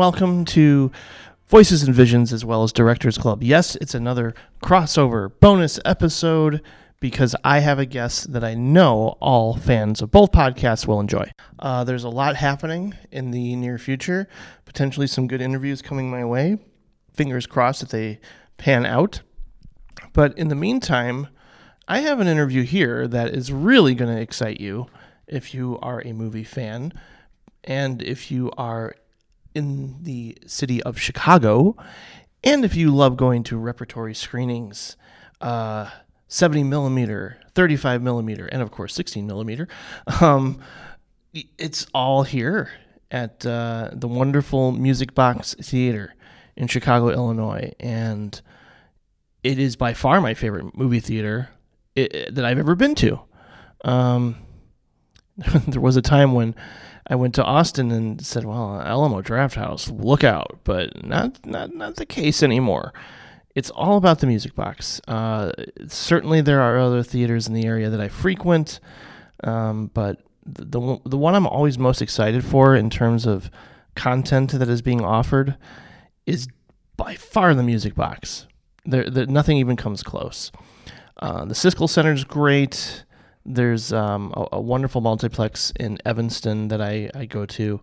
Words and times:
welcome 0.00 0.46
to 0.46 0.90
Voices 1.48 1.82
and 1.82 1.94
Visions 1.94 2.32
as 2.32 2.42
well 2.42 2.62
as 2.62 2.72
Directors 2.72 3.18
Club. 3.18 3.42
Yes, 3.42 3.76
it's 3.76 3.94
another 3.94 4.32
crossover 4.62 5.30
bonus 5.40 5.78
episode 5.84 6.62
because 7.00 7.36
I 7.44 7.58
have 7.58 7.78
a 7.78 7.84
guest 7.84 8.32
that 8.32 8.42
I 8.42 8.54
know 8.54 9.18
all 9.20 9.58
fans 9.58 10.00
of 10.00 10.10
both 10.10 10.32
podcasts 10.32 10.86
will 10.86 11.00
enjoy. 11.00 11.30
Uh, 11.58 11.84
there's 11.84 12.04
a 12.04 12.08
lot 12.08 12.36
happening 12.36 12.94
in 13.10 13.30
the 13.30 13.54
near 13.56 13.76
future, 13.76 14.26
potentially 14.64 15.06
some 15.06 15.26
good 15.26 15.42
interviews 15.42 15.82
coming 15.82 16.10
my 16.10 16.24
way. 16.24 16.56
Fingers 17.12 17.46
crossed 17.46 17.80
that 17.80 17.90
they 17.90 18.20
pan 18.56 18.86
out. 18.86 19.20
But 20.14 20.32
in 20.38 20.48
the 20.48 20.54
meantime, 20.54 21.28
I 21.86 22.00
have 22.00 22.20
an 22.20 22.26
interview 22.26 22.62
here 22.62 23.06
that 23.06 23.34
is 23.34 23.52
really 23.52 23.94
going 23.94 24.16
to 24.16 24.22
excite 24.22 24.60
you 24.60 24.86
if 25.26 25.52
you 25.52 25.78
are 25.82 26.00
a 26.06 26.14
movie 26.14 26.42
fan 26.42 26.94
and 27.64 28.00
if 28.00 28.30
you 28.30 28.50
are 28.56 28.94
in 29.54 30.02
the 30.02 30.38
city 30.46 30.82
of 30.82 30.98
Chicago, 30.98 31.76
and 32.42 32.64
if 32.64 32.74
you 32.74 32.94
love 32.94 33.16
going 33.16 33.42
to 33.44 33.58
repertory 33.58 34.14
screenings, 34.14 34.96
uh, 35.40 35.90
70 36.28 36.64
millimeter, 36.64 37.38
35 37.54 38.02
millimeter, 38.02 38.46
and 38.46 38.62
of 38.62 38.70
course 38.70 38.94
16 38.94 39.26
millimeter, 39.26 39.68
um, 40.20 40.60
it's 41.58 41.86
all 41.94 42.22
here 42.22 42.70
at 43.10 43.44
uh, 43.44 43.90
the 43.92 44.08
wonderful 44.08 44.72
Music 44.72 45.14
Box 45.14 45.54
Theater 45.54 46.14
in 46.56 46.68
Chicago, 46.68 47.08
Illinois, 47.08 47.72
and 47.80 48.40
it 49.42 49.58
is 49.58 49.76
by 49.76 49.94
far 49.94 50.20
my 50.20 50.34
favorite 50.34 50.76
movie 50.76 51.00
theater 51.00 51.48
i 51.96 52.26
that 52.30 52.44
I've 52.44 52.58
ever 52.58 52.74
been 52.74 52.94
to. 52.96 53.20
Um, 53.82 54.36
there 55.68 55.80
was 55.80 55.96
a 55.96 56.02
time 56.02 56.34
when 56.34 56.54
I 57.06 57.14
went 57.16 57.34
to 57.36 57.44
Austin 57.44 57.90
and 57.90 58.24
said, 58.24 58.44
"Well, 58.44 58.80
Alamo 58.80 59.22
Drafthouse, 59.22 59.90
look 60.02 60.22
out!" 60.24 60.60
But 60.64 61.04
not 61.04 61.44
not 61.46 61.74
not 61.74 61.96
the 61.96 62.06
case 62.06 62.42
anymore. 62.42 62.92
It's 63.54 63.70
all 63.70 63.96
about 63.96 64.20
the 64.20 64.26
music 64.26 64.54
box. 64.54 65.00
Uh, 65.08 65.50
certainly, 65.88 66.40
there 66.40 66.60
are 66.60 66.78
other 66.78 67.02
theaters 67.02 67.48
in 67.48 67.54
the 67.54 67.66
area 67.66 67.90
that 67.90 68.00
I 68.00 68.08
frequent, 68.08 68.78
um, 69.42 69.90
but 69.92 70.20
the, 70.46 70.98
the 71.04 71.18
one- 71.18 71.34
I'm 71.34 71.46
always 71.48 71.76
most 71.78 72.00
excited 72.00 72.44
for 72.44 72.76
in 72.76 72.90
terms 72.90 73.26
of 73.26 73.50
content 73.96 74.52
that 74.52 74.68
is 74.68 74.82
being 74.82 75.04
offered 75.04 75.56
is 76.26 76.46
by 76.96 77.16
far 77.16 77.54
the 77.54 77.62
music 77.64 77.96
box. 77.96 78.46
There, 78.84 79.10
there 79.10 79.26
nothing 79.26 79.56
even 79.56 79.76
comes 79.76 80.02
close. 80.04 80.52
Uh, 81.18 81.44
the 81.44 81.54
Siskel 81.54 81.88
Center 81.88 82.12
is 82.12 82.24
great. 82.24 83.04
There's 83.44 83.92
um, 83.92 84.32
a, 84.36 84.56
a 84.56 84.60
wonderful 84.60 85.00
multiplex 85.00 85.72
in 85.78 85.98
Evanston 86.04 86.68
that 86.68 86.80
I, 86.80 87.10
I 87.14 87.24
go 87.26 87.46
to. 87.46 87.80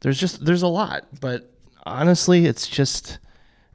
There's 0.00 0.18
just 0.18 0.44
there's 0.44 0.62
a 0.62 0.68
lot, 0.68 1.06
but 1.20 1.52
honestly, 1.84 2.46
it's 2.46 2.66
just 2.66 3.18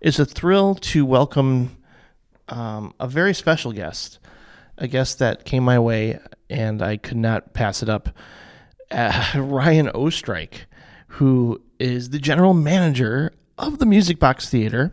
it's 0.02 0.20
a 0.20 0.26
thrill 0.26 0.76
to 0.76 1.06
welcome 1.06 1.78
um, 2.50 2.94
a 3.00 3.08
very 3.08 3.34
special 3.34 3.72
guest, 3.72 4.20
a 4.78 4.88
guest 4.88 5.20
that 5.20 5.46
came 5.46 5.64
my 5.64 5.80
way, 5.80 6.20
and 6.50 6.82
I 6.82 6.98
could 6.98 7.18
not 7.18 7.54
pass 7.54 7.82
it 7.82 7.90
up. 7.90 8.10
Uh, 8.92 9.32
Ryan 9.36 9.88
Oestreich, 9.88 10.66
who 11.08 11.62
is 11.80 12.10
the 12.10 12.20
general 12.20 12.54
manager 12.54 13.34
of 13.58 13.80
the 13.80 13.86
Music 13.86 14.20
Box 14.20 14.50
Theater, 14.50 14.92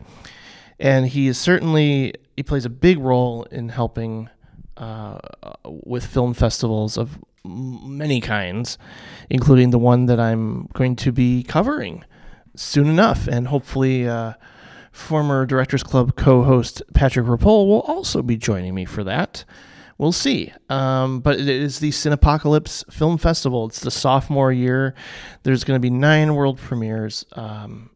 and 0.79 1.09
he 1.09 1.29
is 1.29 1.39
certainly 1.39 2.15
he 2.37 2.43
plays 2.43 2.65
a 2.65 2.71
big 2.71 2.99
role 2.99 3.45
in 3.45 3.69
helping 3.69 4.31
uh, 4.83 5.19
with 5.65 6.05
film 6.05 6.35
festivals 6.35 6.99
of 6.99 7.19
many 7.45 8.21
kinds, 8.21 8.79
including 9.31 9.71
the 9.71 9.79
one 9.79 10.07
that 10.07 10.19
I'm 10.19 10.69
going 10.73 10.97
to 10.97 11.13
be 11.13 11.43
covering 11.43 12.05
soon 12.57 12.89
enough, 12.89 13.27
and 13.29 13.49
hopefully. 13.49 14.09
Uh, 14.09 14.35
Former 14.93 15.47
Directors 15.47 15.83
Club 15.83 16.17
co 16.17 16.43
host 16.43 16.83
Patrick 16.93 17.25
Rapol 17.25 17.67
will 17.67 17.81
also 17.81 18.21
be 18.21 18.37
joining 18.37 18.75
me 18.75 18.85
for 18.85 19.03
that. 19.05 19.47
We'll 19.97 20.13
see. 20.13 20.53
Um, 20.69 21.21
but 21.21 21.39
it 21.39 21.49
is 21.49 21.79
the 21.79 21.91
Cinepocalypse 21.91 22.93
Film 22.93 23.17
Festival. 23.17 23.67
It's 23.69 23.81
the 23.81 23.91
sophomore 23.91 24.53
year. 24.53 24.95
There's 25.45 25.65
going 25.65 25.77
to 25.77 25.81
be 25.81 25.91
nine 25.91 26.35
world 26.35 26.59
premieres. 26.59 27.25
Um, 27.33 27.89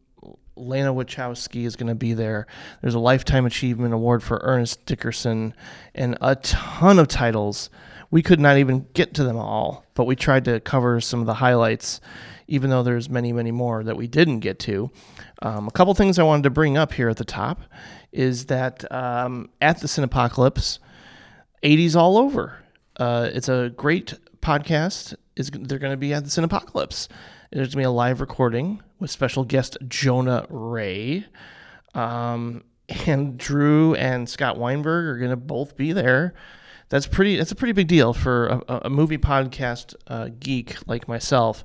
Lana 0.57 0.93
Wachowski 0.93 1.65
is 1.65 1.75
going 1.75 1.87
to 1.87 1.95
be 1.95 2.13
there. 2.13 2.47
There's 2.81 2.93
a 2.93 2.99
Lifetime 2.99 3.45
Achievement 3.45 3.93
Award 3.93 4.23
for 4.23 4.39
Ernest 4.43 4.85
Dickerson 4.85 5.53
and 5.95 6.17
a 6.21 6.35
ton 6.35 6.99
of 6.99 7.07
titles. 7.07 7.69
We 8.09 8.21
could 8.21 8.39
not 8.39 8.57
even 8.57 8.87
get 8.93 9.13
to 9.15 9.23
them 9.23 9.37
all, 9.37 9.85
but 9.93 10.05
we 10.05 10.15
tried 10.15 10.45
to 10.45 10.59
cover 10.59 11.01
some 11.01 11.19
of 11.19 11.25
the 11.25 11.35
highlights, 11.35 11.99
even 12.47 12.69
though 12.69 12.83
there's 12.83 13.09
many, 13.09 13.33
many 13.33 13.51
more 13.51 13.83
that 13.83 13.97
we 13.97 14.07
didn't 14.07 14.39
get 14.39 14.59
to. 14.59 14.89
Um, 15.41 15.67
a 15.67 15.71
couple 15.71 15.93
things 15.93 16.17
I 16.17 16.23
wanted 16.23 16.43
to 16.43 16.49
bring 16.49 16.77
up 16.77 16.93
here 16.93 17.09
at 17.09 17.17
the 17.17 17.25
top 17.25 17.61
is 18.11 18.45
that 18.45 18.89
um, 18.91 19.49
at 19.61 19.81
the 19.81 19.87
Cinepocalypse, 19.87 20.79
80s 21.63 21.95
all 21.95 22.17
over. 22.17 22.63
Uh, 22.97 23.29
it's 23.31 23.49
a 23.49 23.71
great 23.75 24.13
podcast. 24.41 25.15
Is 25.35 25.51
they're 25.51 25.79
going 25.79 25.93
to 25.93 25.97
be 25.97 26.13
at 26.13 26.23
the 26.23 26.29
Cinepocalypse. 26.29 27.07
There's 27.51 27.67
going 27.67 27.71
to 27.71 27.77
be 27.77 27.83
a 27.83 27.91
live 27.91 28.19
recording 28.21 28.81
with 28.99 29.09
special 29.11 29.43
guest 29.45 29.77
Jonah 29.87 30.45
Ray, 30.49 31.25
um, 31.93 32.63
and 33.05 33.37
Drew 33.37 33.95
and 33.95 34.27
Scott 34.29 34.57
Weinberg 34.57 35.05
are 35.05 35.17
going 35.17 35.29
to 35.29 35.35
both 35.37 35.77
be 35.77 35.93
there. 35.93 36.33
That's 36.89 37.07
pretty. 37.07 37.37
That's 37.37 37.51
a 37.51 37.55
pretty 37.55 37.73
big 37.73 37.87
deal 37.87 38.13
for 38.13 38.47
a, 38.47 38.61
a- 38.67 38.81
a 38.85 38.89
movie 38.89 39.17
podcast 39.17 39.95
uh, 40.07 40.29
geek 40.39 40.75
like 40.87 41.07
myself, 41.07 41.63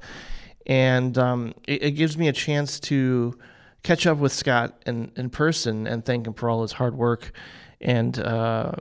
and 0.67 1.17
um, 1.19 1.55
it, 1.67 1.83
it 1.83 1.91
gives 1.93 2.17
me 2.17 2.29
a 2.29 2.33
chance 2.33 2.79
to 2.81 3.39
catch 3.83 4.07
up 4.07 4.19
with 4.19 4.33
Scott 4.33 4.81
in, 4.87 5.11
in 5.17 5.29
person 5.31 5.89
and 5.89 6.05
thank 6.05 6.27
him 6.27 6.35
for 6.35 6.49
all 6.49 6.63
his 6.63 6.73
hard 6.73 6.95
work. 6.97 7.33
And 7.81 8.17
uh, 8.17 8.73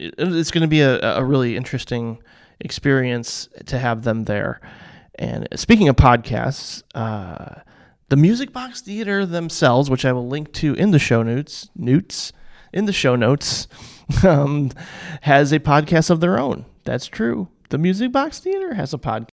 it, 0.00 0.14
it's 0.18 0.50
going 0.50 0.62
to 0.62 0.68
be 0.68 0.80
a, 0.80 1.00
a 1.00 1.22
really 1.24 1.56
interesting 1.56 2.18
experience 2.58 3.48
to 3.66 3.78
have 3.78 4.02
them 4.02 4.24
there. 4.24 4.60
And 5.18 5.48
speaking 5.56 5.88
of 5.88 5.96
podcasts, 5.96 6.82
uh, 6.94 7.62
the 8.08 8.16
Music 8.16 8.52
Box 8.52 8.80
Theater 8.80 9.26
themselves, 9.26 9.90
which 9.90 10.04
I 10.04 10.12
will 10.12 10.28
link 10.28 10.52
to 10.54 10.74
in 10.74 10.92
the 10.92 10.98
show 10.98 11.22
notes, 11.22 11.68
notes 11.74 12.32
in 12.72 12.84
the 12.84 12.92
show 12.92 13.16
notes, 13.16 13.66
um, 14.24 14.70
has 15.22 15.52
a 15.52 15.58
podcast 15.58 16.08
of 16.10 16.20
their 16.20 16.38
own. 16.38 16.64
That's 16.84 17.06
true. 17.06 17.48
The 17.70 17.78
Music 17.78 18.12
Box 18.12 18.38
Theater 18.38 18.74
has 18.74 18.94
a 18.94 18.98
podcast 18.98 19.28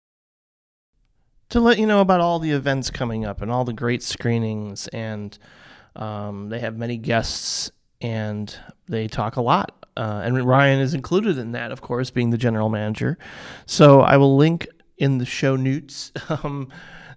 to 1.50 1.60
let 1.60 1.78
you 1.78 1.86
know 1.86 2.00
about 2.00 2.20
all 2.20 2.38
the 2.38 2.50
events 2.50 2.88
coming 2.88 3.26
up 3.26 3.42
and 3.42 3.50
all 3.50 3.64
the 3.64 3.74
great 3.74 4.02
screenings 4.02 4.88
and 4.88 5.38
um, 5.96 6.48
they 6.48 6.58
have 6.58 6.78
many 6.78 6.96
guests 6.96 7.70
and 8.00 8.56
they 8.88 9.06
talk 9.06 9.36
a 9.36 9.42
lot 9.42 9.86
uh, 9.98 10.22
and 10.24 10.46
ryan 10.46 10.80
is 10.80 10.94
included 10.94 11.36
in 11.36 11.52
that 11.52 11.70
of 11.70 11.82
course 11.82 12.08
being 12.08 12.30
the 12.30 12.38
general 12.38 12.70
manager 12.70 13.18
so 13.66 14.00
i 14.00 14.16
will 14.16 14.34
link 14.34 14.66
in 15.02 15.18
the 15.18 15.26
show 15.26 15.56
notes 15.56 16.12
um, 16.28 16.68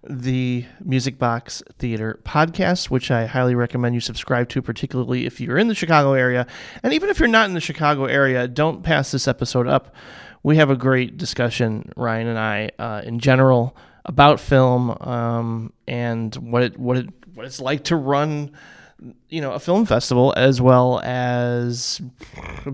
the 0.04 0.66
music 0.84 1.20
box 1.20 1.62
theater 1.78 2.20
podcast 2.24 2.90
which 2.90 3.12
i 3.12 3.28
highly 3.28 3.54
recommend 3.54 3.94
you 3.94 4.02
subscribe 4.02 4.50
to 4.50 4.60
particularly 4.60 5.28
if 5.28 5.40
you're 5.40 5.58
in 5.58 5.68
the 5.68 5.76
chicago 5.76 6.14
area. 6.14 6.48
And 6.82 6.94
even 6.94 7.10
if 7.10 7.20
you're 7.20 7.28
not 7.28 7.48
in 7.48 7.54
the 7.54 7.62
chicago 7.62 8.06
area 8.06 8.48
don't 8.48 8.82
pass 8.82 9.12
this 9.12 9.28
episode 9.28 9.68
up. 9.68 9.96
We 10.42 10.58
have 10.58 10.72
a 10.72 10.76
great 10.76 11.18
discussion 11.18 11.92
ryan 11.96 12.28
and 12.28 12.40
i 12.40 12.72
uh, 12.80 13.04
in 13.06 13.20
general 13.20 13.78
about 14.04 14.40
film 14.40 14.98
um, 15.02 15.72
and 15.88 16.34
what 16.36 16.64
it 16.64 16.80
what 16.80 16.98
it 16.98 17.10
what 17.36 17.46
it's 17.46 17.62
like 17.62 17.84
to 17.86 17.96
run 17.96 18.52
you 19.30 19.42
know 19.42 19.52
a 19.52 19.60
film 19.60 19.86
festival 19.86 20.34
as 20.36 20.60
well 20.60 21.02
as 21.04 22.02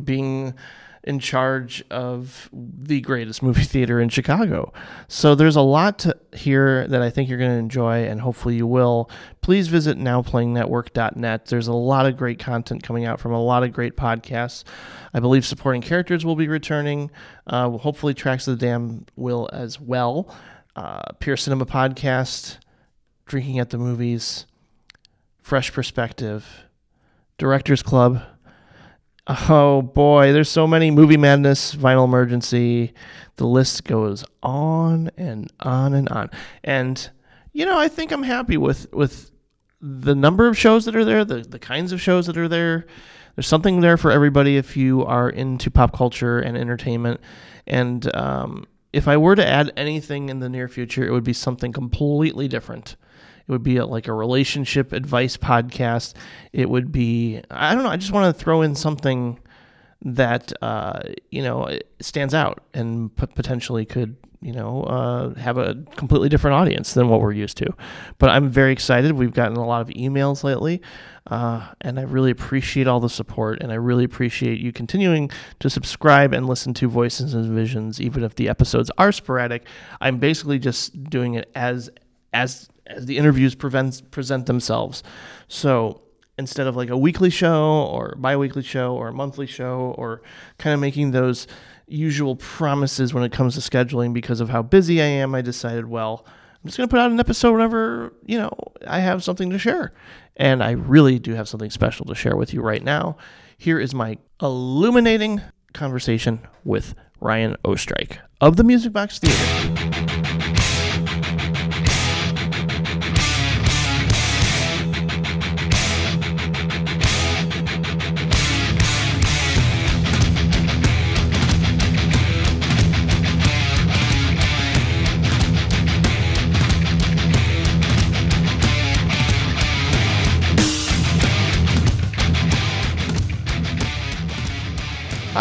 being 0.05 0.53
in 1.03 1.17
charge 1.19 1.83
of 1.89 2.49
the 2.53 3.01
greatest 3.01 3.41
movie 3.41 3.63
theater 3.63 3.99
in 3.99 4.09
Chicago. 4.09 4.71
So 5.07 5.33
there's 5.33 5.55
a 5.55 5.61
lot 5.61 5.97
to 5.99 6.15
here 6.33 6.87
that 6.87 7.01
I 7.01 7.09
think 7.09 7.27
you're 7.27 7.39
going 7.39 7.51
to 7.51 7.57
enjoy 7.57 8.03
and 8.03 8.21
hopefully 8.21 8.55
you 8.55 8.67
will. 8.67 9.09
Please 9.41 9.67
visit 9.67 9.97
nowplayingnetwork.net. 9.97 11.45
There's 11.47 11.67
a 11.67 11.73
lot 11.73 12.05
of 12.05 12.17
great 12.17 12.37
content 12.37 12.83
coming 12.83 13.05
out 13.05 13.19
from 13.19 13.31
a 13.33 13.41
lot 13.41 13.63
of 13.63 13.73
great 13.73 13.97
podcasts. 13.97 14.63
I 15.13 15.19
believe 15.19 15.45
supporting 15.45 15.81
characters 15.81 16.23
will 16.23 16.35
be 16.35 16.47
returning. 16.47 17.09
Uh, 17.47 17.69
hopefully 17.71 18.13
Tracks 18.13 18.47
of 18.47 18.59
the 18.59 18.65
Dam 18.65 19.05
will 19.15 19.49
as 19.51 19.79
well. 19.79 20.33
uh, 20.75 21.01
Pure 21.19 21.37
Cinema 21.37 21.65
Podcast, 21.65 22.57
Drinking 23.25 23.59
at 23.59 23.71
the 23.71 23.77
Movies, 23.77 24.45
Fresh 25.41 25.73
Perspective, 25.73 26.63
Directors 27.37 27.81
Club. 27.83 28.21
Oh 29.27 29.81
boy, 29.83 30.33
there's 30.33 30.49
so 30.49 30.65
many 30.65 30.89
movie 30.89 31.17
madness, 31.17 31.75
vinyl 31.75 32.05
emergency. 32.05 32.93
The 33.35 33.45
list 33.45 33.83
goes 33.83 34.25
on 34.41 35.11
and 35.15 35.51
on 35.59 35.93
and 35.93 36.09
on. 36.09 36.29
And 36.63 37.09
you 37.53 37.65
know, 37.65 37.77
I 37.77 37.87
think 37.87 38.11
I'm 38.11 38.23
happy 38.23 38.57
with 38.57 38.91
with 38.91 39.31
the 39.79 40.15
number 40.15 40.47
of 40.47 40.57
shows 40.57 40.85
that 40.85 40.95
are 40.95 41.05
there, 41.05 41.23
the 41.23 41.41
the 41.41 41.59
kinds 41.59 41.91
of 41.91 42.01
shows 42.01 42.25
that 42.27 42.37
are 42.37 42.47
there. 42.47 42.87
There's 43.35 43.47
something 43.47 43.79
there 43.81 43.95
for 43.97 44.11
everybody 44.11 44.57
if 44.57 44.75
you 44.75 45.05
are 45.05 45.29
into 45.29 45.71
pop 45.71 45.95
culture 45.95 46.39
and 46.39 46.57
entertainment. 46.57 47.21
And 47.65 48.13
um, 48.15 48.65
if 48.91 49.07
I 49.07 49.17
were 49.17 49.35
to 49.35 49.47
add 49.47 49.71
anything 49.77 50.29
in 50.29 50.39
the 50.39 50.49
near 50.49 50.67
future, 50.67 51.05
it 51.05 51.11
would 51.11 51.23
be 51.23 51.33
something 51.33 51.71
completely 51.71 52.47
different. 52.47 52.95
It 53.47 53.51
would 53.51 53.63
be 53.63 53.77
a, 53.77 53.85
like 53.85 54.07
a 54.07 54.13
relationship 54.13 54.93
advice 54.93 55.37
podcast. 55.37 56.13
It 56.53 56.69
would 56.69 56.91
be, 56.91 57.41
I 57.49 57.73
don't 57.73 57.83
know, 57.83 57.89
I 57.89 57.97
just 57.97 58.11
want 58.11 58.35
to 58.35 58.43
throw 58.43 58.61
in 58.61 58.75
something 58.75 59.39
that, 60.03 60.51
uh, 60.61 60.99
you 61.29 61.43
know, 61.43 61.77
stands 61.99 62.33
out 62.33 62.63
and 62.73 63.15
p- 63.15 63.27
potentially 63.27 63.85
could, 63.85 64.15
you 64.41 64.51
know, 64.51 64.83
uh, 64.83 65.35
have 65.35 65.57
a 65.57 65.75
completely 65.95 66.27
different 66.27 66.55
audience 66.55 66.93
than 66.93 67.09
what 67.09 67.21
we're 67.21 67.31
used 67.31 67.57
to. 67.57 67.71
But 68.17 68.31
I'm 68.31 68.49
very 68.49 68.71
excited. 68.71 69.11
We've 69.11 69.33
gotten 69.33 69.57
a 69.57 69.65
lot 69.65 69.81
of 69.81 69.89
emails 69.89 70.43
lately. 70.43 70.81
Uh, 71.27 71.67
and 71.81 71.99
I 71.99 72.03
really 72.03 72.31
appreciate 72.31 72.87
all 72.87 72.99
the 72.99 73.09
support, 73.09 73.61
and 73.61 73.71
I 73.71 73.75
really 73.75 74.03
appreciate 74.03 74.59
you 74.59 74.71
continuing 74.71 75.29
to 75.59 75.69
subscribe 75.69 76.33
and 76.33 76.47
listen 76.47 76.73
to 76.73 76.89
Voices 76.89 77.35
and 77.35 77.45
Visions, 77.53 78.01
even 78.01 78.23
if 78.23 78.33
the 78.35 78.49
episodes 78.49 78.89
are 78.97 79.11
sporadic. 79.11 79.67
I'm 80.01 80.17
basically 80.17 80.57
just 80.57 81.03
doing 81.03 81.35
it 81.35 81.51
as 81.53 81.91
as 82.33 82.69
as 82.87 83.05
the 83.05 83.17
interviews 83.17 83.55
prevents, 83.55 84.01
present 84.01 84.45
themselves. 84.45 85.03
So 85.47 86.01
instead 86.37 86.67
of 86.67 86.75
like 86.75 86.89
a 86.89 86.97
weekly 86.97 87.29
show 87.29 87.87
or 87.91 88.15
bi-weekly 88.17 88.63
show 88.63 88.95
or 88.95 89.09
a 89.09 89.13
monthly 89.13 89.45
show 89.45 89.93
or 89.97 90.21
kind 90.57 90.73
of 90.73 90.79
making 90.79 91.11
those 91.11 91.47
usual 91.87 92.35
promises 92.35 93.13
when 93.13 93.23
it 93.23 93.31
comes 93.31 93.53
to 93.55 93.61
scheduling 93.61 94.13
because 94.13 94.39
of 94.39 94.49
how 94.49 94.61
busy 94.61 95.01
I 95.01 95.05
am, 95.05 95.35
I 95.35 95.41
decided, 95.41 95.85
well, 95.85 96.25
I'm 96.27 96.67
just 96.67 96.77
going 96.77 96.87
to 96.87 96.91
put 96.91 96.99
out 96.99 97.11
an 97.11 97.19
episode 97.19 97.53
whenever, 97.53 98.13
you 98.25 98.37
know, 98.37 98.51
I 98.87 98.99
have 98.99 99.23
something 99.23 99.49
to 99.49 99.59
share. 99.59 99.93
And 100.37 100.63
I 100.63 100.71
really 100.71 101.19
do 101.19 101.33
have 101.33 101.49
something 101.49 101.69
special 101.69 102.05
to 102.05 102.15
share 102.15 102.35
with 102.35 102.53
you 102.53 102.61
right 102.61 102.83
now. 102.83 103.17
Here 103.57 103.79
is 103.79 103.93
my 103.93 104.17
illuminating 104.41 105.41
conversation 105.73 106.47
with 106.63 106.95
Ryan 107.19 107.57
Oestreich 107.65 108.17
of 108.39 108.55
the 108.55 108.63
Music 108.63 108.93
Box 108.93 109.19
Theater. 109.19 110.00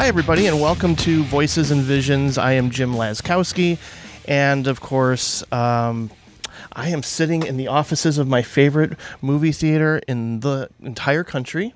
Hi, 0.00 0.06
everybody, 0.06 0.46
and 0.46 0.58
welcome 0.58 0.96
to 0.96 1.24
Voices 1.24 1.70
and 1.70 1.82
Visions. 1.82 2.38
I 2.38 2.52
am 2.52 2.70
Jim 2.70 2.94
Laskowski, 2.94 3.76
and 4.26 4.66
of 4.66 4.80
course, 4.80 5.44
um, 5.52 6.10
I 6.72 6.88
am 6.88 7.02
sitting 7.02 7.42
in 7.42 7.58
the 7.58 7.68
offices 7.68 8.16
of 8.16 8.26
my 8.26 8.40
favorite 8.40 8.96
movie 9.20 9.52
theater 9.52 10.00
in 10.08 10.40
the 10.40 10.70
entire 10.80 11.22
country. 11.22 11.74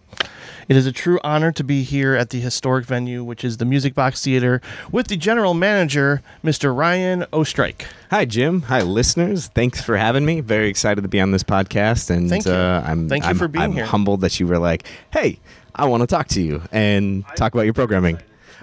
It 0.70 0.76
is 0.76 0.86
a 0.86 0.92
true 0.92 1.20
honor 1.22 1.52
to 1.52 1.62
be 1.62 1.82
here 1.82 2.14
at 2.14 2.30
the 2.30 2.40
historic 2.40 2.86
venue, 2.86 3.22
which 3.22 3.44
is 3.44 3.58
the 3.58 3.66
Music 3.66 3.94
Box 3.94 4.24
Theater, 4.24 4.62
with 4.90 5.08
the 5.08 5.18
general 5.18 5.52
manager, 5.52 6.22
Mr. 6.42 6.74
Ryan 6.74 7.26
Oestreich. 7.30 7.84
Hi, 8.10 8.24
Jim. 8.24 8.62
Hi, 8.62 8.80
listeners. 8.80 9.48
Thanks 9.48 9.82
for 9.82 9.98
having 9.98 10.24
me. 10.24 10.40
Very 10.40 10.70
excited 10.70 11.02
to 11.02 11.08
be 11.08 11.20
on 11.20 11.32
this 11.32 11.42
podcast, 11.44 12.08
and 12.08 12.30
Thank 12.30 12.46
you. 12.46 12.52
Uh, 12.52 12.82
I'm 12.86 13.06
Thank 13.06 13.24
you 13.24 13.30
I'm, 13.30 13.36
for 13.36 13.48
being 13.48 13.62
I'm 13.62 13.72
here. 13.72 13.84
humbled 13.84 14.22
that 14.22 14.40
you 14.40 14.46
were 14.46 14.58
like, 14.58 14.88
"Hey, 15.10 15.40
I 15.74 15.86
want 15.86 16.02
to 16.02 16.06
talk 16.06 16.28
to 16.28 16.42
you 16.42 16.62
and 16.72 17.24
talk 17.36 17.54
about 17.54 17.62
your 17.62 17.74
programming." 17.74 18.18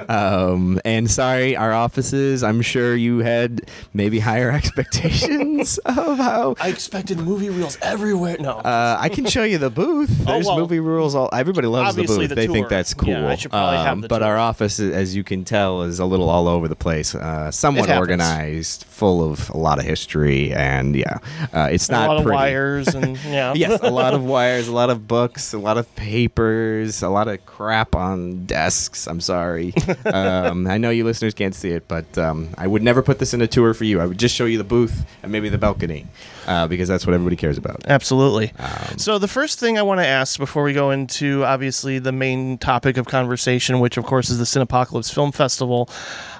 Um, 0.09 0.80
and 0.86 1.09
sorry, 1.09 1.56
our 1.56 1.74
offices. 1.74 2.44
I'm 2.44 2.62
sure 2.62 2.95
you 2.95 3.19
had 3.19 3.69
maybe 3.94 4.19
higher 4.19 4.51
expectations 4.59 5.77
of 5.86 6.18
how. 6.18 6.56
I 6.59 6.69
expected 6.69 7.18
movie 7.19 7.50
reels 7.50 7.77
everywhere. 7.81 8.38
No. 8.39 8.57
Uh, 8.57 8.98
I 9.00 9.09
can 9.09 9.25
show 9.25 9.44
you 9.44 9.57
the 9.57 9.69
booth. 9.69 10.09
There's 10.25 10.45
Oh, 10.48 10.50
well, 10.51 10.59
movie 10.59 10.80
reels. 10.80 11.15
All 11.15 11.30
everybody 11.33 11.68
loves 11.68 11.95
the 11.95 12.03
booth. 12.03 12.30
the 12.30 12.36
they 12.36 12.48
think 12.48 12.69
that's 12.69 12.94
cool. 12.94 13.13
Um, 13.15 13.24
Yeah, 13.24 13.30
I 13.30 13.36
should 13.36 13.51
probably 13.51 13.77
have 13.77 14.01
the 14.01 14.07
but 14.07 14.24
our 14.24 14.38
office, 14.38 14.80
as 14.80 15.15
you 15.15 15.24
can 15.24 15.44
tell, 15.44 15.81
is 15.83 16.00
a 16.00 16.06
little 16.06 16.30
all 16.30 16.47
over 16.47 16.68
the 16.68 16.75
place. 16.75 17.13
Uh, 17.15 17.51
somewhat 17.51 17.89
organized, 17.89 18.83
full 18.86 19.30
of 19.31 19.50
a 19.50 19.57
lot 19.57 19.80
of 19.80 19.86
history, 19.86 20.54
and 20.54 20.95
yeah, 20.95 21.18
uh, 21.54 21.69
it's 21.71 21.89
a 21.89 21.92
not 21.92 22.07
lot 22.07 22.18
of 22.18 22.24
pretty. 22.24 22.36
wires 22.36 22.88
and 22.95 23.18
yeah. 23.25 23.54
yes, 23.56 23.80
a 23.81 23.89
lot 23.92 24.13
of 24.13 24.24
wires, 24.24 24.68
a 24.68 24.71
lot 24.74 24.89
of 24.89 25.07
books, 25.07 25.54
a 25.54 25.57
lot 25.57 25.77
of 25.77 25.94
papers, 25.95 27.01
a 27.01 27.09
lot 27.09 27.27
of 27.27 27.45
crap 27.45 27.95
on 27.95 28.45
desks. 28.45 29.07
I'm 29.07 29.21
sorry. 29.21 29.74
Um, 30.05 30.67
I 30.67 30.77
know 30.77 30.89
you 30.89 31.03
listeners 31.03 31.33
can't 31.33 31.55
see 31.55 31.69
it, 31.71 31.88
but 31.88 32.17
um, 32.17 32.49
I 32.57 32.67
would 32.67 32.81
never 32.83 33.01
put 33.01 33.19
this 33.19 33.33
in 33.33 33.41
a 33.41 33.47
tour 33.47 33.73
for 33.73 33.83
you. 33.83 33.99
I 33.99 34.05
would 34.05 34.17
just 34.19 34.35
show 34.35 34.45
you 34.45 34.57
the 34.57 34.63
booth 34.63 35.05
and 35.23 35.31
maybe 35.31 35.49
the 35.49 35.57
balcony 35.57 36.07
uh, 36.47 36.67
because 36.67 36.88
that's 36.88 37.05
what 37.05 37.13
everybody 37.13 37.35
cares 37.35 37.57
about. 37.57 37.83
Absolutely. 37.88 38.51
Um, 38.59 38.97
so 38.97 39.17
the 39.17 39.27
first 39.27 39.59
thing 39.59 39.77
I 39.77 39.81
want 39.81 39.99
to 39.99 40.05
ask 40.05 40.38
before 40.39 40.63
we 40.63 40.73
go 40.73 40.91
into 40.91 41.43
obviously 41.45 41.99
the 41.99 42.11
main 42.11 42.57
topic 42.57 42.97
of 42.97 43.05
conversation, 43.07 43.79
which 43.79 43.97
of 43.97 44.05
course 44.05 44.29
is 44.29 44.38
the 44.38 44.45
Cinepocalypse 44.45 45.13
Film 45.13 45.31
Festival, 45.31 45.89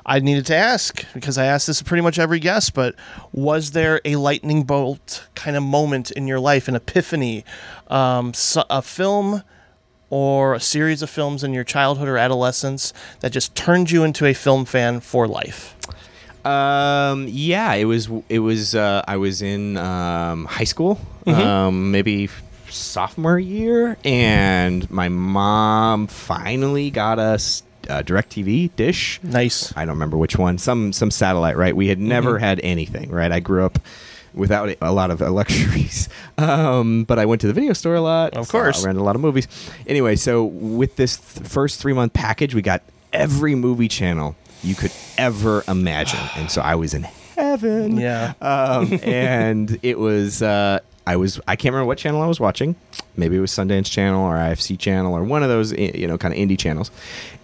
I 0.06 0.19
needed 0.19 0.45
to 0.47 0.56
ask 0.56 1.06
because 1.13 1.38
I 1.38 1.45
asked 1.45 1.68
this 1.68 1.77
to 1.80 1.83
pretty 1.83 2.01
much 2.01 2.18
every 2.19 2.39
guest, 2.39 2.74
but 2.74 2.95
was 3.31 3.71
there 3.71 4.01
a 4.04 4.15
lightning 4.15 4.63
bolt 4.63 5.27
kind 5.35 5.56
of 5.56 5.64
moment 5.64 6.11
in 6.11 6.28
your 6.28 6.40
life, 6.40 6.68
an 6.68 6.76
epiphany, 6.76 7.45
um, 7.87 8.33
so- 8.33 8.66
a 8.69 8.81
film? 8.81 9.44
Or 10.11 10.53
a 10.53 10.59
series 10.59 11.01
of 11.01 11.09
films 11.09 11.44
in 11.44 11.53
your 11.53 11.63
childhood 11.63 12.07
or 12.09 12.18
adolescence 12.18 12.94
that 13.21 13.31
just 13.31 13.56
turned 13.56 13.89
you 13.89 14.03
into 14.03 14.25
a 14.27 14.33
film 14.33 14.65
fan 14.65 14.99
for 14.99 15.25
life. 15.27 15.75
Um, 16.45 17.27
yeah, 17.30 17.73
it 17.75 17.85
was. 17.85 18.09
It 18.30 18.39
was. 18.39 18.75
Uh, 18.75 19.01
I 19.07 19.18
was 19.18 19.41
in 19.41 19.77
um, 19.77 20.45
high 20.45 20.65
school, 20.65 20.99
Mm-hmm. 21.25 21.39
um, 21.41 21.91
maybe 21.91 22.30
sophomore 22.69 23.37
year, 23.39 23.95
and 24.03 24.89
my 24.91 25.07
mom 25.07 26.07
finally 26.07 26.89
got 26.89 27.19
us 27.19 27.61
uh, 27.89 28.01
Directv 28.01 28.75
dish. 28.75 29.19
Nice. 29.23 29.71
I 29.77 29.85
don't 29.85 29.95
remember 29.95 30.18
which 30.18 30.35
one. 30.37 30.57
Some 30.57 30.91
some 30.94 31.11
satellite. 31.11 31.57
Right. 31.57 31.75
We 31.75 31.87
had 31.89 31.99
never 31.99 32.33
Mm-hmm. 32.35 32.44
had 32.44 32.59
anything. 32.63 33.11
Right. 33.11 33.31
I 33.31 33.39
grew 33.39 33.63
up 33.65 33.77
without 34.33 34.76
a 34.81 34.92
lot 34.92 35.11
of 35.11 35.21
luxuries. 35.21 36.07
Um, 36.38 37.04
but 37.04 37.19
I 37.19 37.26
went 37.28 37.42
to 37.42 37.47
the 37.47 37.54
video 37.54 37.73
store 37.73 37.94
a 37.94 38.02
lot. 38.02 38.35
Of 38.35 38.50
course. 38.50 38.83
rented 38.83 39.00
a 39.00 39.04
lot 39.04 39.16
of 39.16 39.21
movies. 39.21 39.47
Anyway, 39.85 40.16
so 40.16 40.45
with 40.45 40.95
this 40.95 41.18
th- 41.18 41.47
first 41.47 41.80
three 41.80 41.94
month 41.94 42.14
package, 42.14 42.56
we 42.56 42.64
got 42.64 42.81
every 43.14 43.54
movie 43.54 43.88
channel 43.88 44.35
you 44.64 44.73
could 44.73 44.92
ever 45.19 45.64
imagine, 45.68 46.19
and 46.35 46.50
so 46.50 46.61
I 46.61 46.73
was 46.76 46.95
in 46.95 47.04
heaven. 47.04 47.97
Yeah. 47.97 48.33
Um, 48.42 49.00
and 49.04 49.78
it 49.83 50.00
was. 50.00 50.42
Uh, 50.42 50.80
I 51.08 51.16
was. 51.16 51.40
I 51.48 51.56
can't 51.56 51.74
remember 51.74 51.88
what 51.88 51.98
channel 51.98 52.22
I 52.22 52.28
was 52.28 52.40
watching. 52.40 52.76
Maybe 53.18 53.36
it 53.36 53.40
was 53.40 53.52
Sundance 53.52 53.90
Channel 53.90 54.24
or 54.24 54.36
IFC 54.36 54.78
Channel 54.78 55.14
or 55.16 55.24
one 55.24 55.42
of 55.44 55.50
those, 55.50 55.72
you 55.72 56.08
know, 56.08 56.18
kind 56.18 56.34
of 56.34 56.40
indie 56.40 56.58
channels. 56.58 56.92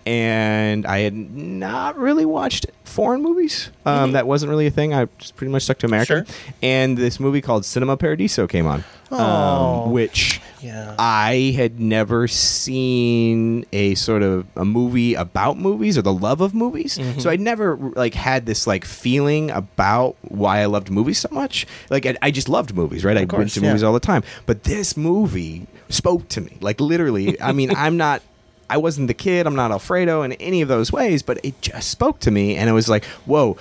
And 0.06 0.86
I 0.86 1.00
had 1.00 1.14
not 1.14 1.98
really 1.98 2.24
watched 2.26 2.68
foreign 2.86 3.22
movies. 3.22 3.70
Um, 3.86 4.14
That 4.14 4.26
wasn't 4.28 4.50
really 4.52 4.68
a 4.68 4.72
thing. 4.72 4.94
I 4.94 5.08
just 5.18 5.36
pretty 5.36 5.52
much 5.52 5.64
stuck 5.64 5.80
to 5.80 5.86
American. 5.88 6.20
Mm-hmm. 6.24 6.32
Sure. 6.32 6.60
And 6.62 6.98
this 6.98 7.20
movie 7.20 7.42
called 7.42 7.66
Cinema 7.66 7.98
Paradiso 7.98 8.48
came 8.48 8.66
on, 8.68 8.84
Oh. 9.12 9.84
um, 9.86 9.92
which 9.92 10.40
Yeah. 10.68 10.96
I 11.00 11.54
had 11.56 11.80
never 11.80 12.28
seen 12.28 13.66
a 13.72 13.96
sort 13.96 14.22
of 14.22 14.46
a 14.56 14.66
movie 14.66 15.14
about 15.14 15.58
movies 15.58 15.98
or 15.98 16.02
the 16.02 16.14
love 16.14 16.42
of 16.42 16.54
movies. 16.54 16.98
Mm-hmm. 16.98 17.20
So 17.20 17.30
I'd 17.30 17.40
never 17.40 17.78
like 17.78 18.14
had 18.14 18.46
this 18.46 18.68
like 18.68 18.84
feeling 18.84 19.50
about 19.52 20.18
why 20.22 20.60
I 20.60 20.66
loved 20.66 20.90
movies 20.92 21.20
so 21.20 21.30
much. 21.32 21.66
Like 21.90 22.06
I, 22.06 22.16
I 22.22 22.32
just 22.32 22.50
loved 22.50 22.76
movies, 22.76 23.06
right? 23.06 23.16
I 23.16 23.22
went 23.22 23.32
course, 23.32 23.54
to 23.54 23.62
yeah. 23.62 23.68
movies 23.68 23.84
all 23.84 23.94
the 23.94 24.00
time. 24.00 24.24
But 24.46 24.64
this 24.64 24.98
movie 24.98 25.68
spoke 25.90 26.28
to 26.30 26.42
me. 26.42 26.58
Like 26.60 26.82
literally, 26.82 27.40
I 27.42 27.54
mean, 27.54 27.74
I'm 27.76 27.98
not 27.98 28.22
I 28.70 28.78
wasn't 28.78 29.08
the 29.08 29.14
kid, 29.14 29.48
I'm 29.48 29.56
not 29.56 29.72
Alfredo 29.72 30.24
in 30.24 30.34
any 30.34 30.62
of 30.62 30.68
those 30.68 30.92
ways, 30.92 31.24
but 31.24 31.40
it 31.44 31.62
just 31.62 31.90
spoke 31.90 32.20
to 32.22 32.32
me 32.32 32.58
and 32.58 32.70
it 32.70 32.74
was 32.74 32.90
like, 32.90 33.06
"Whoa, 33.26 33.56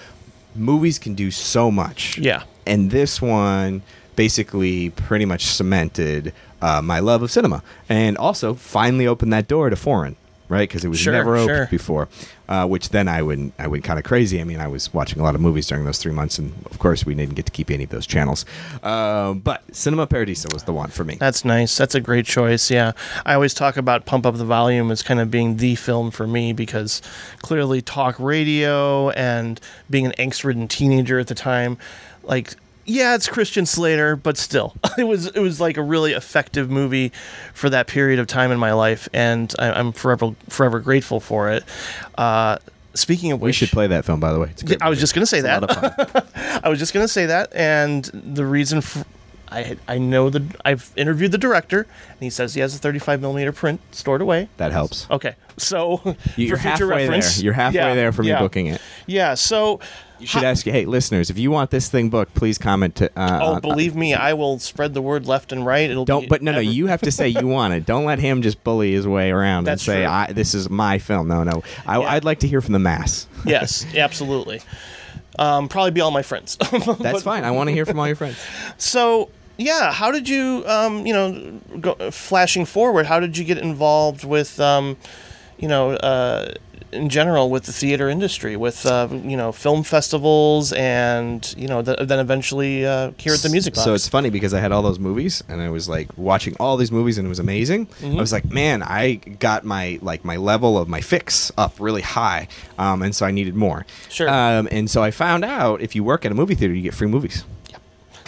movies 0.56 0.98
can 0.98 1.14
do 1.14 1.30
so 1.30 1.70
much." 1.70 2.18
Yeah. 2.18 2.42
and 2.66 2.90
this 2.90 3.22
one 3.22 3.82
basically 4.16 4.90
pretty 4.90 5.24
much 5.24 5.44
cemented 5.46 6.32
uh, 6.62 6.80
my 6.82 6.98
love 6.98 7.22
of 7.22 7.30
cinema 7.30 7.62
and 7.88 8.16
also 8.16 8.54
finally 8.54 9.06
opened 9.06 9.32
that 9.32 9.46
door 9.46 9.70
to 9.70 9.76
foreign 9.76 10.16
right? 10.48 10.68
Because 10.68 10.84
it 10.84 10.88
was 10.88 10.98
Sure, 10.98 11.12
never 11.12 11.36
opened 11.36 11.56
sure. 11.56 11.66
before. 11.66 12.08
Uh, 12.48 12.64
which 12.64 12.90
then 12.90 13.08
I 13.08 13.22
went 13.22 13.52
I 13.58 13.66
went 13.66 13.82
kind 13.82 13.98
of 13.98 14.04
crazy. 14.04 14.40
I 14.40 14.44
mean, 14.44 14.60
I 14.60 14.68
was 14.68 14.94
watching 14.94 15.18
a 15.18 15.22
lot 15.24 15.34
of 15.34 15.40
movies 15.40 15.66
during 15.66 15.84
those 15.84 15.98
three 15.98 16.12
months, 16.12 16.38
and 16.38 16.52
of 16.70 16.78
course, 16.78 17.04
we 17.04 17.14
didn't 17.14 17.34
get 17.34 17.46
to 17.46 17.52
keep 17.52 17.70
any 17.70 17.84
of 17.84 17.90
those 17.90 18.06
channels. 18.06 18.44
Uh, 18.82 19.34
but 19.34 19.62
Cinema 19.74 20.06
Paradiso 20.06 20.48
was 20.52 20.62
the 20.62 20.72
one 20.72 20.90
for 20.90 21.02
me. 21.02 21.16
That's 21.16 21.44
nice. 21.44 21.76
That's 21.76 21.96
a 21.96 22.00
great 22.00 22.24
choice. 22.24 22.70
Yeah. 22.70 22.92
I 23.24 23.34
always 23.34 23.52
talk 23.52 23.76
about 23.76 24.06
Pump 24.06 24.26
Up 24.26 24.36
the 24.36 24.44
Volume 24.44 24.92
as 24.92 25.02
kind 25.02 25.18
of 25.18 25.30
being 25.30 25.56
the 25.56 25.74
film 25.74 26.12
for 26.12 26.26
me 26.26 26.52
because 26.52 27.02
clearly 27.42 27.82
talk 27.82 28.18
radio 28.20 29.10
and 29.10 29.60
being 29.90 30.06
an 30.06 30.12
angst 30.18 30.44
ridden 30.44 30.68
teenager 30.68 31.18
at 31.18 31.26
the 31.26 31.34
time, 31.34 31.78
like, 32.22 32.54
yeah, 32.86 33.14
it's 33.14 33.28
Christian 33.28 33.66
Slater, 33.66 34.16
but 34.16 34.38
still, 34.38 34.74
it 34.98 35.04
was 35.04 35.26
it 35.26 35.40
was 35.40 35.60
like 35.60 35.76
a 35.76 35.82
really 35.82 36.12
effective 36.12 36.70
movie 36.70 37.12
for 37.52 37.68
that 37.70 37.86
period 37.86 38.18
of 38.18 38.26
time 38.26 38.50
in 38.52 38.58
my 38.58 38.72
life, 38.72 39.08
and 39.12 39.52
I, 39.58 39.72
I'm 39.72 39.92
forever 39.92 40.34
forever 40.48 40.80
grateful 40.80 41.20
for 41.20 41.50
it. 41.50 41.64
Uh, 42.16 42.58
speaking 42.94 43.32
of 43.32 43.40
we 43.40 43.52
should 43.52 43.70
play 43.70 43.86
that 43.88 44.04
film, 44.04 44.20
by 44.20 44.32
the 44.32 44.38
way. 44.38 44.48
It's 44.50 44.62
a 44.62 44.66
great 44.66 44.82
I 44.82 44.88
was 44.88 45.00
just 45.00 45.14
gonna 45.14 45.26
say 45.26 45.40
that. 45.42 45.62
lot 45.62 45.98
of 45.98 46.10
fun. 46.10 46.60
I 46.64 46.68
was 46.68 46.78
just 46.78 46.94
gonna 46.94 47.08
say 47.08 47.26
that, 47.26 47.52
and 47.54 48.04
the 48.04 48.46
reason 48.46 48.80
for, 48.80 49.04
I 49.50 49.76
I 49.86 49.98
know 49.98 50.30
the 50.30 50.44
I've 50.64 50.92
interviewed 50.96 51.32
the 51.32 51.38
director, 51.38 51.80
and 51.80 52.20
he 52.20 52.30
says 52.30 52.54
he 52.54 52.60
has 52.60 52.74
a 52.74 52.78
35 52.78 53.20
millimeter 53.20 53.52
print 53.52 53.80
stored 53.92 54.20
away. 54.20 54.48
that 54.56 54.72
helps. 54.72 55.06
Okay, 55.10 55.36
so 55.56 56.00
You're 56.36 56.56
for 56.56 56.62
future 56.62 56.88
halfway 56.88 57.04
reference, 57.04 57.36
there. 57.36 57.44
You're 57.44 57.54
halfway 57.54 57.80
yeah, 57.80 57.94
there 57.94 58.12
from 58.12 58.26
yeah, 58.26 58.34
me 58.34 58.40
booking 58.40 58.66
it. 58.66 58.80
Yeah, 59.06 59.34
so 59.34 59.80
You 60.18 60.26
should 60.26 60.44
ask, 60.44 60.64
hey, 60.64 60.84
listeners, 60.86 61.28
if 61.30 61.38
you 61.38 61.50
want 61.50 61.70
this 61.70 61.88
thing 61.88 62.08
booked, 62.08 62.34
please 62.34 62.56
comment. 62.58 62.96
To, 62.96 63.10
uh, 63.18 63.38
oh, 63.42 63.54
on- 63.54 63.60
believe 63.60 63.94
me, 63.94 64.14
I 64.14 64.32
will 64.32 64.58
spread 64.58 64.94
the 64.94 65.02
word 65.02 65.26
left 65.26 65.52
and 65.52 65.64
right. 65.64 65.88
It'll 65.90 66.04
Don't, 66.06 66.22
be 66.22 66.26
but 66.26 66.42
no, 66.42 66.52
no. 66.52 66.60
You 66.60 66.86
have 66.86 67.02
to 67.02 67.10
say 67.12 67.28
you 67.28 67.46
want 67.46 67.74
it. 67.74 67.84
Don't 67.86 68.04
let 68.04 68.18
him 68.18 68.42
just 68.42 68.64
bully 68.64 68.92
his 68.92 69.06
way 69.06 69.30
around 69.30 69.64
That's 69.64 69.86
and 69.86 69.94
say. 69.94 70.04
I, 70.06 70.32
"This 70.32 70.54
is 70.54 70.70
my 70.70 70.98
film." 70.98 71.28
No, 71.28 71.44
no. 71.44 71.62
I, 71.86 72.00
Yeah. 72.00 72.08
I'd 72.12 72.24
like 72.24 72.40
to 72.40 72.48
hear 72.48 72.60
from 72.60 72.72
the 72.72 72.78
mass. 72.78 73.28
yes, 73.44 73.86
absolutely. 73.94 74.60
Um, 75.38 75.68
probably 75.68 75.90
be 75.90 76.00
all 76.00 76.10
my 76.10 76.22
friends. 76.22 76.56
That's 76.98 77.22
fine. 77.22 77.44
I 77.44 77.50
want 77.50 77.68
to 77.68 77.74
hear 77.74 77.84
from 77.84 77.98
all 77.98 78.06
your 78.06 78.16
friends. 78.16 78.38
So 78.78 79.28
yeah, 79.56 79.92
how 79.92 80.10
did 80.10 80.28
you, 80.28 80.64
um, 80.66 81.06
you 81.06 81.12
know, 81.12 81.60
go, 81.80 82.10
flashing 82.10 82.64
forward? 82.64 83.06
How 83.06 83.20
did 83.20 83.36
you 83.36 83.44
get 83.44 83.58
involved 83.58 84.24
with, 84.24 84.60
um, 84.60 84.96
you 85.58 85.68
know, 85.68 85.92
uh, 85.92 86.52
in 86.92 87.08
general 87.08 87.50
with 87.50 87.64
the 87.64 87.72
theater 87.72 88.08
industry, 88.08 88.56
with 88.56 88.86
uh, 88.86 89.08
you 89.10 89.36
know, 89.36 89.52
film 89.52 89.82
festivals, 89.82 90.72
and 90.72 91.54
you 91.56 91.68
know, 91.68 91.82
th- 91.82 91.98
then 92.00 92.18
eventually 92.18 92.86
uh, 92.86 93.12
here 93.18 93.34
at 93.34 93.40
the 93.40 93.48
Music 93.48 93.74
Box. 93.74 93.84
So 93.84 93.94
it's 93.94 94.08
funny 94.08 94.30
because 94.30 94.54
I 94.54 94.60
had 94.60 94.72
all 94.72 94.82
those 94.82 94.98
movies 94.98 95.42
and 95.48 95.60
I 95.60 95.68
was 95.68 95.88
like 95.88 96.08
watching 96.16 96.56
all 96.58 96.76
these 96.76 96.92
movies 96.92 97.18
and 97.18 97.26
it 97.26 97.28
was 97.28 97.38
amazing. 97.38 97.86
Mm-hmm. 97.86 98.16
I 98.16 98.20
was 98.20 98.32
like, 98.32 98.50
man, 98.50 98.82
I 98.82 99.14
got 99.14 99.64
my 99.64 99.98
like 100.02 100.24
my 100.24 100.36
level 100.36 100.78
of 100.78 100.88
my 100.88 101.00
fix 101.00 101.52
up 101.56 101.74
really 101.78 102.02
high, 102.02 102.48
um, 102.78 103.02
and 103.02 103.14
so 103.14 103.26
I 103.26 103.30
needed 103.30 103.54
more. 103.54 103.86
Sure. 104.08 104.28
Um, 104.28 104.68
and 104.70 104.90
so 104.90 105.02
I 105.02 105.10
found 105.10 105.44
out 105.44 105.80
if 105.80 105.94
you 105.94 106.04
work 106.04 106.24
at 106.24 106.32
a 106.32 106.34
movie 106.34 106.54
theater, 106.54 106.74
you 106.74 106.82
get 106.82 106.94
free 106.94 107.08
movies. 107.08 107.44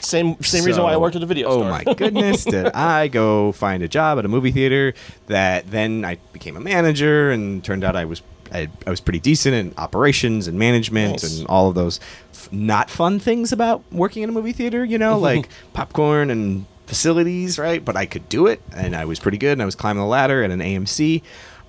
Same 0.00 0.40
same 0.42 0.64
reason 0.64 0.82
why 0.82 0.92
I 0.92 0.96
worked 0.96 1.16
at 1.16 1.22
a 1.22 1.26
video 1.26 1.48
oh 1.48 1.58
store. 1.58 1.70
my 1.70 1.84
goodness, 1.96 2.44
did 2.44 2.66
I 2.66 3.08
go 3.08 3.52
find 3.52 3.82
a 3.82 3.88
job 3.88 4.18
at 4.18 4.24
a 4.24 4.28
movie 4.28 4.52
theater 4.52 4.94
that 5.26 5.70
then 5.70 6.04
I 6.04 6.16
became 6.32 6.56
a 6.56 6.60
manager 6.60 7.30
and 7.30 7.62
turned 7.64 7.84
out 7.84 7.96
I 7.96 8.04
was 8.04 8.22
I, 8.52 8.68
I 8.86 8.90
was 8.90 9.00
pretty 9.00 9.20
decent 9.20 9.54
in 9.54 9.74
operations 9.76 10.46
and 10.46 10.58
management 10.58 11.22
Nice. 11.22 11.38
and 11.38 11.46
all 11.48 11.68
of 11.68 11.74
those 11.74 12.00
f- 12.32 12.50
not 12.52 12.90
fun 12.90 13.18
things 13.18 13.52
about 13.52 13.82
working 13.92 14.22
in 14.22 14.28
a 14.30 14.32
movie 14.32 14.52
theater, 14.52 14.84
you 14.84 14.98
know, 14.98 15.14
mm-hmm. 15.14 15.22
like 15.24 15.48
popcorn 15.74 16.30
and 16.30 16.64
facilities, 16.86 17.58
right? 17.58 17.84
But 17.84 17.96
I 17.96 18.06
could 18.06 18.28
do 18.28 18.46
it 18.46 18.62
and 18.74 18.96
I 18.96 19.04
was 19.04 19.18
pretty 19.18 19.38
good 19.38 19.52
and 19.52 19.62
I 19.62 19.66
was 19.66 19.74
climbing 19.74 20.00
the 20.00 20.08
ladder 20.08 20.42
at 20.42 20.50
an 20.50 20.60
AMC. 20.60 21.22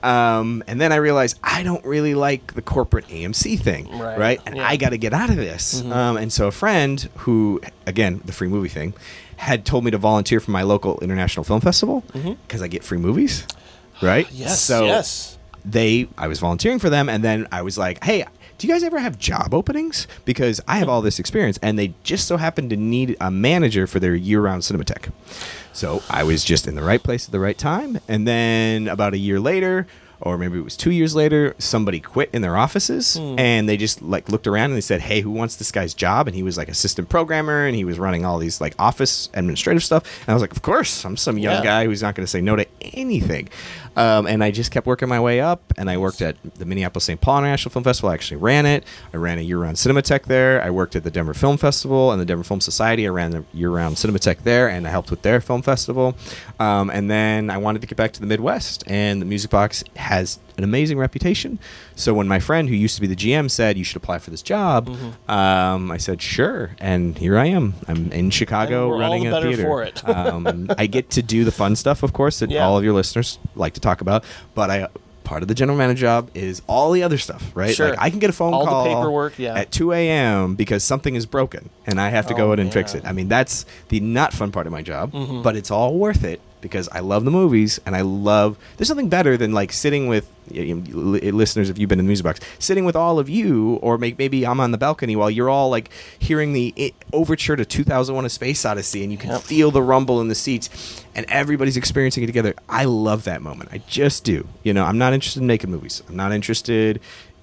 Um, 0.04 0.64
and 0.68 0.80
then 0.80 0.92
I 0.92 0.96
realized 0.98 1.38
I 1.44 1.64
don't 1.64 1.84
really 1.86 2.16
like 2.16 2.54
the 2.54 2.62
corporate 2.62 3.08
AMC 3.08 3.60
thing, 3.60 3.90
Right. 3.98 4.18
right? 4.18 4.42
And 4.46 4.56
Yeah. 4.58 4.68
I 4.68 4.78
got 4.78 4.90
to 4.90 4.98
get 4.98 5.14
out 5.14 5.30
of 5.30 5.36
this. 5.36 5.82
Mm-hmm. 5.82 5.92
Um, 5.94 6.18
and 6.18 6.32
so 6.32 6.48
a 6.48 6.52
friend 6.52 7.10
who, 7.18 7.62
again, 7.86 8.22
the 8.26 8.32
free 8.32 8.48
movie 8.48 8.70
thing, 8.70 8.94
had 9.38 9.66
told 9.66 9.84
me 9.86 9.92
to 9.92 9.98
volunteer 9.98 10.40
for 10.40 10.52
my 10.52 10.64
local 10.64 11.00
international 11.00 11.44
film 11.44 11.62
festival 11.62 12.04
because 12.14 12.62
I 12.62 12.68
get 12.68 12.84
free 12.84 12.98
movies, 12.98 13.46
right? 14.02 14.26
Mm-hmm. 14.28 14.36
Yes, 14.36 14.62
So 14.62 14.86
yes. 14.86 15.38
they, 15.66 16.08
I 16.18 16.28
was 16.28 16.40
volunteering 16.40 16.80
for 16.80 16.90
them, 16.90 17.08
and 17.10 17.24
then 17.24 17.48
I 17.52 17.62
was 17.62 17.78
like, 17.78 18.04
hey. 18.04 18.26
Do 18.60 18.68
you 18.68 18.74
guys 18.74 18.84
ever 18.84 19.00
have 19.00 19.18
job 19.18 19.54
openings? 19.54 20.06
Because 20.26 20.60
I 20.68 20.80
have 20.80 20.90
all 20.90 21.02
this 21.02 21.18
experience, 21.18 21.58
and 21.62 21.80
they 21.80 21.94
just 22.04 22.28
so 22.28 22.36
happened 22.36 22.72
to 22.72 22.76
need 22.76 23.16
a 23.22 23.32
manager 23.32 23.88
for 23.88 24.02
their 24.02 24.14
year-round 24.14 24.64
Cinematheque. 24.64 25.14
So 25.72 26.04
I 26.10 26.24
was 26.24 26.44
just 26.44 26.68
in 26.68 26.76
the 26.76 26.84
right 26.84 27.02
place 27.02 27.26
at 27.26 27.32
the 27.32 27.40
right 27.40 27.58
time. 27.58 28.00
And 28.10 28.28
then 28.28 28.90
about 28.90 29.14
a 29.14 29.18
year 29.18 29.40
later, 29.40 29.88
or 30.20 30.38
maybe 30.38 30.60
it 30.60 30.64
was 30.64 30.76
two 30.76 30.92
years 30.92 31.16
later, 31.16 31.56
somebody 31.58 32.02
quit 32.02 32.30
in 32.34 32.42
their 32.42 32.58
offices 32.58 33.16
hmm. 33.16 33.40
and 33.40 33.70
they 33.70 33.78
just 33.78 34.02
like 34.02 34.28
looked 34.30 34.48
around 34.48 34.66
and 34.66 34.76
they 34.76 34.82
said, 34.82 35.00
Hey, 35.00 35.22
who 35.22 35.32
wants 35.32 35.56
this 35.56 35.72
guy's 35.72 35.94
job? 35.94 36.28
And 36.28 36.36
he 36.36 36.44
was 36.44 36.58
like 36.58 36.68
assistant 36.68 37.08
programmer 37.08 37.66
and 37.66 37.76
he 37.76 37.86
was 37.86 37.98
running 37.98 38.26
all 38.26 38.38
these 38.38 38.60
like 38.60 38.76
office 38.78 39.30
administrative 39.34 39.84
stuff. 39.84 40.04
And 40.22 40.30
I 40.30 40.34
was 40.34 40.42
like, 40.42 40.52
Of 40.52 40.62
course, 40.62 41.06
I'm 41.06 41.16
some 41.16 41.38
young 41.38 41.56
Yeah. 41.56 41.64
guy 41.64 41.86
who's 41.86 42.02
not 42.02 42.16
going 42.16 42.26
to 42.26 42.30
say 42.30 42.42
no 42.42 42.58
to 42.58 42.68
anything. 42.82 43.48
Um, 43.96 44.28
and 44.28 44.44
I 44.44 44.52
just 44.52 44.72
kept 44.72 44.88
working 44.88 45.10
my 45.10 45.20
way 45.20 45.42
up 45.42 45.74
and 45.78 45.90
I 45.90 45.98
worked 45.98 46.22
at 46.22 46.38
the 46.56 46.66
Minneapolis 46.66 47.06
St. 47.06 47.20
Paul 47.20 47.40
International 47.40 47.72
Film 47.72 47.84
Festival. 47.84 48.10
I 48.10 48.14
actually 48.14 48.38
ran 48.38 48.66
it. 48.66 48.84
I 49.14 49.18
ran 49.18 49.38
a 49.38 49.42
year 49.42 49.58
round 49.58 49.78
Cinematheque 49.78 50.24
there. 50.26 50.62
I 50.62 50.70
worked 50.70 50.96
at 50.96 51.04
the 51.04 51.12
Denver 51.12 51.34
Film 51.34 51.58
Festival 51.58 52.12
and 52.12 52.22
the 52.22 52.26
Denver 52.26 52.44
Film 52.44 52.62
Society. 52.62 53.06
I 53.06 53.10
ran 53.10 53.32
the 53.32 53.44
year 53.54 53.70
round 53.70 53.96
Cinematheque 53.98 54.44
there 54.44 54.70
and 54.70 54.88
I 54.88 54.92
helped 54.92 55.12
with 55.12 55.22
their 55.22 55.42
film 55.42 55.62
festival. 55.62 56.16
Um, 56.60 56.90
and 56.90 57.10
then 57.10 57.50
I 57.50 57.58
wanted 57.58 57.82
to 57.82 57.88
get 57.88 57.98
back 57.98 58.14
to 58.14 58.20
the 58.20 58.28
Midwest, 58.28 58.84
and 58.88 59.22
the 59.22 59.26
Music 59.26 59.50
Box 59.50 59.84
has 59.96 60.40
an 60.58 60.64
amazing 60.64 60.98
reputation. 60.98 61.58
So 62.00 62.14
when 62.14 62.28
my 62.28 62.40
friend 62.40 62.70
who 62.70 62.76
used 62.76 62.96
to 62.96 63.02
be 63.02 63.08
the 63.08 63.16
GM 63.16 63.52
said 63.52 63.78
you 63.78 63.84
should 63.84 63.98
apply 63.98 64.20
for 64.20 64.32
this 64.32 64.42
job, 64.42 64.88
Mm-hmm. 64.88 65.32
um, 65.32 65.92
I 65.92 65.98
said 65.98 66.22
sure, 66.22 66.72
and 66.80 67.18
here 67.18 67.38
I 67.38 67.48
am. 67.48 67.74
I'm 67.88 68.12
in 68.12 68.30
Chicago 68.30 68.82
And 68.84 68.90
we're 68.90 68.96
all 68.96 69.02
running 69.02 69.24
the 69.24 69.30
a 69.30 69.32
better 69.34 69.48
theater. 69.48 69.64
for 69.64 69.84
it. 69.84 70.08
um, 70.10 70.70
I 70.78 70.88
get 70.88 71.10
to 71.12 71.22
do 71.22 71.44
the 71.44 71.52
fun 71.52 71.76
stuff, 71.76 72.02
of 72.04 72.14
course, 72.14 72.40
that 72.40 72.50
Yeah. 72.50 72.66
all 72.66 72.78
of 72.78 72.84
your 72.84 72.94
listeners 72.94 73.38
like 73.56 73.74
to 73.74 73.80
talk 73.82 74.02
about, 74.02 74.24
but 74.56 74.70
I. 74.72 74.88
Part 75.26 75.44
of 75.44 75.48
the 75.48 75.54
general 75.54 75.78
manager 75.78 76.02
job 76.08 76.32
is 76.34 76.64
all 76.66 76.92
the 76.92 77.04
other 77.04 77.20
stuff, 77.20 77.52
right? 77.54 77.76
Sure. 77.76 77.90
Like 77.92 78.00
I 78.02 78.10
can 78.10 78.18
get 78.18 78.32
a 78.32 78.34
phone 78.34 78.52
All 78.52 78.62
the 78.66 78.72
call 78.72 78.86
paperwork, 78.88 79.38
yeah. 79.38 79.54
at 79.60 79.72
2 79.72 79.92
a.m. 79.94 80.56
because 80.56 80.84
something 80.84 81.14
is 81.14 81.28
broken 81.28 81.70
and 81.90 82.00
I 82.00 82.10
have 82.10 82.28
to 82.28 82.34
Oh, 82.34 82.38
go 82.38 82.54
in 82.54 82.60
and 82.60 82.72
fix 82.72 82.94
it. 82.94 83.04
I 83.06 83.12
mean, 83.14 83.28
that's 83.28 83.66
the 83.90 84.00
not 84.00 84.32
fun 84.34 84.52
part 84.52 84.66
of 84.68 84.72
my 84.72 84.82
job, 84.82 85.12
Mm-hmm. 85.12 85.42
but 85.42 85.56
it's 85.56 85.72
all 85.72 85.98
worth 85.98 86.24
it 86.24 86.40
because 86.62 86.90
I 86.90 87.00
love 87.00 87.24
the 87.24 87.32
movies 87.32 87.80
and 87.86 87.96
I 87.96 88.02
love. 88.02 88.58
There's 88.78 88.90
nothing 88.90 89.08
better 89.08 89.38
than 89.38 89.54
like 89.54 89.72
sitting 89.72 90.08
with 90.08 90.30
you 90.52 90.76
know, 90.76 90.82
listeners 91.32 91.70
if 91.70 91.78
you've 91.78 91.88
been 91.90 92.00
in 92.00 92.06
the 92.06 92.10
music 92.10 92.26
box, 92.26 92.40
sitting 92.60 92.84
with 92.84 92.96
all 92.98 93.18
of 93.18 93.30
you, 93.30 93.76
or 93.82 93.98
make, 93.98 94.18
maybe 94.18 94.46
I'm 94.46 94.60
on 94.60 94.72
the 94.72 94.78
balcony 94.78 95.16
while 95.16 95.30
you're 95.32 95.50
all 95.50 95.70
like 95.70 95.90
hearing 96.20 96.52
the 96.54 96.94
overture 97.14 97.56
to 97.56 97.64
2001: 97.66 98.26
A 98.26 98.30
Space 98.30 98.66
Odyssey, 98.66 99.04
and 99.04 99.12
you 99.12 99.18
can 99.18 99.30
Yep. 99.30 99.42
feel 99.42 99.72
the 99.72 99.82
rumble 99.84 100.20
in 100.22 100.28
the 100.28 100.36
seats, 100.36 101.06
and 101.16 101.26
everybody's 101.30 101.78
experiencing 101.78 102.24
it 102.24 102.28
together. 102.28 102.54
I 102.68 102.86
love 102.86 103.24
that 103.24 103.42
moment. 103.42 103.70
I 103.72 103.78
just 103.88 104.24
do. 104.26 104.48
You 104.64 104.74
know, 104.74 104.84
I'm 104.86 104.98
not 104.98 105.14
interested 105.14 105.40
in 105.42 105.48
making 105.48 105.70
movies. 105.72 106.02
I'm 106.10 106.16
not 106.18 106.32
interested 106.34 107.00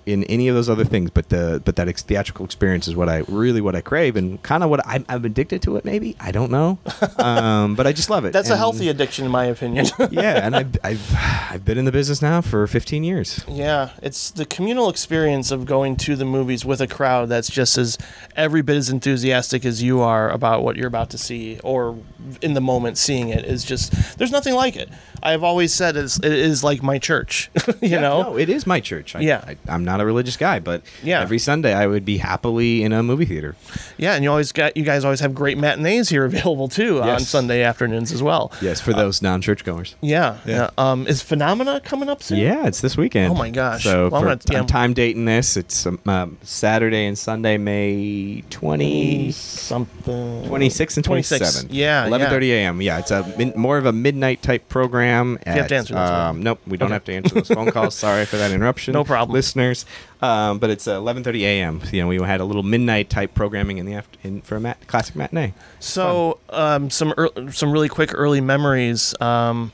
in 0.07 0.23
any 0.25 0.47
of 0.49 0.55
those 0.55 0.69
other 0.71 0.85
things, 0.85 1.11
but 1.11 1.29
the 1.29 1.61
but 1.65 1.77
that 1.77 1.89
ex- 1.89 2.03
theatrical 2.03 2.45
experience 2.45 2.87
is 2.89 2.95
what 2.97 3.09
I 3.09 3.25
really 3.29 3.61
what 3.61 3.75
I 3.75 3.81
crave, 3.81 4.17
and 4.17 4.43
kind 4.43 4.63
of 4.63 4.71
what 4.71 4.81
I'm, 4.87 5.05
I'm 5.09 5.25
addicted 5.25 5.63
to 5.63 5.77
it. 5.77 5.85
Maybe 5.85 6.17
I 6.21 6.31
don't 6.33 6.51
know, 6.51 6.79
um, 7.19 7.75
but 7.75 7.87
I 7.87 7.93
just 7.93 8.09
love 8.11 8.25
it. 8.25 8.33
That's 8.37 8.51
a 8.51 8.57
healthy 8.57 8.89
addiction, 8.89 9.25
in 9.25 9.31
my 9.31 9.45
opinion. 9.47 9.87
yeah, 10.11 10.47
and 10.47 10.55
I've, 10.57 10.77
I've 10.85 11.15
I've 11.51 11.65
been 11.65 11.77
in 11.79 11.85
the 11.85 11.93
business 11.93 12.23
now 12.23 12.41
for 12.41 12.67
15 12.67 13.05
years. 13.05 13.45
Yeah, 13.49 13.91
it's 14.03 14.31
the 14.31 14.45
communal 14.47 14.89
experience 14.89 15.51
of 15.51 15.67
going 15.67 15.97
to 15.97 16.17
the 16.17 16.25
movies 16.25 16.65
with 16.65 16.81
a 16.81 16.87
crowd 16.87 17.29
that's 17.29 17.51
just 17.51 17.77
as 17.77 17.99
every 18.37 18.63
bit 18.63 18.77
as 18.77 18.89
enthusiastic 18.91 19.65
as 19.65 19.83
you 19.83 20.01
are 20.01 20.31
about 20.31 20.63
what 20.63 20.77
you're 20.77 20.87
about 20.89 21.11
to 21.11 21.19
see 21.19 21.59
or 21.65 21.99
in 22.43 22.55
the 22.55 22.61
moment 22.61 22.99
seeing 22.99 23.29
it 23.29 23.45
is 23.45 23.65
just 23.65 24.19
there's 24.19 24.31
nothing 24.33 24.55
like 24.55 24.77
it. 24.77 24.89
I've 25.23 25.43
always 25.43 25.73
said 25.75 25.97
it's, 25.97 26.19
it 26.19 26.25
is 26.33 26.63
like 26.63 26.83
my 26.83 26.99
church, 26.99 27.51
you 27.81 27.89
Yeah, 27.89 28.01
know. 28.01 28.23
no, 28.23 28.39
it 28.39 28.49
is 28.49 28.67
my 28.67 28.81
church. 28.81 29.17
I, 29.17 29.21
Yeah. 29.21 29.43
I, 29.47 29.57
I'm 29.69 29.85
not 29.85 29.96
a 30.01 30.07
religious 30.07 30.37
guy, 30.37 30.59
but 30.61 30.83
Yeah. 31.03 31.21
every 31.21 31.39
Sunday 31.39 31.75
I 31.75 31.87
would 31.87 32.05
be 32.05 32.19
happily 32.19 32.83
in 32.83 32.93
a 32.93 33.03
movie 33.03 33.25
theater. 33.25 33.55
Yeah, 33.97 34.15
and 34.15 34.23
you 34.25 34.31
always 34.31 34.53
got 34.53 34.77
you 34.77 34.83
guys 34.85 35.05
always 35.05 35.21
have 35.21 35.35
great 35.35 35.59
matinees 35.59 36.09
here 36.09 36.25
available 36.31 36.69
too 36.69 37.03
on 37.03 37.21
Sunday 37.21 37.63
afternoons 37.63 38.13
as 38.13 38.23
well. 38.23 38.53
Yes, 38.61 38.81
for 38.81 38.93
those 38.93 39.23
non-churchgoers. 39.23 39.95
Yeah, 40.01 40.37
Yeah. 40.45 40.55
yeah. 40.57 40.71
Um, 40.79 41.07
is 41.07 41.23
Phenomena 41.23 41.81
coming 41.85 42.09
up 42.09 42.23
soon? 42.23 42.39
Yeah, 42.39 42.67
it's 42.67 42.81
this 42.81 42.97
weekend. 42.97 43.31
Oh 43.33 43.35
my 43.35 43.51
gosh. 43.51 43.85
So 43.85 44.09
Well, 44.09 44.29
I'm 44.29 44.39
for, 44.39 44.53
yeah. 44.53 44.59
I'm 44.61 44.67
time 44.67 44.93
dating 44.95 45.25
this. 45.25 45.57
It's 45.57 45.87
um, 45.87 45.99
um, 46.07 46.37
Saturday 46.43 47.07
and 47.07 47.17
Sunday, 47.19 47.57
May 47.57 48.43
20, 48.51 49.33
something 49.33 50.45
26 50.47 50.97
and 50.97 51.05
26. 51.05 51.39
27. 51.41 51.75
Yeah, 51.75 52.07
11:30 52.07 52.51
a.m. 52.53 52.83
Yeah, 52.83 52.99
it's 52.99 53.11
a 53.11 53.25
min- 53.39 53.53
more 53.57 53.79
of 53.79 53.87
a 53.87 53.93
midnight 53.93 54.43
type 54.43 54.69
program. 54.69 55.39
you 55.47 55.53
have 55.53 55.69
to 55.69 55.77
answer 55.77 55.95
those, 55.95 56.11
Um, 56.11 56.43
nope, 56.43 56.61
we 56.67 56.77
don't 56.77 56.87
Okay. 56.87 56.93
have 56.95 57.05
to 57.05 57.13
answer 57.15 57.35
those 57.37 57.49
phone 57.49 57.71
calls. 57.71 57.95
Sorry 58.07 58.25
for 58.27 58.37
that 58.37 58.51
interruption. 58.51 58.93
No 58.93 59.05
problem. 59.05 59.35
listeners. 59.35 59.86
Um, 60.23 60.59
but 60.59 60.71
it's 60.71 60.87
uh, 60.89 60.99
11:30 61.01 61.41
a.m. 61.43 61.81
You 61.93 62.03
know, 62.03 62.09
we 62.09 62.17
had 62.19 62.41
a 62.41 62.45
little 62.45 62.63
midnight 62.63 63.11
type 63.11 63.35
programming 63.35 63.79
in 63.79 63.87
the 63.87 63.95
after- 63.95 64.19
in, 64.23 64.41
for 64.43 64.57
a 64.57 64.61
mat- 64.61 64.87
classic 64.87 65.15
matinee. 65.17 65.53
So, 65.81 66.39
um, 66.51 66.89
some 66.91 67.13
some 67.53 67.71
really 67.73 67.89
quick 67.89 68.11
early 68.15 68.41
memories. 68.41 69.15
Um, 69.21 69.73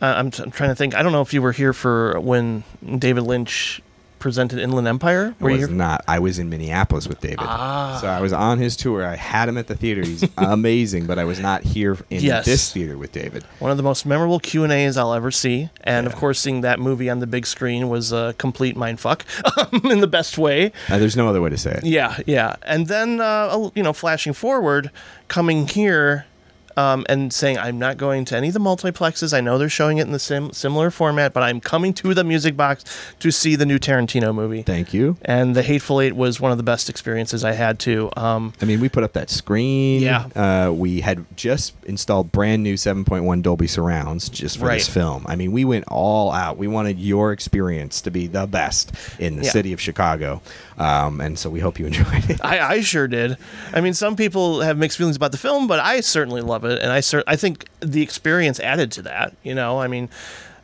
Uh, 0.00 0.14
I'm, 0.18 0.32
I'm 0.40 0.50
trying 0.50 0.70
to 0.70 0.74
think. 0.74 0.96
I 0.96 1.02
don't 1.04 1.12
know 1.12 1.22
if 1.22 1.32
you 1.32 1.40
were 1.40 1.52
here 1.52 1.72
for 1.72 2.18
when 2.18 2.64
David 2.98 3.22
Lynch 3.22 3.80
presented 4.22 4.60
Inland 4.60 4.86
Empire. 4.86 5.34
I 5.40 5.42
Were 5.44 5.50
you 5.50 5.56
was 5.58 5.66
here? 5.68 5.76
not. 5.76 6.04
I 6.06 6.20
was 6.20 6.38
in 6.38 6.48
Minneapolis 6.48 7.08
with 7.08 7.20
David. 7.20 7.40
Ah. 7.40 7.98
So 8.00 8.06
I 8.06 8.20
was 8.20 8.32
on 8.32 8.58
his 8.58 8.76
tour. 8.76 9.04
I 9.04 9.16
had 9.16 9.48
him 9.48 9.58
at 9.58 9.66
the 9.66 9.74
theater. 9.74 10.02
He's 10.02 10.24
amazing, 10.38 11.06
but 11.06 11.18
I 11.18 11.24
was 11.24 11.40
not 11.40 11.62
here 11.64 11.98
in 12.08 12.22
Yes. 12.22 12.44
this 12.44 12.72
theater 12.72 12.96
with 12.96 13.10
David. 13.10 13.42
One 13.58 13.72
of 13.72 13.76
the 13.76 13.82
most 13.82 14.06
memorable 14.06 14.38
Q 14.38 14.62
and 14.62 14.72
A's 14.72 14.96
I'll 14.96 15.12
ever 15.12 15.32
see, 15.32 15.70
and 15.82 16.06
of 16.06 16.14
course, 16.14 16.38
seeing 16.38 16.60
that 16.60 16.78
movie 16.78 17.10
on 17.10 17.18
the 17.18 17.26
big 17.26 17.46
screen 17.46 17.88
was 17.88 18.12
a 18.12 18.34
complete 18.38 18.76
mindfuck 18.76 19.22
in 19.90 20.00
the 20.00 20.06
best 20.06 20.38
way. 20.38 20.70
Uh, 20.88 20.98
there's 20.98 21.16
no 21.16 21.26
other 21.28 21.40
way 21.42 21.50
to 21.50 21.58
say 21.58 21.72
it. 21.72 21.84
Yeah, 21.84 22.16
yeah. 22.24 22.54
And 22.62 22.86
then, 22.86 23.20
uh, 23.20 23.70
you 23.74 23.82
know, 23.82 23.92
flashing 23.92 24.34
forward, 24.34 24.92
coming 25.26 25.66
here 25.66 26.26
um, 26.76 27.04
and 27.08 27.32
saying, 27.32 27.58
I'm 27.58 27.78
not 27.78 27.96
going 27.96 28.24
to 28.26 28.36
any 28.36 28.48
of 28.48 28.54
the 28.54 28.60
multiplexes. 28.60 29.32
I 29.36 29.40
know 29.40 29.58
they're 29.58 29.68
showing 29.68 29.98
it 29.98 30.02
in 30.06 30.12
the 30.12 30.18
sim- 30.18 30.52
similar 30.52 30.90
format, 30.90 31.32
but 31.32 31.42
I'm 31.42 31.60
coming 31.60 31.92
to 31.94 32.14
the 32.14 32.24
music 32.24 32.56
box 32.56 32.84
to 33.20 33.30
see 33.30 33.56
the 33.56 33.66
new 33.66 33.78
Tarantino 33.78 34.34
movie. 34.34 34.62
Thank 34.62 34.92
you. 34.94 35.16
And 35.22 35.54
The 35.54 35.62
Hateful 35.62 36.00
Eight 36.00 36.14
was 36.14 36.40
one 36.40 36.50
of 36.52 36.56
the 36.56 36.62
best 36.64 36.88
experiences 36.90 37.44
I 37.44 37.52
had 37.52 37.78
too. 37.78 38.10
Um, 38.16 38.52
I 38.60 38.64
mean, 38.64 38.80
we 38.80 38.88
put 38.88 39.02
up 39.04 39.12
that 39.14 39.30
screen. 39.30 40.02
Yeah. 40.02 40.26
Uh, 40.34 40.72
we 40.72 41.00
had 41.00 41.24
just 41.36 41.74
installed 41.84 42.32
brand 42.32 42.62
new 42.62 42.74
7.1 42.74 43.42
Dolby 43.42 43.66
surrounds 43.66 44.28
just 44.28 44.56
for 44.58 44.64
this 44.68 44.88
Right. 44.88 44.94
film. 44.94 45.24
I 45.28 45.36
mean, 45.36 45.52
we 45.52 45.64
went 45.64 45.84
all 45.88 46.32
out. 46.32 46.56
We 46.58 46.66
wanted 46.68 46.98
your 46.98 47.32
experience 47.32 48.00
to 48.02 48.10
be 48.10 48.26
the 48.26 48.46
best 48.46 48.92
in 49.18 49.36
the 49.36 49.44
Yeah. 49.44 49.50
city 49.50 49.72
of 49.72 49.80
Chicago. 49.80 50.40
Um, 50.82 51.20
and 51.20 51.38
so 51.38 51.48
we 51.48 51.60
hope 51.60 51.78
you 51.78 51.86
enjoyed 51.92 52.28
it. 52.30 52.40
I, 52.44 52.74
I 52.74 52.80
sure 52.80 53.06
did. 53.06 53.36
I 53.72 53.80
mean, 53.80 53.94
some 53.94 54.16
people 54.16 54.60
have 54.62 54.76
mixed 54.76 54.98
feelings 54.98 55.16
about 55.16 55.30
the 55.32 55.38
film, 55.38 55.66
but 55.68 55.78
I 55.80 56.00
certainly 56.00 56.40
love 56.40 56.64
it, 56.64 56.82
and 56.82 56.90
I 56.90 57.00
cer- 57.00 57.24
I 57.26 57.36
think 57.36 57.66
the 57.80 58.02
experience 58.02 58.58
added 58.60 58.90
to 58.92 59.02
that. 59.02 59.34
You 59.44 59.54
know, 59.54 59.78
I 59.80 59.86
mean, 59.86 60.08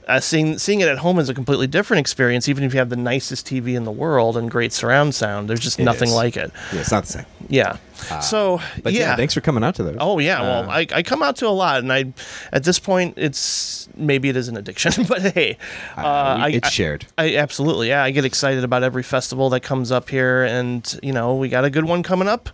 uh, 0.09 0.19
seeing 0.21 0.59
seeing 0.59 0.81
it 0.81 0.89
at 0.89 0.99
home 0.99 1.19
is 1.19 1.29
a 1.29 1.35
completely 1.35 1.67
different 1.67 2.01
experience. 2.01 2.49
Even 2.49 2.65
if 2.65 2.73
you 2.73 2.79
have 2.81 2.89
the 2.89 2.97
nicest 2.97 3.47
TV 3.47 3.75
in 3.77 3.85
the 3.85 3.93
world 3.93 4.37
and 4.37 4.51
great 4.51 4.73
surround 4.73 5.15
sound, 5.15 5.49
there's 5.49 5.61
just 5.61 5.79
It 5.79 5.85
nothing 5.85 6.09
is. 6.09 6.15
like 6.15 6.37
it. 6.37 6.51
yeah, 6.73 6.81
it's 6.81 6.91
not 6.91 7.05
the 7.05 7.13
same. 7.13 7.27
Yeah. 7.49 7.77
So 8.21 8.61
But 8.83 8.93
yeah, 8.93 9.01
yeah, 9.01 9.17
thanks 9.17 9.35
for 9.35 9.41
coming 9.41 9.63
out 9.65 9.75
to 9.77 9.83
those. 9.83 9.97
Oh 10.01 10.19
yeah, 10.19 10.41
well, 10.43 10.71
Uh, 10.71 10.73
I, 10.73 10.87
I 10.93 11.03
come 11.03 11.23
out 11.23 11.37
to 11.37 11.47
a 11.47 11.51
lot, 11.51 11.79
and 11.81 11.93
I, 11.93 12.13
at 12.53 12.65
this 12.65 12.79
point, 12.79 13.15
it's 13.17 13.89
maybe 13.97 14.29
it 14.29 14.37
is 14.37 14.49
an 14.49 14.57
addiction, 14.57 15.05
but 15.09 15.23
hey, 15.23 15.57
uh, 15.97 16.01
I, 16.41 16.51
it's 16.51 16.69
I- 16.69 16.71
shared. 16.71 17.07
I 17.17 17.37
absolutely, 17.37 17.89
yeah. 17.89 18.03
I 18.03 18.11
get 18.11 18.25
excited 18.25 18.65
about 18.65 18.83
every 18.83 19.03
festival 19.03 19.51
that 19.51 19.61
comes 19.61 19.91
up 19.93 20.09
here, 20.11 20.45
and 20.45 20.99
you 21.03 21.13
know, 21.13 21.35
we 21.37 21.49
got 21.49 21.65
a 21.65 21.71
good 21.71 21.85
one 21.85 22.03
coming 22.03 22.29
up. 22.29 22.49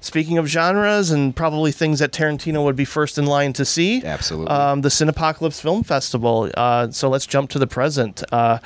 Speaking 0.00 0.38
of 0.38 0.46
genres 0.46 1.10
and 1.10 1.34
probably 1.34 1.72
things 1.72 1.98
that 1.98 2.12
Tarantino 2.12 2.62
would 2.62 2.76
be 2.76 2.84
first 2.84 3.18
in 3.18 3.26
line 3.26 3.52
to 3.54 3.64
see, 3.64 4.04
Absolutely. 4.04 4.48
um, 4.54 4.82
the 4.82 4.88
Cinepocalypse 4.88 5.60
Film 5.60 5.82
Festival. 5.82 6.48
Uh, 6.56 6.90
so 6.92 7.08
let's 7.08 7.26
jump 7.26 7.50
to 7.50 7.58
the 7.58 7.66
present. 7.66 8.22
Uh, 8.30 8.58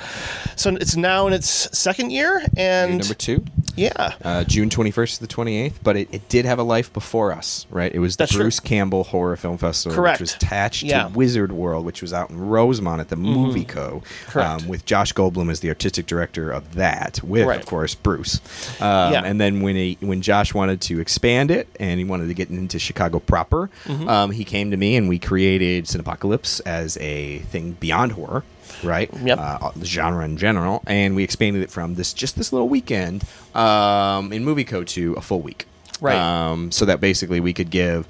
so 0.55 0.75
it's 0.75 0.95
now 0.95 1.25
in 1.25 1.33
its 1.33 1.47
second 1.77 2.11
year, 2.11 2.43
and 2.55 2.99
number 2.99 3.15
two, 3.15 3.43
yeah, 3.75 4.13
uh, 4.23 4.43
June 4.43 4.69
21st 4.69 5.15
to 5.15 5.21
the 5.21 5.27
28th, 5.33 5.73
but 5.83 5.95
it, 5.97 6.09
it 6.11 6.27
did 6.29 6.45
have 6.45 6.59
a 6.59 6.63
life 6.63 6.91
before 6.93 7.31
us, 7.31 7.65
right? 7.69 7.93
It 7.93 7.99
was 7.99 8.15
the 8.15 8.21
That's 8.23 8.31
true. 8.33 8.41
Bruce 8.43 8.59
Campbell 8.59 9.03
Horror 9.05 9.35
Film 9.37 9.57
Festival, 9.57 9.95
Correct. 9.95 10.15
which 10.19 10.31
was 10.31 10.35
attached 10.35 10.83
Yeah. 10.83 11.03
Mm-hmm. 11.03 11.13
to 11.13 11.17
Wizard 11.17 11.51
World, 11.51 11.85
which 11.85 12.01
was 12.01 12.13
out 12.13 12.29
in 12.29 12.39
Rosemont 12.39 12.99
at 13.01 13.09
the 13.09 13.15
Muvico. 13.15 14.03
Correct. 14.27 14.63
Um, 14.63 14.67
with 14.67 14.85
Josh 14.85 15.13
Goldbloom 15.13 15.49
as 15.51 15.59
the 15.61 15.69
artistic 15.69 16.05
director 16.05 16.51
of 16.51 16.75
that, 16.75 17.19
with 17.23 17.45
Right. 17.45 17.59
of 17.59 17.65
course 17.65 17.95
Bruce. 17.95 18.39
Um, 18.81 19.13
Yeah. 19.13 19.21
And 19.23 19.39
then 19.39 19.61
when 19.61 19.75
he 19.75 19.97
when 20.01 20.21
Josh 20.21 20.53
wanted 20.53 20.81
to 20.81 20.99
expand 20.99 21.51
it 21.51 21.67
and 21.79 21.99
he 21.99 22.05
wanted 22.05 22.27
to 22.27 22.33
get 22.33 22.49
into 22.49 22.79
Chicago 22.79 23.19
proper, 23.19 23.69
Mm-hmm. 23.85 24.07
um, 24.07 24.31
he 24.31 24.43
came 24.43 24.71
to 24.71 24.77
me 24.77 24.95
and 24.95 25.07
we 25.09 25.19
created 25.19 25.85
Cinepocalypse 25.85 26.61
as 26.65 26.97
a 26.97 27.39
thing 27.39 27.73
beyond 27.79 28.13
horror. 28.13 28.43
Right, 28.83 29.09
Yep. 29.23 29.37
uh, 29.39 29.71
the 29.75 29.85
genre 29.85 30.23
in 30.25 30.37
general, 30.37 30.81
and 30.87 31.15
we 31.15 31.23
expanded 31.23 31.61
it 31.63 31.69
from 31.71 31.95
this 31.95 32.13
just 32.13 32.35
this 32.35 32.51
little 32.53 32.69
weekend 32.69 33.23
um, 33.55 34.31
in 34.33 34.43
Muvico 34.45 34.85
to 34.87 35.13
a 35.13 35.21
full 35.21 35.41
week. 35.41 35.65
Right. 35.99 36.15
Um, 36.17 36.71
so 36.71 36.85
that 36.85 36.99
basically 36.99 37.39
we 37.39 37.53
could 37.53 37.69
give 37.69 38.07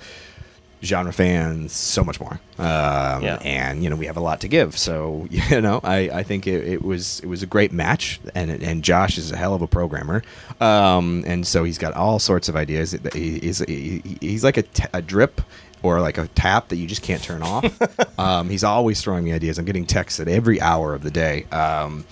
genre 0.83 1.13
fans 1.13 1.73
so 1.73 2.03
much 2.03 2.19
more. 2.19 2.39
Um, 2.57 3.21
Yeah. 3.23 3.37
And 3.43 3.83
you 3.83 3.89
know 3.89 3.95
we 3.95 4.07
have 4.07 4.17
a 4.17 4.21
lot 4.21 4.41
to 4.41 4.47
give. 4.47 4.77
So 4.77 5.27
you 5.29 5.61
know 5.61 5.79
I, 5.83 6.09
I 6.09 6.23
think 6.23 6.47
it, 6.47 6.65
it 6.67 6.81
was 6.83 7.19
it 7.19 7.27
was 7.27 7.43
a 7.43 7.45
great 7.45 7.71
match, 7.71 8.19
and 8.33 8.49
and 8.49 8.83
Josh 8.83 9.17
is 9.17 9.31
a 9.31 9.37
hell 9.37 9.53
of 9.53 9.61
a 9.61 9.67
programmer, 9.67 10.23
um, 10.59 11.23
and 11.27 11.45
so 11.45 11.63
he's 11.63 11.77
got 11.77 11.93
all 11.93 12.17
sorts 12.19 12.49
of 12.49 12.55
ideas. 12.55 12.93
He- 13.13 13.39
He's 13.39 13.59
he- 13.59 14.17
he's 14.21 14.43
like 14.43 14.57
a, 14.57 14.63
t- 14.63 14.85
a 14.93 15.01
drip. 15.01 15.41
Or 15.83 15.99
like 15.99 16.17
a 16.17 16.27
tap 16.27 16.69
that 16.69 16.75
you 16.75 16.87
just 16.87 17.01
can't 17.01 17.23
turn 17.23 17.41
off. 17.41 18.19
um, 18.19 18.49
he's 18.49 18.63
always 18.63 19.01
throwing 19.01 19.23
me 19.23 19.33
ideas. 19.33 19.57
I'm 19.57 19.65
getting 19.65 19.85
texts 19.85 20.19
at 20.19 20.27
every 20.27 20.61
hour 20.61 20.93
of 20.93 21.01
the 21.01 21.11
day 21.11 21.45
um, 21.51 22.05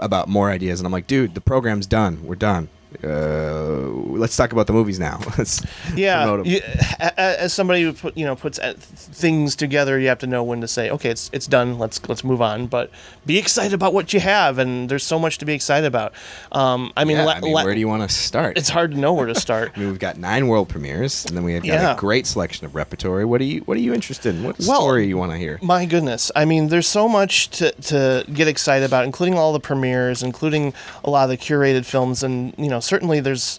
about 0.00 0.28
more 0.28 0.50
ideas, 0.50 0.80
and 0.80 0.86
I'm 0.86 0.92
like, 0.92 1.06
dude, 1.06 1.34
the 1.34 1.40
program's 1.40 1.86
done. 1.86 2.24
We're 2.24 2.36
done. 2.36 2.68
Uh, 3.04 3.88
let's 4.16 4.36
talk 4.36 4.52
about 4.52 4.66
the 4.66 4.72
movies 4.72 4.98
now. 4.98 5.20
let's 5.38 5.62
yeah. 5.94 6.22
promote 6.24 6.40
'em. 6.40 6.46
You, 6.52 6.60
a- 7.00 7.12
a- 7.18 7.40
as 7.42 7.52
somebody 7.52 7.82
who 7.82 7.92
put 7.92 8.16
you 8.16 8.24
know 8.24 8.36
puts 8.36 8.58
uh, 8.58 8.74
things 8.78 9.56
together, 9.56 9.98
you 9.98 10.08
have 10.08 10.18
to 10.20 10.26
know 10.26 10.42
when 10.42 10.60
to 10.60 10.68
say, 10.68 10.90
okay, 10.90 11.10
it's 11.10 11.28
it's 11.32 11.46
done. 11.46 11.78
Let's 11.78 12.00
let's 12.08 12.24
move 12.24 12.40
on. 12.40 12.66
But 12.68 12.90
be 13.26 13.38
excited 13.38 13.72
about 13.72 13.92
what 13.92 14.12
you 14.12 14.20
have, 14.20 14.58
and 14.58 14.88
there's 14.88 15.04
so 15.04 15.18
much 15.18 15.38
to 15.38 15.44
be 15.44 15.52
excited 15.54 15.86
about. 15.86 16.12
Um, 16.52 16.92
I 16.96 17.04
mean, 17.04 17.16
Yeah, 17.16 17.24
la- 17.24 17.32
I 17.32 17.40
mean, 17.40 17.52
la- 17.52 17.64
where 17.64 17.74
do 17.74 17.80
you 17.80 17.88
want 17.88 18.08
to 18.08 18.14
start? 18.14 18.56
it's 18.56 18.68
hard 18.68 18.92
to 18.92 18.98
know 18.98 19.12
where 19.12 19.26
to 19.26 19.34
start. 19.34 19.72
I 19.76 19.80
mean, 19.80 19.88
we've 19.88 19.98
got 19.98 20.16
nine 20.18 20.46
world 20.48 20.68
premieres, 20.68 21.24
and 21.26 21.36
then 21.36 21.44
we 21.44 21.54
have 21.54 21.62
got 21.62 21.68
Yeah. 21.68 21.92
a 21.94 21.96
great 21.96 22.26
selection 22.26 22.66
of 22.66 22.74
repertory. 22.74 23.24
What 23.24 23.40
are 23.40 23.44
you 23.44 23.60
What 23.62 23.76
are 23.76 23.80
you 23.80 23.92
interested 23.94 24.34
in? 24.34 24.42
What 24.44 24.58
Well, 24.60 24.80
story 24.80 25.06
you 25.06 25.16
want 25.18 25.32
to 25.32 25.38
hear? 25.38 25.58
My 25.62 25.86
goodness. 25.86 26.30
I 26.36 26.44
mean, 26.44 26.68
there's 26.68 26.88
so 26.88 27.08
much 27.08 27.48
to, 27.58 27.72
to 27.72 28.24
get 28.32 28.48
excited 28.48 28.84
about, 28.86 29.04
including 29.04 29.36
all 29.36 29.52
the 29.52 29.60
premieres, 29.60 30.22
including 30.22 30.72
a 31.04 31.10
lot 31.10 31.24
of 31.24 31.30
the 31.30 31.36
curated 31.36 31.84
films. 31.84 32.22
And, 32.22 32.54
you 32.56 32.68
know, 32.68 32.75
certainly 32.80 33.20
there's. 33.20 33.58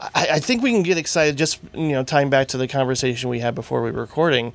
I, 0.00 0.28
I 0.34 0.38
think 0.40 0.62
we 0.62 0.70
can 0.70 0.82
get 0.84 0.96
excited 0.96 1.36
just, 1.36 1.58
you 1.74 1.88
know, 1.88 2.04
tying 2.04 2.30
back 2.30 2.48
to 2.48 2.56
the 2.56 2.68
conversation 2.68 3.28
we 3.30 3.40
had 3.40 3.54
before 3.56 3.82
we 3.82 3.90
were 3.90 4.00
recording. 4.00 4.54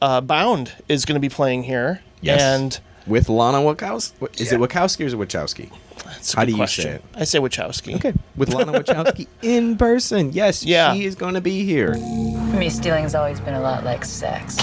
Uh, 0.00 0.20
Bound 0.20 0.72
is 0.88 1.04
going 1.04 1.14
to 1.14 1.20
be 1.20 1.28
playing 1.28 1.64
here. 1.64 2.00
And 2.24 2.78
with 3.06 3.28
Lana 3.28 3.58
Wachowski. 3.58 4.40
Is 4.40 4.52
it 4.52 4.60
Wachowski 4.60 5.00
or 5.00 5.06
is 5.06 5.14
it 5.14 5.18
Wachowski? 5.18 5.70
that's 6.04 6.32
a 6.34 6.36
How 6.36 6.42
good 6.42 6.46
do 6.46 6.52
you 6.52 6.56
question. 6.58 6.84
say 6.84 6.90
it? 6.92 7.04
I 7.14 7.24
say 7.24 7.38
Wachowski. 7.40 7.96
Okay, 7.96 8.12
with 8.36 8.50
Lana 8.54 8.72
Wachowski 8.72 9.26
in 9.42 9.76
person. 9.76 10.32
Yes, 10.32 10.62
Yeah. 10.64 10.94
she 10.94 11.04
is 11.06 11.16
going 11.16 11.34
to 11.34 11.40
be 11.40 11.64
here. 11.64 11.94
For 11.94 12.56
me, 12.56 12.70
stealing's 12.70 13.14
always 13.16 13.40
been 13.40 13.54
a 13.54 13.60
lot 13.60 13.82
like 13.84 14.04
sex. 14.04 14.56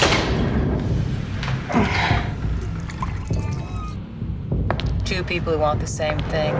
Two 5.03 5.23
people 5.23 5.53
who 5.53 5.59
want 5.59 5.79
the 5.81 5.87
same 5.87 6.17
thing, 6.19 6.53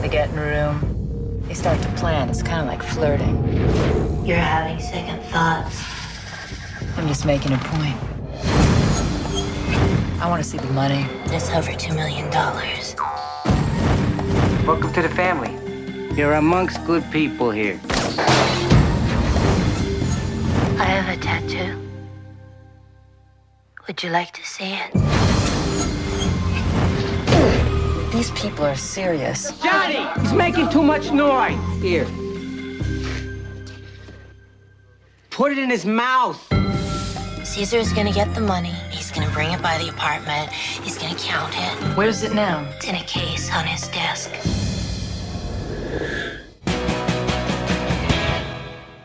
they 0.00 0.08
get 0.10 0.30
in 0.30 0.38
a 0.38 0.42
room, 0.42 0.93
they 1.46 1.54
start 1.54 1.80
to 1.82 1.88
plan. 1.92 2.28
It's 2.28 2.42
kind 2.42 2.60
of 2.60 2.66
like 2.66 2.82
flirting. 2.82 3.36
You're 4.24 4.36
having 4.38 4.80
second 4.80 5.22
thoughts. 5.24 5.84
I'm 6.96 7.06
just 7.08 7.26
making 7.26 7.52
a 7.52 7.58
point. 7.58 7.96
I 10.20 10.26
want 10.28 10.42
to 10.42 10.48
see 10.48 10.58
the 10.58 10.72
money. 10.72 11.06
It's 11.26 11.50
over 11.50 11.72
$2 11.72 11.94
million. 11.94 12.30
Welcome 14.66 14.92
to 14.94 15.02
the 15.02 15.08
family. 15.10 15.52
You're 16.16 16.34
amongst 16.34 16.84
good 16.86 17.04
people 17.10 17.50
here. 17.50 17.80
I 20.78 20.86
have 20.86 21.18
a 21.18 21.20
tattoo. 21.20 21.80
Would 23.86 24.02
you 24.02 24.10
like 24.10 24.32
to 24.32 24.46
see 24.46 24.72
it? 24.72 25.33
These 28.14 28.30
people 28.30 28.64
are 28.64 28.76
serious. 28.76 29.50
Johnny! 29.60 30.06
He's 30.20 30.32
making 30.32 30.68
too 30.68 30.84
much 30.84 31.10
noise. 31.10 31.58
Here. 31.82 32.06
Put 35.30 35.50
it 35.50 35.58
in 35.58 35.68
his 35.68 35.84
mouth. 35.84 36.40
Caesar's 37.42 37.92
gonna 37.92 38.12
get 38.12 38.32
the 38.32 38.40
money. 38.40 38.72
He's 38.90 39.10
gonna 39.10 39.30
bring 39.30 39.50
it 39.50 39.60
by 39.60 39.78
the 39.78 39.88
apartment. 39.88 40.52
He's 40.52 40.96
gonna 40.96 41.16
count 41.16 41.54
it. 41.56 41.96
Where's 41.96 42.22
it 42.22 42.34
now? 42.34 42.64
It's 42.76 42.86
in 42.86 42.94
a 42.94 43.02
case 43.02 43.52
on 43.52 43.66
his 43.66 43.88
desk. 43.88 44.30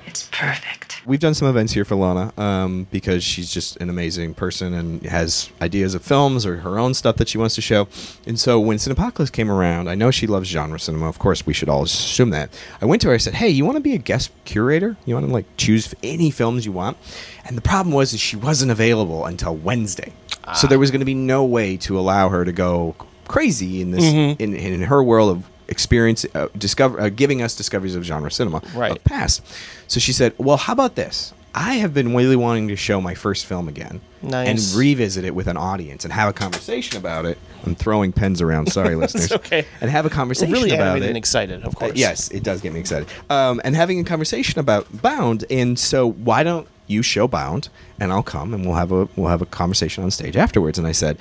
It's 0.06 0.30
perfect. 0.32 0.89
We've 1.06 1.20
done 1.20 1.34
some 1.34 1.48
events 1.48 1.74
here 1.74 1.86
for 1.86 1.96
Lana 1.96 2.34
um, 2.38 2.88
because 2.92 3.24
she's 3.24 3.52
just 3.52 3.78
an 3.78 3.90
amazing 3.90 4.34
person 4.34 4.74
and 4.74 5.02
has 5.04 5.50
ideas 5.62 5.96
of 5.96 6.04
films 6.04 6.46
or 6.46 6.58
her 6.58 6.78
own 6.78 6.94
stuff 6.94 7.16
that 7.18 7.30
she 7.30 7.38
wants 7.38 7.56
to 7.56 7.62
show. 7.62 7.88
And 8.28 8.40
so 8.40 8.60
when 8.60 8.78
Cinepocalypse 8.78 9.32
came 9.32 9.50
around, 9.50 9.88
I 9.90 9.96
know 9.96 10.12
she 10.12 10.28
loves 10.28 10.50
genre 10.50 10.80
cinema. 10.80 11.08
Of 11.08 11.18
course, 11.18 11.46
we 11.46 11.54
should 11.54 11.70
all 11.70 11.84
assume 11.84 12.32
that. 12.32 12.50
I 12.82 12.86
went 12.86 13.02
to 13.04 13.08
her. 13.10 13.14
I 13.14 13.18
said, 13.18 13.36
"Hey, 13.36 13.50
you 13.50 13.66
want 13.66 13.78
to 13.78 13.82
be 13.82 13.94
a 13.94 13.98
guest 13.98 14.32
curator? 14.46 14.98
You 15.06 15.16
want 15.16 15.28
to 15.28 15.34
like 15.34 15.46
choose 15.58 15.94
any 16.04 16.32
films 16.32 16.66
you 16.66 16.72
want?" 16.72 16.98
And 17.46 17.58
the 17.58 17.62
problem 17.62 17.94
was 17.94 18.14
is 18.14 18.20
she 18.20 18.36
wasn't 18.36 18.72
available 18.72 19.26
until 19.26 19.56
Wednesday, 19.56 20.14
so 20.54 20.68
there 20.68 20.80
was 20.80 20.92
going 20.92 21.00
to 21.02 21.06
be 21.06 21.16
no 21.16 21.44
way 21.46 21.78
to 21.78 21.98
allow 21.98 22.30
her 22.30 22.44
to 22.46 22.52
go 22.52 22.96
crazy 23.28 23.82
in 23.82 23.92
this 23.92 24.04
in, 24.40 24.56
in 24.56 24.82
her 24.82 25.02
world 25.04 25.30
of 25.38 25.50
experience 25.70 26.26
uh, 26.36 26.48
discover 26.58 27.00
uh, 27.00 27.10
giving 27.10 27.42
us 27.42 27.56
discoveries 27.56 27.96
of 27.96 28.04
genre 28.04 28.30
cinema 28.32 28.62
Right. 28.76 28.92
of 28.92 29.04
past 29.04 29.42
so 29.88 30.00
she 30.00 30.12
said 30.14 30.34
well 30.38 30.58
how 30.58 30.74
about 30.74 30.96
this 30.96 31.34
i 31.56 31.76
have 31.76 31.94
been 31.94 32.16
really 32.16 32.36
wanting 32.36 32.68
to 32.68 32.76
show 32.76 33.00
my 33.02 33.14
first 33.16 33.46
film 33.46 33.68
again 33.68 34.02
Nice. 34.22 34.48
and 34.50 34.78
revisit 34.80 35.24
it 35.26 35.34
with 35.34 35.48
an 35.48 35.56
audience 35.58 36.04
and 36.04 36.12
have 36.14 36.30
a 36.30 36.34
conversation 36.34 36.98
about 36.98 37.26
it. 37.26 37.38
I'm 37.66 37.74
throwing 37.74 38.12
pens 38.12 38.42
around. 38.42 38.70
Sorry, 38.70 38.94
listeners. 39.04 39.32
okay. 39.32 39.66
And 39.80 39.90
have 39.90 40.06
a 40.06 40.10
conversation 40.10 40.52
really 40.52 40.72
about 40.72 40.98
it. 40.98 41.04
and 41.04 41.16
excited, 41.16 41.64
of 41.64 41.74
Uh, 41.74 41.80
course. 41.80 41.92
yes, 41.96 42.30
it 42.30 42.44
does 42.44 42.60
get 42.60 42.74
me 42.74 42.82
excited. 42.82 43.08
Um, 43.30 43.62
and 43.64 43.78
having 43.78 43.98
a 43.98 44.04
conversation 44.04 44.60
about 44.60 45.02
Bound, 45.02 45.46
and 45.50 45.80
so 45.80 46.06
why 46.12 46.44
don't 46.44 46.68
you 46.88 47.02
show 47.02 47.30
Bound, 47.30 47.70
and 47.98 48.12
I'll 48.12 48.22
come 48.22 48.54
and 48.54 48.66
we'll 48.66 48.76
have 48.76 48.92
a 48.92 49.08
we'll 49.16 49.30
have 49.30 49.42
a 49.42 49.46
conversation 49.46 50.04
on 50.04 50.12
stage 50.12 50.36
afterwards. 50.36 50.78
And 50.78 50.86
I 50.86 50.92
said, 50.92 51.18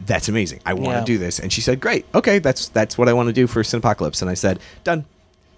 that's 0.00 0.28
amazing. 0.28 0.60
I 0.66 0.74
want 0.74 0.86
to 0.92 0.98
Yeah. 0.98 1.04
do 1.04 1.18
this. 1.18 1.38
And 1.38 1.52
she 1.52 1.60
said, 1.60 1.80
great. 1.80 2.04
Okay, 2.14 2.38
that's 2.38 2.68
that's 2.68 2.98
what 2.98 3.08
I 3.08 3.12
want 3.12 3.28
to 3.28 3.32
do 3.32 3.46
for 3.46 3.62
Cinepocalypse. 3.62 4.20
And 4.20 4.30
I 4.30 4.34
said, 4.34 4.60
done. 4.84 5.04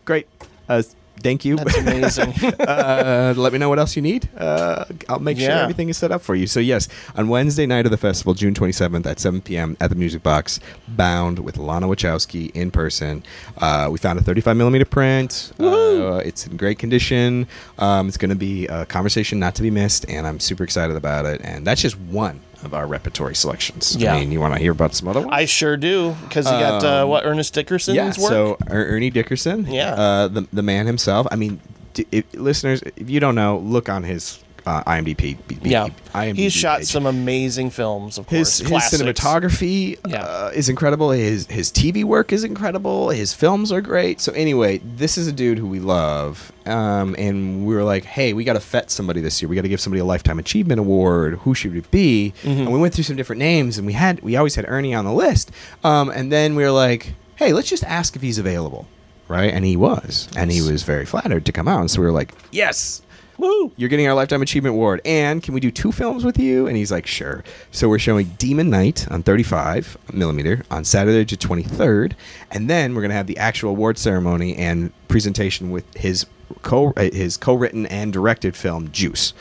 Great. 0.05 0.27
Uh, 0.68 0.83
thank 1.20 1.44
you. 1.44 1.57
That's 1.57 1.77
amazing. 1.77 2.33
uh, 2.61 3.35
let 3.37 3.53
me 3.53 3.59
know 3.59 3.68
what 3.68 3.79
else 3.79 3.96
you 3.96 4.03
need. 4.03 4.29
Uh, 4.38 4.85
I'll 5.09 5.18
make 5.18 5.38
sure 5.38 5.51
everything 5.51 5.88
is 5.88 5.96
set 5.98 6.12
up 6.12 6.22
for 6.22 6.35
you. 6.35 6.46
So 6.46 6.61
yes, 6.61 6.88
on 7.16 7.29
Wednesday 7.29 7.66
night 7.66 7.85
of 7.85 7.90
the 7.90 7.96
festival, 7.98 8.35
June 8.35 8.55
27th 8.55 9.05
at 9.07 9.18
7 9.18 9.40
p.m. 9.40 9.77
at 9.81 9.90
the 9.90 9.96
Music 9.96 10.22
Box, 10.22 10.61
Bound 10.87 11.40
with 11.40 11.57
Lana 11.57 11.88
Wachowski 11.88 12.51
in 12.55 12.70
person. 12.70 13.24
Uh, 13.59 13.88
we 13.90 13.98
found 13.98 14.18
a 14.18 14.22
35 14.22 14.57
millimeter 14.57 14.85
print. 14.85 15.53
Uh, 15.59 16.22
it's 16.24 16.46
in 16.46 16.57
great 16.57 16.79
condition. 16.79 17.46
Um, 17.79 18.09
it's 18.09 18.16
going 18.16 18.31
to 18.31 18.37
be 18.37 18.66
a 18.68 18.87
conversation 18.87 19.38
not 19.40 19.55
to 19.57 19.62
be 19.62 19.70
missed, 19.70 20.09
and 20.09 20.27
I'm 20.27 20.38
super 20.40 20.62
excited 20.64 20.96
about 20.96 21.27
it. 21.27 21.40
And 21.42 21.66
that's 21.66 21.83
just 21.83 21.98
one 21.98 22.40
of 22.64 22.75
our 22.75 22.87
repertory 22.87 23.35
selections. 23.35 23.97
Yeah. 23.97 24.14
I 24.14 24.21
mean, 24.21 24.33
you 24.33 24.40
want 24.40 24.55
to 24.55 24.61
hear 24.61 24.73
about 24.73 24.94
some 24.94 25.09
other 25.09 25.21
ones? 25.21 25.31
I 25.33 25.44
sure 25.44 25.77
do 25.77 26.14
because 26.23 26.47
you 26.47 26.53
got 26.53 26.83
uh, 26.85 27.03
Um, 27.05 27.09
what 27.09 27.25
Ernest 27.25 27.55
Dickerson's 27.55 27.97
yeah, 27.97 28.07
work. 28.07 28.16
so 28.16 28.59
Er- 28.71 28.87
Ernie 28.97 29.11
Dickerson, 29.11 29.66
Yeah. 29.66 29.92
uh, 29.94 30.29
the 30.29 30.47
the 30.53 30.62
man 30.62 30.87
himself. 30.87 31.27
I 31.31 31.37
mean, 31.37 31.61
d- 31.94 32.07
if, 32.11 32.25
listeners, 32.35 32.83
if 32.97 33.09
you 33.09 33.21
don't 33.21 33.35
know, 33.37 33.59
look 33.59 33.88
on 33.88 34.03
his 34.03 34.40
uh, 34.68 34.85
IMDb. 34.85 35.38
Yeah, 35.62 35.88
IMDb 36.14 36.37
he's 36.37 36.52
shot 36.52 36.78
page. 36.81 36.88
some 36.88 37.07
amazing 37.07 37.70
films. 37.70 38.18
Of 38.18 38.28
His, 38.28 38.48
course, 38.48 38.59
his 38.59 38.68
Classics. 38.68 39.02
cinematography 39.02 39.96
Yeah. 40.07 40.22
uh, 40.22 40.50
is 40.54 40.68
incredible. 40.68 41.11
His 41.11 41.46
his 41.46 41.70
TV 41.72 42.04
work 42.04 42.33
is 42.33 42.44
incredible. 42.44 43.11
His 43.11 43.33
films 43.33 43.72
are 43.72 43.81
great. 43.81 44.20
So 44.20 44.33
anyway, 44.33 44.78
this 44.85 45.16
is 45.16 45.26
a 45.26 45.33
dude 45.33 45.59
who 45.59 45.66
we 45.66 45.81
love, 45.81 46.52
um, 46.66 47.14
and 47.18 47.66
we 47.66 47.74
were 47.74 47.85
like, 47.85 48.04
hey, 48.04 48.33
we 48.33 48.44
got 48.44 48.54
to 48.54 48.61
fet 48.61 48.90
somebody 48.90 49.20
this 49.20 49.40
year. 49.40 49.48
We 49.48 49.57
got 49.57 49.62
to 49.62 49.68
give 49.68 49.81
somebody 49.81 50.00
a 50.00 50.04
lifetime 50.04 50.38
achievement 50.38 50.81
award. 50.81 51.35
Who 51.44 51.54
should 51.54 51.74
it 51.76 51.90
be? 51.90 52.35
Mm-hmm. 52.42 52.61
And 52.62 52.72
we 52.72 52.78
went 52.78 52.94
through 52.94 53.04
some 53.04 53.16
different 53.16 53.38
names, 53.40 53.78
and 53.78 53.87
we 53.87 53.94
had 53.94 54.20
we 54.22 54.37
always 54.37 54.54
had 54.57 54.64
Ernie 54.68 54.94
on 54.94 55.04
the 55.04 55.12
list. 55.12 55.50
Um, 55.83 56.11
and 56.11 56.31
then 56.31 56.54
we 56.57 56.62
were 56.62 56.70
like, 56.72 57.14
hey, 57.37 57.52
let's 57.52 57.68
just 57.70 57.85
ask 57.85 58.16
if 58.16 58.22
he's 58.22 58.38
available, 58.38 58.87
right? 59.28 59.52
And 59.52 59.64
he 59.64 59.76
was, 59.76 60.28
and 60.37 60.50
he 60.52 60.61
was 60.61 60.83
very 60.83 61.07
flattered 61.07 61.44
to 61.46 61.52
come 61.52 61.68
out. 61.68 61.81
And 61.81 61.90
so 61.90 62.00
we 62.00 62.07
were 62.07 62.12
like, 62.12 62.33
yes, 62.50 63.00
Woo! 63.38 63.72
you're 63.77 63.88
getting 63.88 64.07
our 64.09 64.14
lifetime 64.14 64.42
achievement 64.42 64.74
award. 64.74 65.01
And 65.05 65.42
can 65.42 65.55
we 65.55 65.61
do 65.61 65.70
two 65.70 65.92
films 65.92 66.24
with 66.24 66.38
you? 66.38 66.66
And 66.66 66.77
he's 66.77 66.90
like 66.90 67.07
sure. 67.07 67.44
So 67.70 67.88
we're 67.88 67.98
showing 68.01 68.35
demon 68.38 68.68
knight 68.68 69.09
on 69.11 69.22
35 69.22 69.96
millimeter 70.12 70.64
on 70.70 70.85
saturday 70.85 71.24
the 71.24 71.37
23rd 71.37 72.14
and 72.51 72.68
then 72.68 72.94
we're 72.94 73.01
going 73.03 73.11
to 73.11 73.14
have 73.16 73.27
the 73.29 73.38
actual 73.38 73.70
award 73.70 73.96
ceremony 73.98 74.57
and 74.57 74.92
presentation 75.09 75.70
with 75.70 75.85
his 75.96 76.27
co 76.62 76.92
uh, 76.96 77.03
his 77.12 77.37
co-written 77.37 77.87
and 77.87 78.12
directed 78.12 78.57
film 78.57 78.90
juice 78.90 79.33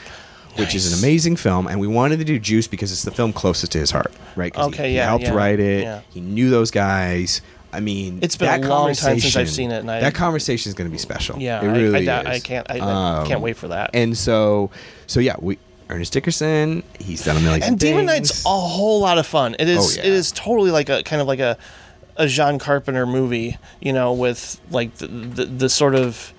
which 0.57 0.73
is 0.73 0.91
an 0.91 0.97
amazing 0.97 1.36
film. 1.36 1.67
And 1.67 1.79
we 1.79 1.86
wanted 1.88 2.17
to 2.17 2.25
do 2.25 2.39
juice 2.39 2.65
because 2.65 2.91
it's 2.91 3.03
the 3.03 3.12
film 3.12 3.31
closest 3.31 3.71
to 3.73 3.79
his 3.79 3.91
heart 3.91 4.12
right? 4.36 4.55
he- 4.55 4.62
Okay, 4.62 4.89
he, 4.89 4.95
yeah, 4.95 5.03
he 5.03 5.07
helped 5.07 5.23
yeah, 5.25 5.33
write 5.33 5.60
it. 5.60 5.83
yeah. 5.83 6.01
he 6.10 6.19
knew 6.21 6.49
those 6.49 6.71
guys 6.71 7.41
I 7.73 7.80
mean, 7.82 8.19
It's 8.21 8.36
been 8.38 8.47
that 8.47 8.63
a 8.65 8.69
long 8.69 8.93
time 8.93 9.19
since 9.19 9.36
I've 9.36 9.49
seen 9.49 9.71
it, 9.71 9.80
and 9.80 9.91
I- 9.91 9.99
that 9.99 10.13
conversation 10.15 10.69
is 10.69 10.73
going 10.73 10.89
to 10.89 10.91
be 10.91 10.97
special. 10.97 11.38
Yeah, 11.39 11.62
it 11.62 11.67
I- 11.69 11.77
really 11.77 11.99
I, 11.99 12.06
doubt- 12.06 12.25
is. 12.27 12.32
I 12.38 12.39
can't. 12.39 12.71
I, 12.71 12.77
I 12.80 13.19
Um, 13.21 13.27
can't 13.27 13.41
wait 13.41 13.58
for 13.58 13.67
that. 13.69 13.91
and 13.93 14.17
so, 14.17 14.71
so 15.06 15.19
yeah, 15.19 15.36
we 15.39 15.58
Ernest 15.89 16.12
Dickerson. 16.13 16.84
He's 16.99 17.23
done 17.23 17.38
a 17.38 17.39
million. 17.39 17.63
And 17.63 17.80
Demon. 17.80 18.06
Knight's 18.06 18.43
a 18.45 18.49
whole 18.49 18.99
lot 19.01 19.17
of 19.17 19.25
fun. 19.27 19.56
It 19.60 19.69
is. 19.69 19.97
Oh, 19.97 20.01
yeah. 20.01 20.08
It 20.08 20.13
is 20.13 20.32
totally 20.32 20.71
like 20.71 20.89
a 20.89 21.03
kind 21.03 21.21
of 21.21 21.27
like 21.27 21.39
a 21.39 21.58
a 22.17 22.27
John 22.27 22.58
Carpenter 22.60 23.06
movie. 23.06 23.58
You 23.82 23.93
know, 23.93 24.12
with 24.13 24.60
like 24.71 24.95
the 24.95 25.08
the, 25.08 25.45
the 25.45 25.69
sort 25.69 25.95
of 25.95 26.34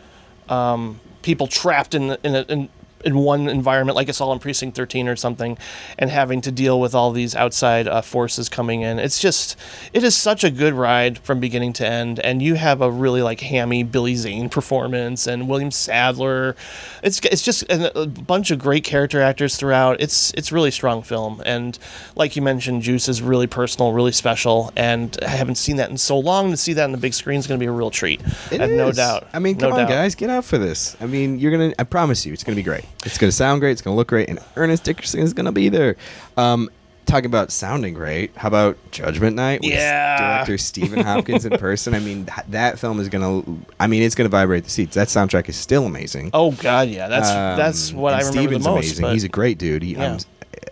um, 0.48 1.00
people 1.22 1.46
trapped 1.46 1.94
in 1.94 2.08
the- 2.08 2.20
in 2.24 2.34
a, 2.34 2.40
in 2.48 2.68
in 3.04 3.16
one 3.18 3.48
environment, 3.48 3.96
like 3.96 4.08
it's 4.08 4.20
all 4.20 4.32
in 4.32 4.38
Precinct 4.38 4.76
13 4.76 5.08
or 5.08 5.16
something, 5.16 5.56
and 5.98 6.10
having 6.10 6.40
to 6.42 6.50
deal 6.52 6.80
with 6.80 6.94
all 6.94 7.12
these 7.12 7.34
outside 7.34 7.86
uh, 7.88 8.00
forces 8.02 8.48
coming 8.48 8.82
in. 8.82 8.98
It's 8.98 9.20
just, 9.20 9.56
it 9.92 10.02
is 10.04 10.16
such 10.16 10.44
a 10.44 10.50
good 10.50 10.74
ride 10.74 11.18
from 11.18 11.40
beginning 11.40 11.72
to 11.74 11.86
end, 11.86 12.18
and 12.20 12.42
you 12.42 12.54
have 12.54 12.80
a 12.80 12.90
really 12.90 13.22
like 13.22 13.40
hammy 13.40 13.82
Billy 13.82 14.14
Zane 14.14 14.48
performance 14.48 15.26
and 15.26 15.48
William 15.48 15.70
Sadler. 15.70 16.56
It's 17.02 17.20
it's 17.20 17.42
just 17.42 17.62
a, 17.64 18.00
a 18.02 18.06
bunch 18.06 18.50
of 18.50 18.58
great 18.58 18.84
character 18.84 19.20
actors 19.20 19.56
throughout. 19.56 20.00
It's 20.00 20.32
it's 20.34 20.50
really 20.52 20.70
strong 20.70 21.02
film, 21.02 21.42
and 21.46 21.78
like 22.16 22.36
you 22.36 22.42
mentioned, 22.42 22.82
Juice 22.82 23.08
is 23.08 23.22
really 23.22 23.46
personal, 23.46 23.92
really 23.92 24.12
special, 24.12 24.72
and 24.76 25.16
I 25.22 25.28
haven't 25.28 25.56
seen 25.56 25.76
that 25.76 25.90
in 25.90 25.98
so 25.98 26.18
long. 26.18 26.50
To 26.50 26.56
see 26.56 26.72
that 26.74 26.84
on 26.84 26.92
the 26.92 26.98
big 26.98 27.14
screen 27.14 27.38
is 27.38 27.46
going 27.46 27.58
to 27.58 27.62
be 27.62 27.68
a 27.68 27.72
real 27.72 27.90
treat. 27.90 28.20
It 28.50 28.60
I 28.60 28.66
have 28.66 28.70
no 28.70 28.92
doubt. 28.92 29.28
I 29.32 29.38
mean, 29.38 29.56
No 29.56 29.68
come 29.68 29.72
on, 29.72 29.78
doubt. 29.80 29.88
guys, 29.88 30.14
get 30.14 30.30
out 30.30 30.44
for 30.44 30.58
this. 30.58 30.96
I 31.00 31.06
mean, 31.06 31.38
you're 31.38 31.50
gonna. 31.52 31.72
I 31.78 31.84
promise 31.84 32.24
you, 32.26 32.32
it's 32.32 32.44
gonna 32.44 32.56
be 32.56 32.62
great. 32.62 32.84
It's 33.04 33.18
gonna 33.18 33.32
sound 33.32 33.60
great. 33.60 33.72
It's 33.72 33.82
gonna 33.82 33.96
look 33.96 34.08
great, 34.08 34.28
and 34.28 34.38
Ernest 34.56 34.84
Dickerson 34.84 35.20
is 35.20 35.32
gonna 35.32 35.52
be 35.52 35.68
there. 35.68 35.96
Um, 36.36 36.68
talking 37.06 37.26
about 37.26 37.50
sounding 37.50 37.94
great. 37.94 38.32
How 38.36 38.48
about 38.48 38.76
Judgment 38.90 39.34
Night? 39.34 39.60
With 39.62 39.70
Yeah. 39.70 40.18
Director 40.18 40.58
Stephen 40.58 41.02
Hopkins 41.04 41.46
in 41.46 41.56
person. 41.56 41.94
I 41.94 42.00
mean, 42.00 42.26
that, 42.26 42.44
that 42.50 42.78
film 42.78 43.00
is 43.00 43.08
gonna. 43.08 43.42
I 43.80 43.86
mean, 43.86 44.02
it's 44.02 44.14
gonna 44.14 44.28
vibrate 44.28 44.64
the 44.64 44.70
seats. 44.70 44.94
That 44.94 45.08
soundtrack 45.08 45.48
is 45.48 45.56
still 45.56 45.86
amazing. 45.86 46.30
Oh 46.34 46.50
God, 46.52 46.88
yeah, 46.88 47.08
that's 47.08 47.28
that's 47.30 47.90
Um, 47.92 47.96
what 47.98 48.14
I 48.14 48.18
remember 48.18 48.32
Steven's 48.38 48.64
the 48.64 48.70
most. 48.70 48.84
amazing. 48.98 49.06
He's 49.10 49.24
a 49.24 49.28
great 49.28 49.58
dude. 49.58 49.82
He, 49.82 49.92
Yeah. 49.92 50.12
um, 50.12 50.18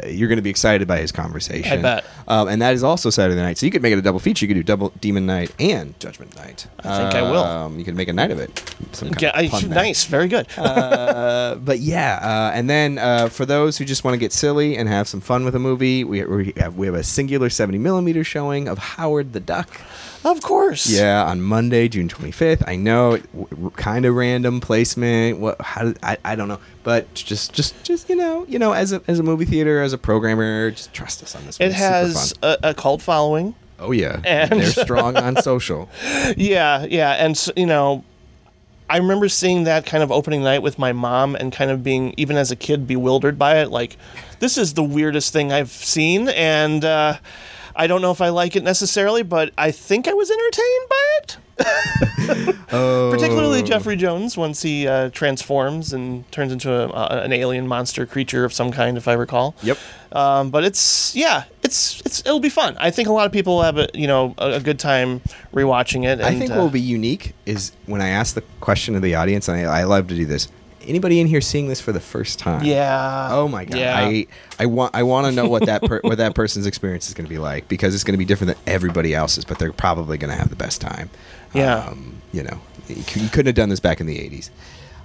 you're 0.06 0.28
going 0.28 0.36
to 0.36 0.42
be 0.42 0.50
excited 0.50 0.86
by 0.86 0.98
his 0.98 1.12
conversation. 1.12 1.80
I 1.80 1.82
bet. 1.82 2.04
Um, 2.28 2.48
and 2.48 2.62
that 2.62 2.74
is 2.74 2.82
also 2.82 3.10
Saturday 3.10 3.40
night. 3.40 3.58
So 3.58 3.66
you 3.66 3.72
could 3.72 3.82
make 3.82 3.92
it 3.92 3.98
a 3.98 4.02
double 4.02 4.20
feature. 4.20 4.44
You 4.44 4.48
could 4.48 4.60
do 4.60 4.62
double 4.62 4.90
Demon 5.00 5.26
Knight 5.26 5.52
and 5.58 5.98
Judgment 6.00 6.34
Night. 6.36 6.66
I 6.80 6.98
think 6.98 7.14
I 7.14 7.22
will. 7.22 7.42
Um, 7.42 7.78
you 7.78 7.84
could 7.84 7.96
make 7.96 8.08
a 8.08 8.12
night 8.12 8.30
of 8.30 8.38
it. 8.38 8.74
Some 8.92 9.10
kind 9.10 9.22
yeah, 9.22 9.40
of 9.40 9.54
I, 9.54 9.66
nice, 9.68 10.04
very 10.04 10.28
good. 10.28 10.46
uh, 10.58 11.56
but 11.56 11.80
yeah, 11.80 12.18
uh, 12.22 12.56
and 12.56 12.68
then 12.68 12.98
uh, 12.98 13.28
for 13.28 13.46
those 13.46 13.78
who 13.78 13.84
just 13.84 14.04
want 14.04 14.14
to 14.14 14.18
get 14.18 14.32
silly 14.32 14.76
and 14.76 14.88
have 14.88 15.08
some 15.08 15.20
fun 15.20 15.44
with 15.44 15.54
a 15.54 15.58
movie, 15.58 16.04
we, 16.04 16.24
we 16.24 16.52
have 16.56 16.76
we 16.76 16.86
have 16.86 16.94
a 16.94 17.04
singular 17.04 17.50
70 17.50 17.78
millimeter 17.78 18.24
showing 18.24 18.68
of 18.68 18.78
Howard 18.78 19.32
the 19.32 19.40
Duck. 19.40 19.80
Of 20.30 20.42
course. 20.42 20.86
Yeah, 20.90 21.24
on 21.24 21.40
Monday, 21.42 21.88
June 21.88 22.08
25th. 22.08 22.62
I 22.66 22.76
know, 22.76 23.18
kind 23.76 24.04
of 24.04 24.14
random 24.14 24.60
placement. 24.60 25.38
What? 25.38 25.60
How? 25.60 25.84
Did, 25.84 25.98
I 26.02 26.18
I 26.24 26.34
don't 26.36 26.48
know, 26.48 26.60
but 26.82 27.12
just 27.14 27.52
just 27.52 27.82
just 27.84 28.08
you 28.08 28.16
know 28.16 28.44
you 28.48 28.58
know 28.58 28.72
as 28.72 28.92
a 28.92 29.02
as 29.08 29.18
a 29.18 29.22
movie 29.22 29.44
theater 29.44 29.82
as 29.82 29.92
a 29.92 29.98
programmer, 29.98 30.70
just 30.70 30.92
trust 30.92 31.22
us 31.22 31.34
on 31.34 31.44
this. 31.46 31.58
one. 31.58 31.66
It 31.68 31.70
It's 31.72 31.78
super 31.80 31.88
has 31.92 32.32
fun. 32.34 32.56
a, 32.62 32.70
a 32.70 32.74
cult 32.74 33.02
following. 33.02 33.54
Oh 33.78 33.92
yeah, 33.92 34.20
and- 34.24 34.60
they're 34.60 34.64
strong 34.84 35.16
on 35.16 35.36
social. 35.42 35.88
Yeah, 36.36 36.84
yeah, 36.88 37.12
and 37.12 37.32
s 37.36 37.50
you 37.56 37.66
know, 37.66 38.04
I 38.88 38.96
remember 38.98 39.28
seeing 39.28 39.64
that 39.64 39.84
kind 39.84 40.02
of 40.02 40.10
opening 40.10 40.42
night 40.42 40.62
with 40.62 40.78
my 40.78 40.92
mom, 40.92 41.34
and 41.36 41.52
kind 41.52 41.70
of 41.70 41.82
being 41.84 42.14
even 42.16 42.36
as 42.36 42.50
a 42.50 42.56
kid 42.56 42.86
bewildered 42.86 43.38
by 43.38 43.58
it. 43.60 43.70
Like, 43.70 43.96
this 44.40 44.56
is 44.56 44.74
the 44.74 44.82
weirdest 44.84 45.32
thing 45.32 45.52
I've 45.52 45.70
seen, 45.70 46.28
and 46.30 46.84
uh, 46.84 47.18
I 47.76 47.86
don't 47.86 48.02
know 48.02 48.10
if 48.10 48.20
I 48.20 48.30
like 48.30 48.56
it 48.56 48.62
necessarily, 48.64 49.22
but 49.22 49.52
I 49.58 49.70
think 49.70 50.08
I 50.08 50.14
was 50.14 50.30
entertained 50.30 50.88
by 50.88 51.18
it. 51.18 51.36
Oh, 52.72 53.12
Particularly 53.12 53.62
Jeffrey 53.62 53.94
Jones 53.94 54.36
once 54.36 54.60
he 54.60 54.88
uh, 54.88 55.10
transforms 55.10 55.92
and 55.92 56.30
turns 56.32 56.50
into 56.50 56.72
a, 56.72 56.88
uh, 56.88 57.22
an 57.24 57.32
alien 57.32 57.68
monster 57.68 58.04
creature 58.06 58.44
of 58.44 58.52
some 58.52 58.72
kind, 58.72 58.96
if 58.96 59.06
I 59.06 59.12
recall. 59.12 59.54
Yep. 59.62 59.78
Um, 60.10 60.50
but 60.50 60.64
it's 60.64 61.14
yeah, 61.14 61.44
it's 61.62 62.00
it's 62.04 62.20
it'll 62.20 62.40
be 62.40 62.48
fun. 62.48 62.76
I 62.78 62.90
think 62.90 63.08
a 63.08 63.12
lot 63.12 63.24
of 63.24 63.30
people 63.32 63.56
will 63.56 63.62
have 63.62 63.78
a 63.78 63.88
you 63.94 64.08
know 64.08 64.34
a, 64.38 64.54
a 64.54 64.60
good 64.60 64.80
time 64.80 65.20
rewatching 65.54 66.04
it. 66.04 66.20
I 66.20 66.36
think 66.36 66.50
uh, 66.50 66.54
what 66.56 66.62
will 66.64 66.70
be 66.70 66.80
unique 66.80 67.34
is 67.46 67.70
when 67.86 68.00
I 68.02 68.08
ask 68.08 68.34
the 68.34 68.42
question 68.60 68.94
to 68.94 69.00
the 69.00 69.14
audience, 69.14 69.48
and 69.48 69.56
I, 69.56 69.80
I 69.80 69.84
love 69.84 70.08
to 70.08 70.16
do 70.16 70.26
this. 70.26 70.48
Anybody 70.86 71.20
in 71.20 71.26
here 71.26 71.40
seeing 71.40 71.68
this 71.68 71.80
for 71.80 71.92
the 71.92 72.00
first 72.00 72.38
time? 72.38 72.64
Yeah. 72.64 73.28
Oh 73.30 73.48
my 73.48 73.64
god! 73.64 73.78
Yeah. 73.78 73.96
I 73.96 74.26
I 74.58 74.66
want 74.66 74.94
I 74.94 75.02
want 75.02 75.26
to 75.26 75.32
know 75.32 75.48
what 75.48 75.66
that 75.66 75.82
per, 75.82 76.00
what 76.02 76.18
that 76.18 76.34
person's 76.34 76.66
experience 76.66 77.08
is 77.08 77.14
going 77.14 77.24
to 77.24 77.30
be 77.30 77.38
like 77.38 77.68
because 77.68 77.94
it's 77.94 78.04
going 78.04 78.14
to 78.14 78.18
be 78.18 78.24
different 78.24 78.54
than 78.54 78.74
everybody 78.74 79.14
else's, 79.14 79.44
but 79.44 79.58
they're 79.58 79.72
probably 79.72 80.18
going 80.18 80.30
to 80.30 80.36
have 80.36 80.50
the 80.50 80.56
best 80.56 80.80
time. 80.80 81.10
Yeah. 81.54 81.78
Um, 81.78 82.20
you 82.32 82.42
know, 82.42 82.60
you, 82.88 83.02
couldn't 83.04 83.46
have 83.46 83.54
done 83.54 83.68
this 83.68 83.80
back 83.80 84.00
in 84.00 84.06
the 84.06 84.18
'80s. 84.18 84.50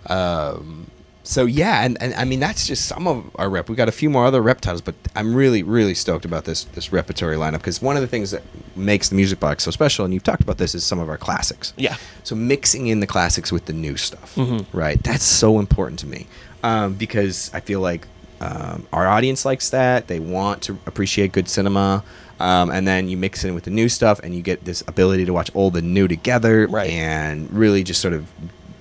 Um, 0.10 0.88
so 1.24 1.46
yeah, 1.46 1.84
and, 1.84 2.02
and 2.02 2.14
I 2.16 2.26
mean 2.26 2.40
that's 2.40 2.66
just 2.68 2.86
some 2.86 3.08
of 3.08 3.30
our 3.36 3.50
rep. 3.50 3.70
We 3.70 3.76
got 3.76 3.88
a 3.90 3.92
few 3.92 4.10
more 4.10 4.26
other 4.26 4.42
rep 4.42 4.62
titles, 4.62 4.82
but 4.82 4.96
I'm 5.16 5.36
really 5.36 5.62
really 5.64 5.94
stoked 5.94 6.26
about 6.26 6.46
this 6.46 6.64
this 6.64 6.92
repertory 6.92 7.36
lineup 7.36 7.60
because 7.60 7.82
one 7.82 7.96
of 7.96 8.02
the 8.02 8.08
things 8.08 8.32
that 8.32 8.42
makes 8.76 9.10
the 9.10 9.16
music 9.16 9.40
box 9.40 9.64
so 9.64 9.72
special, 9.72 10.04
and 10.06 10.14
you've 10.14 10.24
talked 10.24 10.42
about 10.42 10.58
this, 10.58 10.74
is 10.76 10.84
some 10.86 11.00
of 11.00 11.10
our 11.10 11.18
classics. 11.18 11.74
Yeah. 11.78 11.98
So 12.24 12.36
mixing 12.36 12.88
in 12.88 13.00
the 13.02 13.08
classics 13.08 13.52
with 13.52 13.66
the 13.66 13.74
new 13.74 13.98
stuff, 13.98 14.38
right? 14.74 15.02
That's 15.04 15.24
so 15.24 15.60
important 15.60 16.00
to 16.00 16.08
me 16.08 16.28
um, 16.64 16.96
because 16.96 17.52
I 17.54 17.60
feel 17.60 17.82
like 17.82 18.08
um, 18.40 18.88
our 18.92 19.08
audience 19.08 19.46
likes 19.46 19.70
that. 19.70 20.08
They 20.08 20.20
want 20.20 20.64
to 20.64 20.78
appreciate 20.88 21.32
good 21.32 21.48
cinema. 21.48 22.04
Um, 22.40 22.72
and 22.72 22.88
then 22.88 23.08
you 23.08 23.18
mix 23.18 23.44
it 23.44 23.50
in 23.50 23.54
with 23.54 23.66
the 23.66 23.70
new 23.70 23.88
stuff, 23.88 24.20
and 24.24 24.34
you 24.34 24.42
get 24.42 24.66
this 24.66 24.82
ability 24.88 25.26
to 25.26 25.32
watch 25.34 25.52
old 25.54 25.78
and 25.78 25.94
new 25.94 26.08
together, 26.08 26.66
Right. 26.66 26.90
and 26.90 27.54
really 27.54 27.84
just 27.84 28.02
sort 28.02 28.16
of 28.16 28.26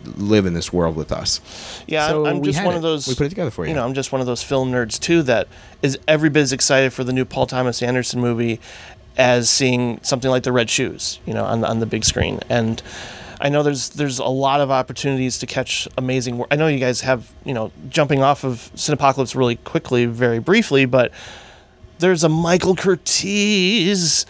live 0.04 0.46
in 0.46 0.54
this 0.54 0.72
world 0.72 0.96
with 0.96 1.12
us. 1.12 1.40
Yeah, 1.86 2.08
So 2.08 2.26
I'm 2.26 2.42
just 2.42 2.62
one 2.64 2.74
it. 2.74 2.78
of 2.78 2.82
those. 2.82 3.06
We 3.06 3.14
put 3.14 3.26
it 3.26 3.30
together 3.30 3.50
for 3.50 3.64
you. 3.64 3.70
You 3.70 3.76
know, 3.76 3.84
I'm 3.84 3.94
just 3.94 4.12
one 4.12 4.20
of 4.20 4.26
those 4.26 4.42
film 4.42 4.70
nerds 4.72 4.98
too 4.98 5.22
that 5.24 5.48
is 5.82 5.98
every 6.08 6.30
bit 6.30 6.42
as 6.42 6.52
excited 6.52 6.92
for 6.92 7.04
the 7.04 7.12
new 7.12 7.24
Paul 7.24 7.46
Thomas 7.46 7.82
Anderson 7.82 8.20
movie 8.20 8.60
as 9.16 9.50
seeing 9.50 10.00
something 10.02 10.30
like 10.30 10.42
The 10.44 10.52
Red 10.52 10.70
Shoes. 10.70 11.20
You 11.26 11.34
know, 11.34 11.44
on 11.44 11.64
on 11.64 11.80
the 11.80 11.86
big 11.86 12.04
screen. 12.04 12.40
And 12.48 12.82
I 13.40 13.48
know 13.48 13.62
there's 13.62 13.90
there's 13.90 14.18
a 14.18 14.24
lot 14.26 14.60
of 14.60 14.70
opportunities 14.70 15.38
to 15.38 15.46
catch 15.46 15.88
amazing 15.96 16.38
work. 16.38 16.48
I 16.50 16.56
know 16.56 16.66
you 16.68 16.78
guys 16.78 17.00
have 17.02 17.32
you 17.44 17.54
know 17.54 17.72
jumping 17.88 18.22
off 18.22 18.44
of 18.44 18.70
Cinepocalypse 18.74 19.34
really 19.34 19.56
quickly, 19.56 20.06
very 20.06 20.38
briefly, 20.38 20.84
but 20.84 21.12
there's 21.98 22.24
a 22.24 22.28
Michael 22.28 22.74
Curtiz 22.76 24.24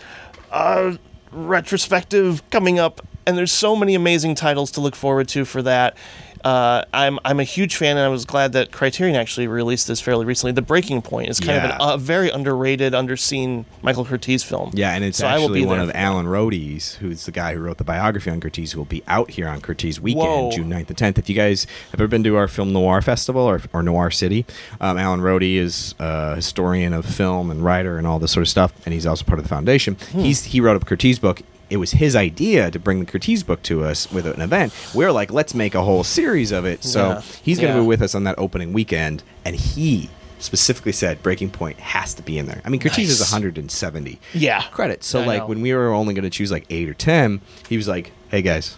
uh, 0.50 0.96
retrospective 1.33 2.48
coming 2.50 2.78
up, 2.78 3.00
and 3.31 3.38
there's 3.38 3.53
so 3.53 3.75
many 3.75 3.95
amazing 3.95 4.35
titles 4.35 4.71
to 4.73 4.81
look 4.81 4.95
forward 4.95 5.29
to 5.29 5.45
for 5.47 5.62
that. 5.62 5.97
Uh, 6.43 6.83
I'm 6.95 7.19
I'm 7.23 7.38
a 7.38 7.45
huge 7.45 7.77
fan, 7.77 7.99
and 7.99 8.07
I 8.07 8.09
was 8.09 8.25
glad 8.25 8.53
that 8.55 8.73
Criterion 8.73 9.14
actually 9.14 9.47
released 9.47 9.87
this 9.87 10.01
fairly 10.01 10.25
recently. 10.25 10.53
The 10.53 10.62
Breaking 10.62 11.03
Point 11.03 11.29
is 11.29 11.38
kind 11.38 11.51
Yeah. 11.62 11.77
of 11.77 11.88
an, 11.90 11.95
a 11.95 11.99
very 11.99 12.31
underrated, 12.31 12.95
underseen 12.95 13.66
Michael 13.83 14.07
Curtiz 14.07 14.43
film. 14.43 14.71
Yeah, 14.73 14.93
and 14.95 15.05
it's 15.05 15.19
So 15.19 15.27
I 15.27 15.37
will 15.37 15.45
actually 15.45 15.61
be 15.61 15.66
one 15.66 15.81
of. 15.81 15.90
Alan 15.95 16.27
Rode's, 16.27 16.95
who's 16.95 17.27
the 17.27 17.31
guy 17.33 17.53
who 17.53 17.61
wrote 17.61 17.77
the 17.77 17.85
biography 17.85 18.31
on 18.31 18.40
Curtiz, 18.40 18.73
who 18.73 18.79
will 18.81 18.87
be 18.87 19.03
out 19.07 19.33
here 19.33 19.47
on 19.49 19.61
Curtiz 19.61 20.01
weekend, 20.01 20.25
Whoa. 20.25 20.51
June 20.51 20.71
9th 20.71 20.88
and 20.88 20.97
10th. 20.97 21.19
If 21.19 21.29
you 21.29 21.35
guys 21.35 21.66
have 21.90 22.01
ever 22.01 22.09
been 22.09 22.25
to 22.25 22.37
our 22.37 22.49
Film 22.49 22.73
Noir 22.73 23.03
Festival 23.03 23.43
or, 23.43 23.61
or 23.75 23.83
Noir 23.83 24.11
City, 24.11 24.47
um, 24.81 24.97
Alan 24.97 25.21
Rode 25.21 25.43
is 25.43 25.95
a 25.99 26.37
historian 26.37 26.95
of 26.95 27.05
film 27.05 27.51
and 27.51 27.62
writer 27.62 27.99
and 27.99 28.07
all 28.07 28.19
this 28.19 28.33
sort 28.33 28.43
of 28.45 28.49
stuff, 28.49 28.73
and 28.87 28.95
he's 28.95 29.05
also 29.05 29.27
part 29.27 29.38
of 29.38 29.45
the 29.45 29.51
foundation. 29.51 29.99
Hmm. 30.12 30.21
He's 30.21 30.45
He 30.45 30.62
wrote 30.62 30.83
a 30.83 30.87
Curtiz 30.87 31.21
book. 31.21 31.43
It 31.70 31.76
was 31.78 31.92
his 31.92 32.16
idea 32.16 32.70
to 32.70 32.78
bring 32.78 32.98
the 33.00 33.06
Curtiz 33.06 33.46
book 33.46 33.62
to 33.64 33.85
us 33.85 34.11
with 34.12 34.26
an 34.26 34.40
event. 34.40 34.74
We're 34.94 35.12
like, 35.12 35.33
let's 35.33 35.54
make 35.54 35.74
a 35.74 35.83
whole 35.83 36.02
series 36.04 36.50
of 36.52 36.64
it. 36.64 36.83
So 36.85 37.09
Yeah. 37.09 37.22
he's 37.42 37.59
going 37.59 37.72
to 37.72 37.78
Yeah. 37.78 37.83
be 37.83 37.87
with 37.87 38.02
us 38.02 38.14
on 38.14 38.24
that 38.24 38.35
opening 38.38 38.72
weekend, 38.72 39.22
and 39.44 39.54
he 39.56 40.11
specifically 40.40 40.92
said 40.92 41.22
Breaking 41.22 41.50
Point 41.50 41.78
has 41.78 42.12
to 42.14 42.22
be 42.22 42.38
in 42.38 42.46
there. 42.46 42.61
I 42.64 42.70
mean, 42.70 42.80
Curtiz 42.80 43.04
is 43.04 43.20
170 43.20 44.18
Yeah. 44.35 44.62
credits. 44.72 45.06
So 45.06 45.20
I 45.20 45.26
like 45.26 45.38
know. 45.42 45.46
when 45.46 45.61
we 45.61 45.72
were 45.72 45.92
only 45.92 46.12
going 46.14 46.24
to 46.24 46.30
choose 46.30 46.50
like 46.50 46.64
eight 46.70 46.88
or 46.88 46.94
ten, 46.94 47.40
he 47.68 47.76
was 47.76 47.87
like, 47.87 48.12
"Hey 48.30 48.42
guys, 48.42 48.76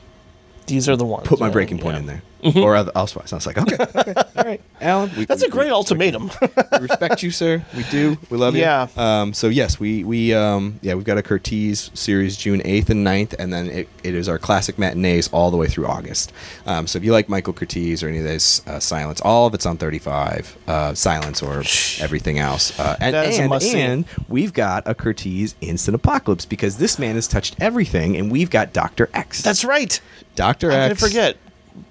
These 0.66 0.88
are 0.88 0.96
the 0.96 1.05
ones. 1.07 1.26
put 1.26 1.40
my 1.40 1.48
breaking 1.50 1.78
point 1.78 1.94
yeah. 1.94 2.00
in 2.00 2.07
there." 2.07 2.22
Or 2.42 2.74
other, 2.74 2.90
elsewise. 2.96 3.33
I 3.33 3.37
was 3.37 3.46
like, 3.46 3.57
okay, 3.59 3.76
okay, 3.96 4.14
all 4.37 4.44
right, 4.44 4.61
Alan. 4.81 5.11
We, 5.16 5.24
That's 5.26 5.42
we- 5.42 5.48
a 5.48 5.50
great 5.50 5.66
we- 5.66 5.72
ultimatum. 5.72 6.31
we 6.40 6.78
respect 6.78 7.22
you, 7.22 7.31
sir. 7.31 7.64
We 7.76 7.85
do. 7.85 8.18
We 8.31 8.37
love 8.38 8.55
you. 8.57 8.62
Yeah. 8.62 8.88
Um, 8.96 9.33
so 9.33 9.48
yes, 9.48 9.78
we 9.78 10.02
we 10.02 10.35
um, 10.35 10.78
yeah 10.83 10.94
we've 10.94 11.05
got 11.05 11.18
a 11.18 11.22
Curtiz 11.22 11.96
series 11.96 12.37
June 12.37 12.61
eighth 12.64 12.90
and 12.90 13.07
9th, 13.07 13.35
and 13.38 13.52
then 13.52 13.68
it, 13.68 13.88
it 14.02 14.14
is 14.14 14.28
our 14.28 14.38
classic 14.38 14.78
matinees 14.78 15.28
all 15.33 15.50
the 15.52 15.57
way 15.57 15.68
through 15.68 15.87
August. 15.87 16.33
Um, 16.66 16.87
so 16.87 16.96
if 16.96 17.05
you 17.05 17.12
like 17.12 17.28
Michael 17.28 17.52
Curtiz 17.55 18.02
or 18.02 18.09
any 18.09 18.18
of 18.18 18.24
this 18.24 18.66
uh, 18.66 18.81
Silence, 18.81 19.20
all 19.20 19.46
of 19.46 19.55
it's 19.55 19.66
on 19.66 19.76
thirty 19.76 19.98
five. 20.00 20.57
Uh, 20.66 20.94
Silence 20.94 21.42
or 21.42 21.61
everything 22.02 22.38
else. 22.38 22.78
Uh, 22.78 22.96
and 23.00 23.14
That 23.14 23.28
is 23.28 23.38
a 23.38 23.42
and, 23.42 23.52
and 23.76 24.05
we've 24.28 24.52
got 24.52 24.83
a 24.88 24.94
Curtiz 24.94 25.55
in 25.61 25.76
Cinepocalypse 25.76 26.48
because 26.48 26.78
this 26.78 26.98
man 26.98 27.14
has 27.14 27.28
touched 27.28 27.57
everything, 27.61 28.16
and 28.16 28.33
we've 28.33 28.50
got 28.50 28.72
Doctor 28.72 29.09
X. 29.14 29.42
That's 29.42 29.64
right. 29.64 30.00
Doctor 30.35 30.70
X. 30.70 30.98
forget? 31.00 31.37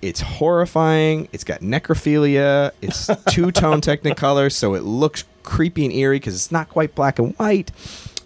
It's 0.02 0.22
horrifying. 0.22 1.28
It's 1.32 1.44
got 1.44 1.62
necrophilia. 1.62 2.72
It's 2.82 3.08
two 3.30 3.52
tone 3.52 3.82
Technicolor, 3.82 4.52
so 4.52 4.74
it 4.74 4.84
looks 4.84 5.24
creepy 5.44 5.86
and 5.86 5.94
eerie 5.94 6.18
because 6.18 6.36
it's 6.36 6.52
not 6.52 6.70
quite 6.70 6.96
black 6.96 7.20
and 7.20 7.36
white. 7.36 7.72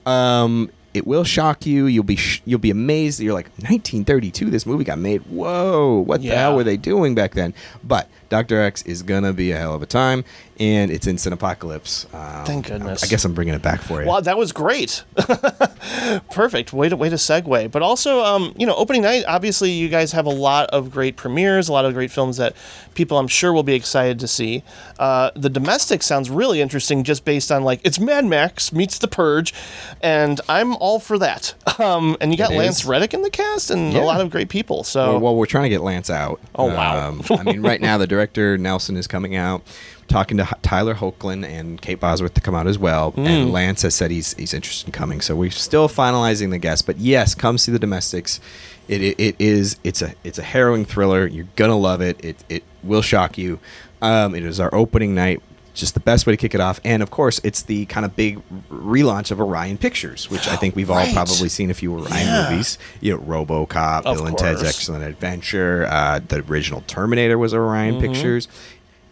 Um, 0.05 0.69
it 0.93 1.05
will 1.05 1.23
shock 1.25 1.65
you. 1.65 1.87
You'll 1.87 2.03
be 2.05 2.15
sh- 2.15 2.41
you'll 2.45 2.59
be 2.59 2.71
amazed. 2.71 3.19
You're 3.19 3.33
like 3.33 3.47
1932. 3.57 4.49
This 4.49 4.65
movie 4.65 4.85
got 4.85 4.97
made. 4.97 5.21
Whoa! 5.23 5.99
What 5.99 6.21
the 6.21 6.29
hell 6.29 6.55
were 6.55 6.63
they 6.63 6.77
doing 6.77 7.15
back 7.15 7.33
then? 7.33 7.53
But 7.83 8.09
Doctor 8.29 8.61
X 8.61 8.81
is 8.83 9.03
gonna 9.03 9.33
be 9.33 9.51
a 9.51 9.57
hell 9.57 9.73
of 9.73 9.81
a 9.81 9.85
time, 9.85 10.23
and 10.59 10.89
it's 10.91 11.07
in 11.07 11.15
Cinepocalypse. 11.17 12.13
Um, 12.13 12.45
Thank 12.45 12.67
goodness. 12.67 13.03
I 13.03 13.07
guess 13.07 13.23
I'm 13.25 13.33
bringing 13.33 13.53
it 13.53 13.61
back 13.61 13.81
for 13.81 14.01
you. 14.01 14.07
Wow, 14.07 14.19
that 14.21 14.38
was 14.38 14.51
great. 14.51 15.03
Perfect. 16.31 16.73
Way 16.73 16.89
to 16.89 16.95
way 16.95 17.09
to 17.09 17.15
segue. 17.15 17.71
But 17.71 17.81
also, 17.81 18.23
um, 18.23 18.53
you 18.57 18.65
know, 18.65 18.75
opening 18.75 19.01
night. 19.03 19.23
Obviously, 19.27 19.71
you 19.71 19.89
guys 19.89 20.11
have 20.11 20.25
a 20.25 20.29
lot 20.31 20.69
of 20.69 20.91
great 20.91 21.15
premieres, 21.15 21.69
a 21.69 21.73
lot 21.73 21.85
of 21.85 21.93
great 21.93 22.11
films 22.11 22.38
that 22.38 22.55
people 22.93 23.17
I'm 23.17 23.27
sure 23.27 23.53
will 23.53 23.63
be 23.63 23.73
excited 23.75 24.19
to 24.19 24.27
see. 24.27 24.63
Uh, 24.99 25.31
the 25.35 25.49
domestic 25.49 26.01
sounds 26.03 26.29
really 26.29 26.61
interesting, 26.61 27.03
just 27.03 27.25
based 27.25 27.51
on 27.51 27.63
like 27.63 27.79
it's 27.83 27.99
Mad 27.99 28.25
Max 28.25 28.71
meets 28.71 28.97
The 28.97 29.07
Purge, 29.07 29.53
and 30.01 30.39
I'm 30.49 30.75
all 30.77 30.99
for 30.99 31.17
that. 31.19 31.53
Um, 31.77 32.15
and 32.21 32.31
you 32.31 32.38
got 32.38 32.53
It 32.53 32.57
Lance 32.57 32.79
is. 32.79 32.85
Reddick 32.85 33.13
in 33.13 33.21
the 33.21 33.29
cast 33.29 33.69
and 33.69 33.91
Yeah. 33.91 34.01
a 34.01 34.05
lot 34.05 34.21
of 34.21 34.29
great 34.29 34.47
people. 34.47 34.85
So 34.85 35.11
Well, 35.11 35.19
well, 35.19 35.35
we're 35.35 35.45
trying 35.45 35.63
to 35.63 35.69
get 35.69 35.81
Lance 35.81 36.09
out. 36.09 36.39
Oh, 36.55 36.67
wow. 36.67 37.09
Um, 37.09 37.21
I 37.31 37.43
mean, 37.43 37.61
right 37.61 37.81
now 37.81 37.97
the 37.97 38.07
director 38.15 38.58
Nelson 38.58 38.95
is 38.97 39.08
coming 39.08 39.36
out, 39.36 39.62
talking 40.08 40.38
to 40.38 40.43
H- 40.43 40.62
Tyler 40.62 40.95
Hoechlin 40.95 41.45
and 41.45 41.82
Kate 41.82 41.99
Bosworth 41.99 42.34
to 42.36 42.41
come 42.41 42.56
out 42.56 42.67
as 42.67 42.80
well. 42.80 43.12
Mm. 43.12 43.25
And 43.28 43.51
Lance 43.51 43.82
has 43.82 43.93
said 43.95 44.12
he's 44.12 44.34
he's 44.36 44.54
interested 44.54 44.88
in 44.88 44.91
coming. 44.93 45.21
So 45.21 45.36
we're 45.36 45.51
still 45.51 45.89
finalizing 45.89 46.51
the 46.51 46.58
guests. 46.58 46.82
But 46.82 46.97
yes, 46.97 47.36
come 47.36 47.58
see 47.58 47.71
the 47.71 47.80
domestics. 47.80 48.39
It, 48.88 49.01
it, 49.01 49.19
it 49.19 49.36
is 49.39 49.78
it's 49.84 50.01
a 50.01 50.13
it's 50.23 50.39
a 50.39 50.43
harrowing 50.43 50.86
thriller. 50.86 51.28
You're 51.28 51.47
gonna 51.56 51.78
love 51.78 52.01
it. 52.01 52.23
It 52.23 52.43
it 52.49 52.63
will 52.84 53.01
shock 53.01 53.38
you. 53.38 53.60
Um, 54.01 54.36
it 54.36 54.43
is 54.43 54.60
our 54.60 54.73
opening 54.73 55.15
night. 55.15 55.41
Just 55.75 55.93
the 55.93 55.99
best 55.99 56.25
way 56.25 56.31
to 56.33 56.38
kick 56.38 56.55
it 56.55 56.61
off, 56.61 56.79
and 56.85 57.03
of 57.03 57.11
course, 57.11 57.39
it's 57.43 57.61
the 57.61 57.85
kind 57.88 58.05
of 58.05 58.15
big 58.15 58.39
relaunch 58.71 59.29
of 59.29 59.39
Orion 59.41 59.77
Pictures, 59.77 60.29
which 60.29 60.47
I 60.47 60.55
think 60.55 60.75
we've 60.75 60.89
all 60.89 60.95
Right. 60.95 61.13
probably 61.13 61.49
seen 61.49 61.69
a 61.69 61.73
few 61.73 61.93
Orion 61.93 62.07
Yeah. 62.27 62.49
movies. 62.49 62.77
You 63.01 63.13
know, 63.13 63.19
RoboCop, 63.19 64.03
Of 64.05 64.15
Bill 64.17 64.25
and 64.27 64.38
Ted's. 64.38 64.63
Excellent 64.63 65.03
Adventure. 65.03 65.85
Uh, 65.91 66.21
the 66.25 66.39
original 66.49 66.83
Terminator 66.88 67.38
was 67.38 67.53
Orion 67.53 67.95
Mm-hmm. 67.95 68.13
Pictures. 68.13 68.47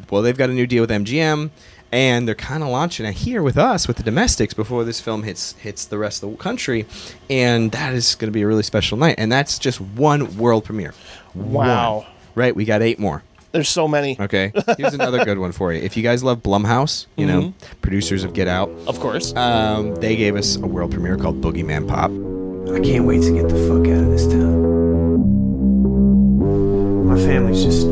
Well, 0.09 0.21
they've 0.21 0.37
got 0.37 0.49
a 0.49 0.53
new 0.53 0.65
deal 0.65 0.81
with 0.81 0.89
MGM, 0.91 1.51
and 1.91 2.27
they're 2.27 2.33
kind 2.35 2.63
of 2.63 2.69
launching 2.69 3.05
it 3.05 3.13
here 3.15 3.41
with 3.43 3.57
us 3.57 3.87
with 3.87 3.97
the 3.97 4.03
domestics 4.03 4.53
before 4.53 4.83
this 4.85 4.99
film 5.01 5.23
hits 5.23 5.55
hits 5.59 5.85
the 5.85 5.97
rest 5.97 6.23
of 6.23 6.31
the 6.31 6.37
country, 6.37 6.85
and 7.29 7.71
that 7.73 7.93
is 7.93 8.15
going 8.15 8.29
to 8.29 8.33
be 8.33 8.41
a 8.41 8.47
really 8.47 8.63
special 8.63 8.97
night. 8.97 9.15
And 9.17 9.31
that's 9.31 9.59
just 9.59 9.81
one 9.81 10.37
world 10.37 10.63
premiere. 10.63 10.93
Wow. 11.35 11.95
One. 11.97 12.05
Right, 12.35 12.55
we 12.55 12.65
got 12.65 12.81
eight 12.81 12.99
more. 12.99 13.21
There's 13.53 13.69
so 13.69 13.87
many. 13.87 14.17
Okay, 14.19 14.51
here's 14.77 14.93
another 14.93 15.23
good 15.23 15.37
one 15.39 15.51
for 15.53 15.71
you. 15.71 15.81
If 15.81 15.95
you 15.95 16.03
guys 16.03 16.23
love 16.23 16.43
Blumhouse, 16.43 17.05
you 17.15 17.25
know, 17.25 17.41
Mm-hmm. 17.41 17.79
producers 17.81 18.23
of 18.23 18.33
Get 18.33 18.47
Out, 18.47 18.69
Of 18.87 18.99
course. 18.99 19.33
um, 19.35 19.95
they 19.95 20.15
gave 20.15 20.35
us 20.35 20.57
a 20.57 20.67
world 20.67 20.91
premiere 20.91 21.15
called 21.17 21.39
Boogeyman 21.41 21.87
Pop. 21.87 22.11
I 22.75 22.79
can't 22.79 23.05
wait 23.05 23.21
to 23.23 23.31
get 23.33 23.47
the 23.49 23.55
fuck 23.67 23.87
out 23.87 24.03
of 24.03 24.09
this 24.09 24.27
town. 24.27 24.73
My 27.07 27.15
family's 27.17 27.63
just 27.63 27.87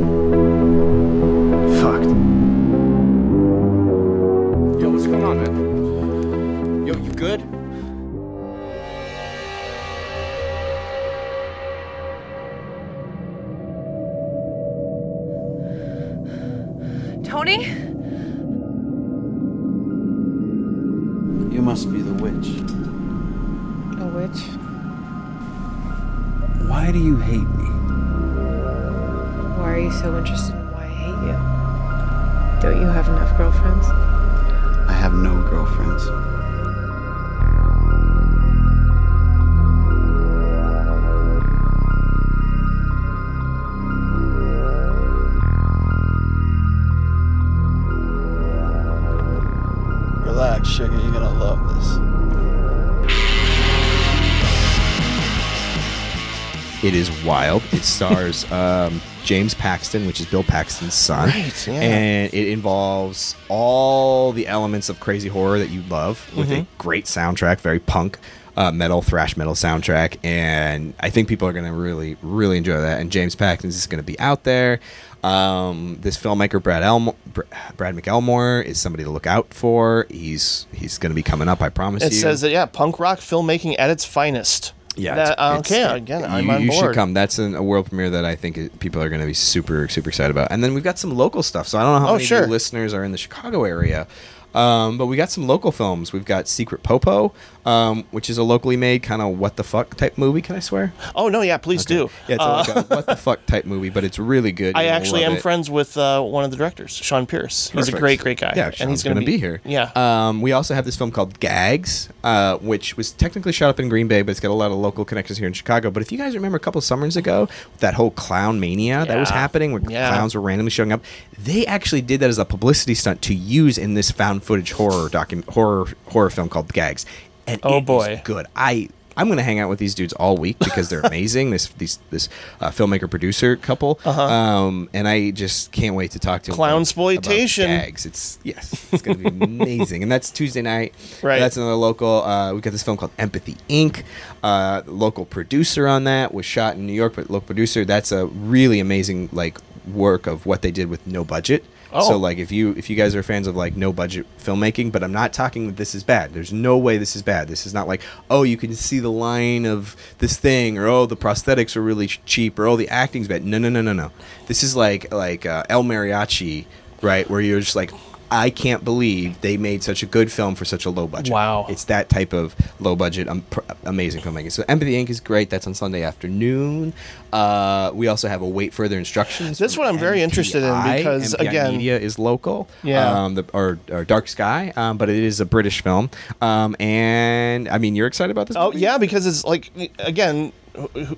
stars 58.34 58.52
um, 58.52 59.02
James 59.24 59.54
Paxton, 59.54 60.06
which 60.08 60.20
is 60.20 60.26
Bill 60.26 60.44
Paxton's 60.44 60.94
son. 60.94 61.30
Right, 61.30 61.68
yeah. 61.68 61.74
And 61.74 62.34
it 62.34 62.48
involves 62.50 63.36
all 63.50 64.32
the 64.32 64.48
elements 64.48 64.90
of 64.90 65.00
crazy 65.00 65.30
horror 65.30 65.60
that 65.60 65.70
you 65.70 65.82
love 65.84 66.26
with 66.36 66.50
Mm-hmm. 66.50 66.62
a 66.62 66.68
great 66.78 67.06
soundtrack, 67.06 67.60
very 67.60 67.80
punk, 67.80 68.18
uh, 68.58 68.72
metal, 68.72 69.02
thrash 69.02 69.38
metal 69.38 69.54
soundtrack. 69.54 70.18
And 70.24 70.94
I 71.00 71.10
think 71.10 71.28
people 71.28 71.48
are 71.48 71.54
going 71.54 71.66
to 71.66 71.72
really, 71.74 72.18
really 72.22 72.58
enjoy 72.58 72.82
that. 72.82 73.00
And 73.00 73.12
James 73.12 73.36
Paxton 73.36 73.70
is 73.70 73.88
going 73.88 74.02
to 74.02 74.06
be 74.06 74.20
out 74.20 74.44
there. 74.44 74.80
Um, 75.24 76.00
this 76.02 76.18
filmmaker, 76.18 76.62
Brad 76.62 76.82
Elmo- 76.82 77.16
Br- 77.32 77.42
Brad 77.78 77.96
McElmore, 77.96 78.66
is 78.66 78.80
somebody 78.80 79.04
to 79.04 79.10
look 79.12 79.28
out 79.28 79.54
for. 79.54 80.08
He's 80.10 80.66
he's 80.74 80.98
going 80.98 81.12
to 81.12 81.16
be 81.16 81.22
coming 81.22 81.48
up. 81.48 81.62
I 81.62 81.70
promise 81.70 82.02
you. 82.02 82.08
It 82.08 82.14
you. 82.14 82.20
says 82.20 82.42
that 82.42 82.50
yeah, 82.50 82.66
punk 82.66 83.00
rock 83.00 83.20
filmmaking 83.20 83.76
at 83.78 83.92
its 83.92 84.04
finest. 84.04 84.74
Yeah, 84.98 85.16
That- 85.16 85.32
it's- 85.34 85.60
okay, 85.60 85.82
it's- 85.82 85.96
again, 85.98 86.26
I'm 86.26 86.46
you, 86.46 86.52
on 86.52 86.62
you 86.64 86.72
should 86.74 86.94
come. 86.94 87.14
That's 87.14 87.40
an, 87.40 87.56
a 87.56 87.64
world 87.64 87.88
premiere 87.88 88.10
that 88.10 88.26
I 88.26 88.36
think 88.36 88.80
people 88.80 89.02
are 89.02 89.08
going 89.10 89.22
to 89.22 89.28
be 89.28 89.34
super 89.34 89.88
super 89.88 90.10
excited 90.10 90.32
about. 90.32 90.52
And 90.52 90.64
then 90.64 90.74
we've 90.74 90.84
got 90.84 91.00
some 91.00 91.16
local 91.16 91.44
stuff. 91.44 91.68
So 91.68 91.78
I 91.80 91.84
don't 91.84 91.94
know 91.94 92.00
how 92.00 92.08
Oh, 92.10 92.14
many 92.14 92.24
of 92.26 92.28
sure. 92.28 92.48
listeners 92.48 92.94
are 92.94 93.04
in 93.04 93.12
the 93.12 93.18
Chicago 93.18 93.64
area. 93.64 94.06
Um, 94.54 94.98
but 94.98 95.06
we 95.06 95.16
got 95.16 95.32
some 95.32 95.48
local 95.48 95.72
films. 95.72 96.12
We've 96.12 96.26
got 96.26 96.46
Secret 96.50 96.84
Popo, 96.84 97.32
um, 97.66 98.04
which 98.12 98.30
is 98.30 98.38
a 98.38 98.44
locally 98.44 98.78
made 98.78 99.04
kind 99.04 99.22
of 99.22 99.38
what 99.38 99.56
the 99.56 99.64
fuck 99.64 99.96
type 99.96 100.18
movie. 100.18 100.42
Can 100.42 100.56
I 100.56 100.60
swear? 100.60 100.94
Oh 101.16 101.30
no, 101.30 101.42
yeah, 101.42 101.58
please 101.58 101.86
do. 101.86 102.10
Yeah, 102.28 102.36
it's 102.36 102.44
Uh, 102.44 102.64
like 102.68 102.76
a 102.76 102.96
what 102.96 103.06
the 103.06 103.16
fuck 103.16 103.46
type 103.46 103.66
movie, 103.66 103.90
but 103.90 104.04
it's 104.04 104.18
really 104.20 104.52
good. 104.52 104.76
I 104.76 104.86
actually 104.86 105.24
am 105.24 105.34
it. 105.34 105.42
friends 105.42 105.70
with 105.70 105.98
uh, 105.98 106.22
one 106.22 106.44
of 106.44 106.52
the 106.52 106.58
directors, 106.58 106.92
Sean 106.92 107.26
Pierce. 107.26 107.70
He's 107.72 107.88
a 107.88 107.92
great, 107.98 108.20
great 108.20 108.40
guy. 108.40 108.54
Yeah, 108.56 108.68
and 108.68 108.76
Sean's 108.76 108.90
he's 108.90 109.04
going 109.04 109.20
to 109.20 109.26
be, 109.26 109.38
here. 109.38 109.62
Yeah. 109.66 109.92
Um, 109.96 110.42
we 110.42 110.52
also 110.52 110.74
have 110.74 110.86
this 110.86 110.96
film 110.96 111.12
called 111.12 111.40
Gags, 111.40 112.10
uh, 112.24 112.58
which 112.58 112.98
was 112.98 113.12
technically 113.12 113.52
shot 113.52 113.70
up 113.70 113.80
in 113.80 113.90
Green 113.90 114.08
Bay, 114.08 114.22
but 114.22 114.32
it's 114.32 114.40
got 114.40 114.50
a 114.52 114.54
lot 114.54 114.72
of 114.72 114.78
local 114.78 115.06
connections 115.06 115.38
here 115.38 115.48
in 115.48 115.54
Chicago. 115.54 115.92
But 115.92 116.02
if 116.02 116.12
you 116.12 116.18
guys 116.18 116.34
remember 116.36 116.58
a 116.58 116.60
couple 116.60 116.82
summers 116.82 117.16
ago, 117.18 117.48
that 117.80 117.94
whole 117.94 118.12
clown 118.12 118.60
mania 118.60 119.06
that 119.06 119.18
was 119.18 119.30
happening, 119.30 119.72
where 119.72 119.82
Yeah. 119.88 120.10
clowns 120.10 120.36
were 120.36 120.42
randomly 120.42 120.72
showing 120.72 120.92
up, 120.92 121.02
they 121.38 121.66
actually 121.66 122.02
did 122.02 122.20
that 122.22 122.30
as 122.30 122.38
a 122.38 122.46
publicity 122.46 122.96
stunt 122.96 123.22
to 123.24 123.34
use 123.34 123.78
in 123.78 123.94
this 123.94 124.12
found 124.12 124.44
footage 124.44 124.72
horror 124.74 125.10
docu- 125.10 125.46
horror 125.50 125.86
horror 126.08 126.30
film 126.30 126.50
called 126.50 126.72
Gags. 126.74 127.06
And 127.52 127.60
Oh, 127.64 127.82
boy. 127.82 128.22
good. 128.24 128.48
I. 128.56 128.90
I'm 129.18 129.28
gonna 129.28 129.44
hang 129.44 129.60
out 129.60 129.68
with 129.68 129.78
these 129.78 129.94
dudes 129.94 130.14
all 130.14 130.38
week 130.38 130.58
because 130.60 130.88
they're 130.90 131.02
amazing. 131.04 131.50
this 131.52 131.68
these 131.68 132.00
this 132.12 132.30
uh, 132.62 132.70
filmmaker 132.70 133.10
producer 133.10 133.58
couple, 133.58 134.00
Uh-huh. 134.06 134.22
um, 134.24 134.90
and 134.94 135.06
I 135.06 135.32
just 135.32 135.74
can't 135.74 135.96
wait 135.96 136.12
to 136.12 136.20
talk 136.20 136.44
to 136.44 136.52
them. 136.52 136.56
Clown 136.56 136.80
exploitation. 136.82 137.68
Gags. 137.68 138.06
It's 138.06 138.40
yes, 138.44 138.88
it's 138.94 139.02
gonna 139.02 139.18
be 139.18 139.28
amazing, 139.46 140.02
and 140.02 140.10
that's 140.10 140.32
Tuesday 140.32 140.62
night. 140.62 140.96
Right. 141.22 141.40
That's 141.40 141.58
another 141.58 141.74
local. 141.76 142.24
Uh, 142.24 142.54
we 142.54 142.62
got 142.62 142.72
this 142.72 142.84
film 142.84 142.96
called 142.96 143.12
Empathy 143.20 143.58
Inc. 143.70 144.04
Uh, 144.42 144.82
local 144.86 145.26
producer 145.26 145.90
on 145.90 146.06
that 146.06 146.34
was 146.34 146.46
shot 146.46 146.76
in 146.78 146.88
New 146.88 146.94
York, 146.94 147.14
but 147.18 147.30
local 147.30 147.48
producer. 147.48 147.84
That's 147.84 148.14
a 148.14 148.28
really 148.28 148.80
amazing 148.80 149.28
like 149.34 149.60
work 149.88 150.28
of 150.28 150.46
what 150.46 150.62
they 150.62 150.72
did 150.72 150.90
with 150.90 151.06
no 151.08 151.24
budget. 151.24 151.66
Oh. 151.94 152.08
So 152.08 152.18
like 152.18 152.38
if 152.38 152.52
you 152.52 152.72
if 152.78 152.90
you 152.90 152.96
guys 152.96 153.16
are 153.16 153.24
fans 153.24 153.48
of 153.48 153.56
like 153.56 153.76
no 153.76 153.92
budget 153.92 154.26
filmmaking, 154.38 154.92
but 154.92 155.04
I'm 155.04 155.12
not 155.12 155.34
talking 155.34 155.68
that 155.68 155.78
this 155.78 155.94
is 155.94 156.04
bad. 156.04 156.34
There's 156.34 156.54
no 156.54 156.78
way 156.78 156.98
this 156.98 157.16
is 157.16 157.22
bad. 157.22 157.48
This 157.48 157.66
is 157.66 157.74
not 157.74 157.88
like 157.88 158.02
oh 158.30 158.44
you 158.44 158.58
can 158.58 158.74
see 158.74 159.00
the 159.00 159.12
line 159.12 159.66
of 159.66 159.96
this 160.20 160.38
thing 160.38 160.78
or 160.78 160.88
oh 160.88 161.06
the 161.06 161.18
prosthetics 161.18 161.76
are 161.76 161.82
really 161.82 162.08
cheap 162.08 162.58
or 162.58 162.66
oh 162.68 162.78
the 162.78 162.88
acting's 162.90 163.28
bad. 163.28 163.44
No 163.44 163.58
no 163.58 163.70
no 163.70 163.82
no 163.82 163.94
no. 163.94 164.12
This 164.48 164.64
is 164.64 164.76
like 164.76 165.12
like 165.14 165.46
uh, 165.46 165.64
El 165.70 165.84
Mariachi, 165.84 166.66
right? 167.02 167.30
Where 167.30 167.42
you're 167.42 167.60
just 167.60 167.76
like 167.76 167.92
I 168.32 168.50
can't 168.50 168.84
believe 168.86 169.42
they 169.42 169.58
made 169.58 169.84
such 169.84 170.02
a 170.04 170.06
good 170.06 170.32
film 170.32 170.56
for 170.56 170.64
such 170.64 170.86
a 170.86 170.90
low 170.90 171.06
budget. 171.06 171.34
Wow. 171.34 171.66
It's 171.70 171.84
that 171.86 172.08
type 172.08 172.32
of 172.32 172.56
low 172.80 172.96
budget, 172.96 173.28
um, 173.28 173.42
pr- 173.50 173.60
amazing 173.84 174.22
filmmaking. 174.22 174.54
So 174.54 174.64
Empathy 174.70 174.94
Inc. 174.94 175.10
is 175.10 175.20
great. 175.20 175.50
That's 175.50 175.68
on 175.68 175.74
Sunday 175.74 176.04
afternoon. 176.04 176.94
Uh, 177.34 177.92
we 177.94 178.08
also 178.08 178.28
have 178.30 178.42
a 178.42 178.48
Wait 178.48 178.74
Further 178.74 178.98
Instructions. 178.98 179.58
This 179.58 179.78
one 179.78 179.88
I'm 179.88 179.98
very 179.98 180.22
interested 180.22 180.64
in 180.64 180.70
because, 180.98 181.36
NPI 181.36 181.48
again- 181.50 181.72
Media 181.74 182.00
is 182.00 182.18
local. 182.18 182.70
Yeah. 182.84 183.24
Um, 183.26 183.36
the, 183.36 183.46
or, 183.54 183.80
or 183.92 184.06
Dark 184.06 184.28
Sky, 184.30 184.72
um, 184.78 184.98
but 184.98 185.10
it 185.10 185.18
is 185.24 185.40
a 185.42 185.46
British 185.46 185.82
film. 185.84 186.10
Um, 186.42 186.76
and 186.80 187.68
I 187.70 187.78
mean, 187.80 187.96
you're 187.96 188.08
excited 188.08 188.32
about 188.32 188.48
this? 188.48 188.56
Oh 188.58 188.68
movie? 188.72 188.80
yeah, 188.82 188.98
because 188.98 189.26
it's 189.26 189.44
like 189.44 189.72
again, 190.00 190.52
wh- 190.52 190.61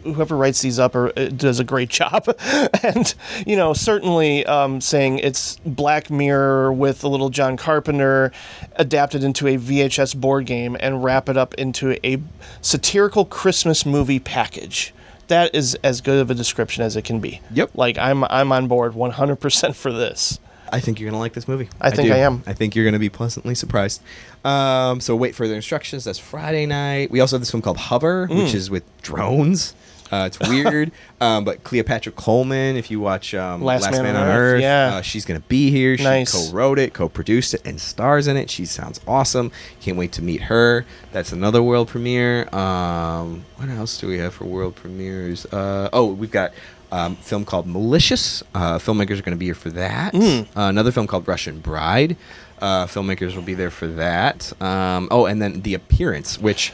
whoever 0.04 0.36
writes 0.36 0.62
these 0.62 0.80
up 0.80 0.96
or 0.96 1.18
uh, 1.18 1.26
does 1.30 1.60
a 1.60 1.64
great 1.64 1.90
job, 2.02 2.36
and 2.84 3.14
you 3.46 3.56
know 3.56 3.74
certainly 3.74 4.46
um, 4.46 4.82
saying 4.82 5.20
it's 5.20 5.58
Black 5.66 6.10
Mirror 6.10 6.74
with 6.74 7.04
a 7.04 7.08
little 7.08 7.30
John 7.30 7.58
Carpenter 7.58 8.32
adapted 8.76 9.24
into 9.24 9.48
a 9.48 9.58
VHS 9.58 10.16
board 10.16 10.46
game 10.46 10.78
and 10.80 11.04
wrap 11.04 11.30
it 11.30 11.38
up 11.38 11.54
into 11.56 11.98
a 12.06 12.22
satirical 12.62 13.26
Christmas 13.26 13.86
movie 13.86 14.20
package. 14.20 14.94
That 15.28 15.56
is 15.56 15.76
as 15.84 16.02
good 16.02 16.20
of 16.20 16.30
a 16.30 16.36
description 16.36 16.84
as 16.84 16.96
it 16.96 17.04
can 17.04 17.20
be. 17.20 17.42
Yep. 17.52 17.72
Like 17.76 17.98
I'm 17.98 18.24
I'm 18.26 18.52
on 18.52 18.68
board 18.68 18.94
100% 18.94 19.76
for 19.76 19.92
this. 19.92 20.40
I 20.74 20.80
think 20.80 21.00
you're 21.00 21.10
gonna 21.10 21.20
like 21.22 21.34
this 21.34 21.48
movie. 21.48 21.70
I 21.80 21.92
think 21.92 22.08
do. 22.10 22.14
I 22.14 22.18
am. 22.18 22.44
I 22.48 22.54
think 22.54 22.76
you're 22.76 22.84
gonna 22.86 23.00
be 23.00 23.10
pleasantly 23.10 23.56
surprised. 23.56 24.02
Um, 24.44 25.00
so 25.00 25.16
wait 25.16 25.36
for 25.36 25.48
the 25.48 25.54
instructions. 25.54 26.04
That's 26.04 26.20
Friday 26.20 26.66
night. 26.66 27.12
We 27.12 27.20
also 27.20 27.36
have 27.36 27.42
this 27.42 27.52
film 27.52 27.62
called 27.62 27.78
Hover, 27.78 28.28
Mm. 28.28 28.44
which 28.44 28.54
is 28.54 28.70
with 28.70 28.84
drones. 29.04 29.76
Uh, 30.12 30.26
it's 30.28 30.40
weird, 30.48 30.92
um, 31.22 31.44
but 31.44 31.64
Cleopatra 31.64 32.12
Coleman, 32.12 32.76
if 32.76 32.92
you 32.92 33.00
watch 33.00 33.34
um, 33.34 33.64
Last 33.64 33.90
Man 33.92 34.16
on 34.16 34.28
Earth, 34.28 34.62
yeah. 34.62 34.96
uh, 34.98 35.02
she's 35.02 35.26
gonna 35.26 35.40
be 35.42 35.72
here. 35.72 35.98
She 35.98 36.04
Nice. 36.04 36.32
co-wrote 36.50 36.78
it, 36.78 36.94
co-produced 36.94 37.56
it, 37.56 37.62
and 37.66 37.80
stars 37.82 38.28
in 38.28 38.38
it. 38.38 38.50
She 38.52 38.66
sounds 38.66 39.00
awesome. 39.08 39.52
Can't 39.82 39.98
wait 39.98 40.12
to 40.14 40.22
meet 40.22 40.42
her. 40.44 40.86
That's 41.14 41.32
another 41.32 41.64
world 41.64 41.88
premiere. 41.88 42.48
Um, 42.54 43.46
what 43.58 43.70
else 43.70 44.00
do 44.00 44.08
we 44.08 44.20
have 44.20 44.34
for 44.36 44.46
world 44.46 44.76
premieres? 44.76 45.46
Uh, 45.48 45.90
oh, 45.94 46.06
we've 46.14 46.30
got 46.32 46.52
um, 46.94 47.16
film 47.18 47.44
called 47.46 47.66
Malicious. 47.68 48.44
Uh, 48.54 48.78
filmmakers 48.78 49.18
are 49.20 49.24
going 49.24 49.36
to 49.36 49.38
be 49.38 49.46
here 49.46 49.56
for 49.56 49.70
that. 49.72 50.14
Mm. 50.14 50.44
Uh, 50.56 50.62
another 50.70 50.92
film 50.92 51.08
called 51.08 51.28
Russian 51.28 51.60
Bride. 51.60 52.16
Uh, 52.62 52.86
filmmakers 52.86 53.36
will 53.36 53.42
be 53.42 53.56
there 53.56 53.72
for 53.72 53.88
that. 53.88 54.54
Um, 54.62 55.08
oh, 55.12 55.26
and 55.26 55.42
then 55.42 55.62
The 55.62 55.74
Appearance, 55.74 56.38
which 56.40 56.72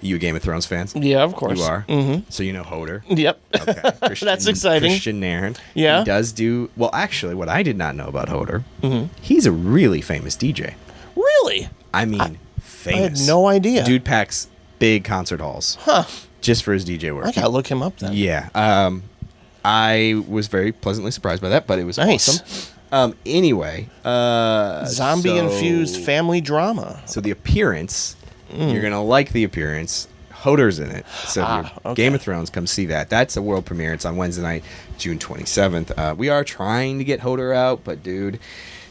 you 0.00 0.18
Game 0.18 0.34
of 0.34 0.42
Thrones 0.42 0.64
fans? 0.64 0.94
Yeah, 0.96 1.22
of 1.22 1.34
course. 1.34 1.58
You 1.58 1.64
are. 1.64 1.84
Mhm. 1.88 2.22
So 2.32 2.42
you 2.42 2.54
know 2.54 2.62
Hodor. 2.62 3.02
Yep. 3.08 3.38
Okay. 3.60 3.72
Kristian- 4.08 4.24
That's 4.24 4.46
exciting. 4.46 4.92
Kristian 4.92 5.16
Nairn. 5.16 5.56
Yeah. 5.74 5.98
He 5.98 6.04
does 6.06 6.32
do 6.32 6.70
well. 6.76 6.88
Actually, 6.94 7.34
what 7.34 7.50
I 7.50 7.62
did 7.62 7.76
not 7.76 7.96
know 7.96 8.06
about 8.06 8.28
Hodor, 8.28 8.64
Mhm. 8.82 9.08
he's 9.20 9.44
a 9.44 9.52
really 9.52 10.00
famous 10.00 10.36
DJ. 10.36 10.72
Really? 11.14 11.68
I 11.92 12.06
mean, 12.06 12.38
famous. 12.62 13.26
no 13.26 13.46
idea. 13.48 13.84
Dude 13.84 14.04
packs 14.06 14.48
big 14.78 15.04
concert 15.04 15.40
halls. 15.40 15.76
Huh. 15.82 16.04
Just 16.40 16.62
for 16.62 16.72
his 16.72 16.86
DJ 16.86 17.14
work. 17.14 17.26
I 17.26 17.32
gotta 17.32 17.50
look 17.50 17.66
him 17.66 17.82
up 17.82 17.98
then. 17.98 18.14
Yeah. 18.14 18.48
Um, 18.54 19.02
I 19.64 20.22
was 20.28 20.46
very 20.48 20.72
pleasantly 20.72 21.10
surprised 21.10 21.42
by 21.42 21.48
that, 21.50 21.66
but 21.66 21.78
it 21.78 21.84
was 21.84 21.98
Nice. 21.98 22.28
awesome. 22.40 22.74
Um, 22.92 23.14
anyway, 23.24 23.88
uh, 24.04 24.84
Zombie 24.86 25.28
so- 25.30 25.46
infused 25.48 25.96
family 26.04 26.40
drama. 26.40 27.00
So 27.06 27.20
the 27.20 27.30
appearance, 27.30 28.16
Mm. 28.52 28.72
you're 28.72 28.82
gonna 28.82 29.02
like 29.04 29.32
the 29.32 29.44
appearance. 29.44 30.08
Hodor's 30.42 30.78
in 30.78 30.90
it. 30.90 31.04
So 31.26 31.44
Ah, 31.46 31.72
okay. 31.84 32.02
Game 32.02 32.14
of 32.14 32.22
Thrones, 32.22 32.48
come 32.50 32.66
see 32.66 32.86
that. 32.86 33.10
That's 33.10 33.36
a 33.36 33.42
world 33.42 33.66
premiere. 33.66 33.92
It's 33.92 34.04
on 34.06 34.16
Wednesday 34.16 34.42
night, 34.42 34.64
June 34.98 35.18
27th. 35.18 35.92
Uh, 35.96 36.14
we 36.16 36.28
are 36.30 36.42
trying 36.42 36.98
to 36.98 37.04
get 37.04 37.20
Hodor 37.20 37.54
out, 37.54 37.80
but 37.84 38.02
dude, 38.02 38.40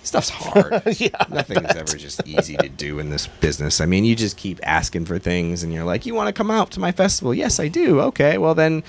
stuff's 0.09 0.29
hard. 0.29 0.81
yeah, 0.99 1.09
nothing's 1.29 1.75
ever 1.75 1.95
just 1.97 2.27
easy 2.27 2.57
to 2.57 2.67
do 2.67 2.99
in 2.99 3.09
this 3.09 3.27
business. 3.27 3.79
I 3.79 3.85
mean, 3.85 4.03
you 4.03 4.15
just 4.15 4.35
keep 4.37 4.59
asking 4.63 5.05
for 5.05 5.17
things, 5.17 5.63
and 5.63 5.73
you're 5.73 5.85
like, 5.85 6.05
"You 6.05 6.13
want 6.13 6.27
to 6.27 6.33
come 6.33 6.51
out 6.51 6.71
to 6.71 6.79
my 6.81 6.91
festival?" 6.91 7.33
Yes, 7.33 7.59
I 7.59 7.67
do. 7.69 8.01
Okay, 8.01 8.37
well 8.37 8.53
then, 8.55 8.83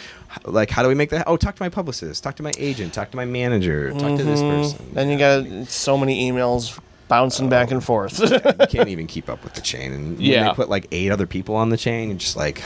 like, 0.45 0.71
how 0.71 0.83
do 0.83 0.89
we 0.89 0.95
make 0.95 1.11
that? 1.11 1.25
Oh, 1.29 1.37
talk 1.37 1.55
to 1.57 1.63
my 1.63 1.69
publicist, 1.69 2.25
talk 2.25 2.35
to 2.37 2.43
my 2.43 2.53
agent, 2.59 2.93
talk 2.93 3.11
to 3.13 3.17
my 3.17 3.25
manager, 3.25 3.93
talk 3.93 4.17
to 4.19 4.25
this 4.25 4.41
Mhm. 4.43 4.49
person. 4.51 4.91
Then 4.95 5.11
you 5.11 5.19
got 5.19 5.69
so 5.69 5.97
many 5.97 6.29
emails 6.31 6.77
bouncing 7.09 7.49
back 7.49 7.71
and 7.73 7.83
forth. 7.83 8.19
you 8.21 8.39
can't 8.69 8.89
even 8.89 9.07
keep 9.07 9.29
up 9.29 9.43
with 9.45 9.55
the 9.55 9.61
chain. 9.61 9.93
And 9.93 10.13
when 10.17 10.21
Yeah. 10.27 10.49
they 10.49 10.55
put 10.55 10.69
like 10.69 10.87
eight 10.93 11.11
other 11.11 11.27
people 11.27 11.57
on 11.57 11.69
the 11.71 11.77
chain, 11.77 12.09
you're 12.09 12.19
just 12.19 12.37
like, 12.37 12.63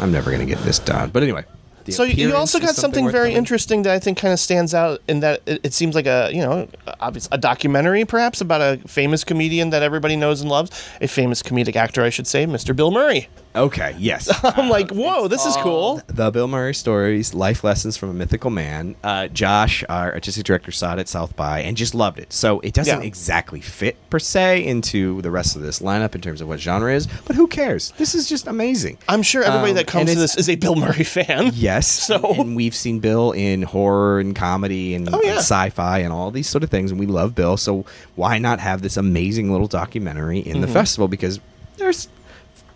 I'm 0.00 0.10
never 0.12 0.30
gonna 0.30 0.44
get 0.44 0.58
this 0.64 0.78
done. 0.80 1.10
But 1.10 1.22
anyway, 1.22 1.44
so 1.90 2.02
you- 2.04 2.34
also 2.34 2.58
got 2.58 2.74
something 2.76 3.04
worth 3.04 3.12
very 3.12 3.34
interesting 3.34 3.82
that 3.82 3.92
I 3.92 3.98
think 3.98 4.18
kind 4.18 4.32
of 4.32 4.40
stands 4.40 4.74
out 4.74 5.00
in 5.08 5.20
that 5.20 5.42
it, 5.46 5.60
it 5.64 5.72
seems 5.74 5.94
like 5.94 6.06
a 6.06 6.30
you 6.32 6.40
know 6.40 6.68
obvious 7.00 7.28
a 7.32 7.38
documentary 7.38 8.04
perhaps 8.04 8.40
about 8.40 8.60
a 8.60 8.80
famous 8.88 9.24
comedian 9.24 9.70
that 9.70 9.82
everybody 9.82 10.16
knows 10.16 10.40
and 10.40 10.50
loves, 10.50 10.70
a 11.00 11.06
famous 11.08 11.42
comedic 11.42 11.76
actor 11.76 12.02
I 12.02 12.10
should 12.10 12.26
say, 12.26 12.46
Mr. 12.46 12.74
Bill 12.74 12.90
Murray. 12.90 13.28
Okay, 13.54 13.96
yes. 13.98 14.30
I'm 14.44 14.68
like, 14.68 14.90
whoa, 14.92 15.26
this 15.26 15.44
is 15.44 15.56
cool. 15.56 16.00
The 16.06 16.30
Bill 16.30 16.46
Murray 16.46 16.72
stories, 16.72 17.34
life 17.34 17.64
lessons 17.64 17.96
from 17.96 18.10
a 18.10 18.12
mythical 18.14 18.48
man. 18.50 18.94
Uh, 19.02 19.26
Josh, 19.26 19.82
our 19.88 20.12
artistic 20.14 20.44
director, 20.44 20.70
saw 20.70 20.92
it 20.92 21.00
at 21.00 21.08
South 21.08 21.34
by 21.34 21.60
and 21.62 21.76
just 21.76 21.92
loved 21.92 22.20
it. 22.20 22.32
So 22.32 22.60
it 22.60 22.74
doesn't 22.74 23.00
Yeah. 23.00 23.06
exactly 23.06 23.60
fit 23.60 23.96
per 24.08 24.20
se 24.20 24.64
into 24.64 25.20
the 25.22 25.32
rest 25.32 25.56
of 25.56 25.62
this 25.62 25.80
lineup 25.80 26.14
in 26.14 26.20
terms 26.20 26.40
of 26.40 26.46
what 26.46 26.60
genre 26.60 26.94
is, 26.94 27.08
but 27.26 27.34
who 27.34 27.48
cares? 27.48 27.92
This 27.98 28.14
is 28.14 28.28
just 28.28 28.46
amazing. 28.46 28.98
I'm 29.08 29.22
sure 29.24 29.42
everybody 29.42 29.70
Um, 29.72 29.76
that 29.78 29.86
comes 29.88 30.12
to 30.12 30.18
this 30.18 30.36
is 30.36 30.48
a 30.48 30.54
Bill 30.54 30.76
Murray 30.76 31.02
fan. 31.04 31.50
Yes. 31.54 31.88
So- 32.10 32.16
and, 32.30 32.38
and 32.38 32.56
we've 32.56 32.74
seen 32.74 33.00
Bill 33.00 33.32
in 33.32 33.62
horror 33.62 34.20
and 34.20 34.34
comedy 34.36 34.94
and, 34.94 35.08
Oh, 35.12 35.20
yeah. 35.24 35.30
and 35.30 35.38
sci-fi 35.38 35.98
and 35.98 36.12
all 36.12 36.30
these 36.30 36.48
sort 36.48 36.62
of 36.62 36.70
things, 36.70 36.92
and 36.92 37.00
we 37.00 37.06
love 37.06 37.34
Bill. 37.34 37.56
So 37.56 37.84
why 38.14 38.38
not 38.38 38.60
have 38.60 38.82
this 38.82 38.96
amazing 38.96 39.50
little 39.50 39.66
documentary 39.66 40.38
in 40.38 40.60
the 40.60 40.66
Mhm. 40.68 40.72
festival? 40.72 41.08
Because 41.08 41.40
there's 41.78 42.08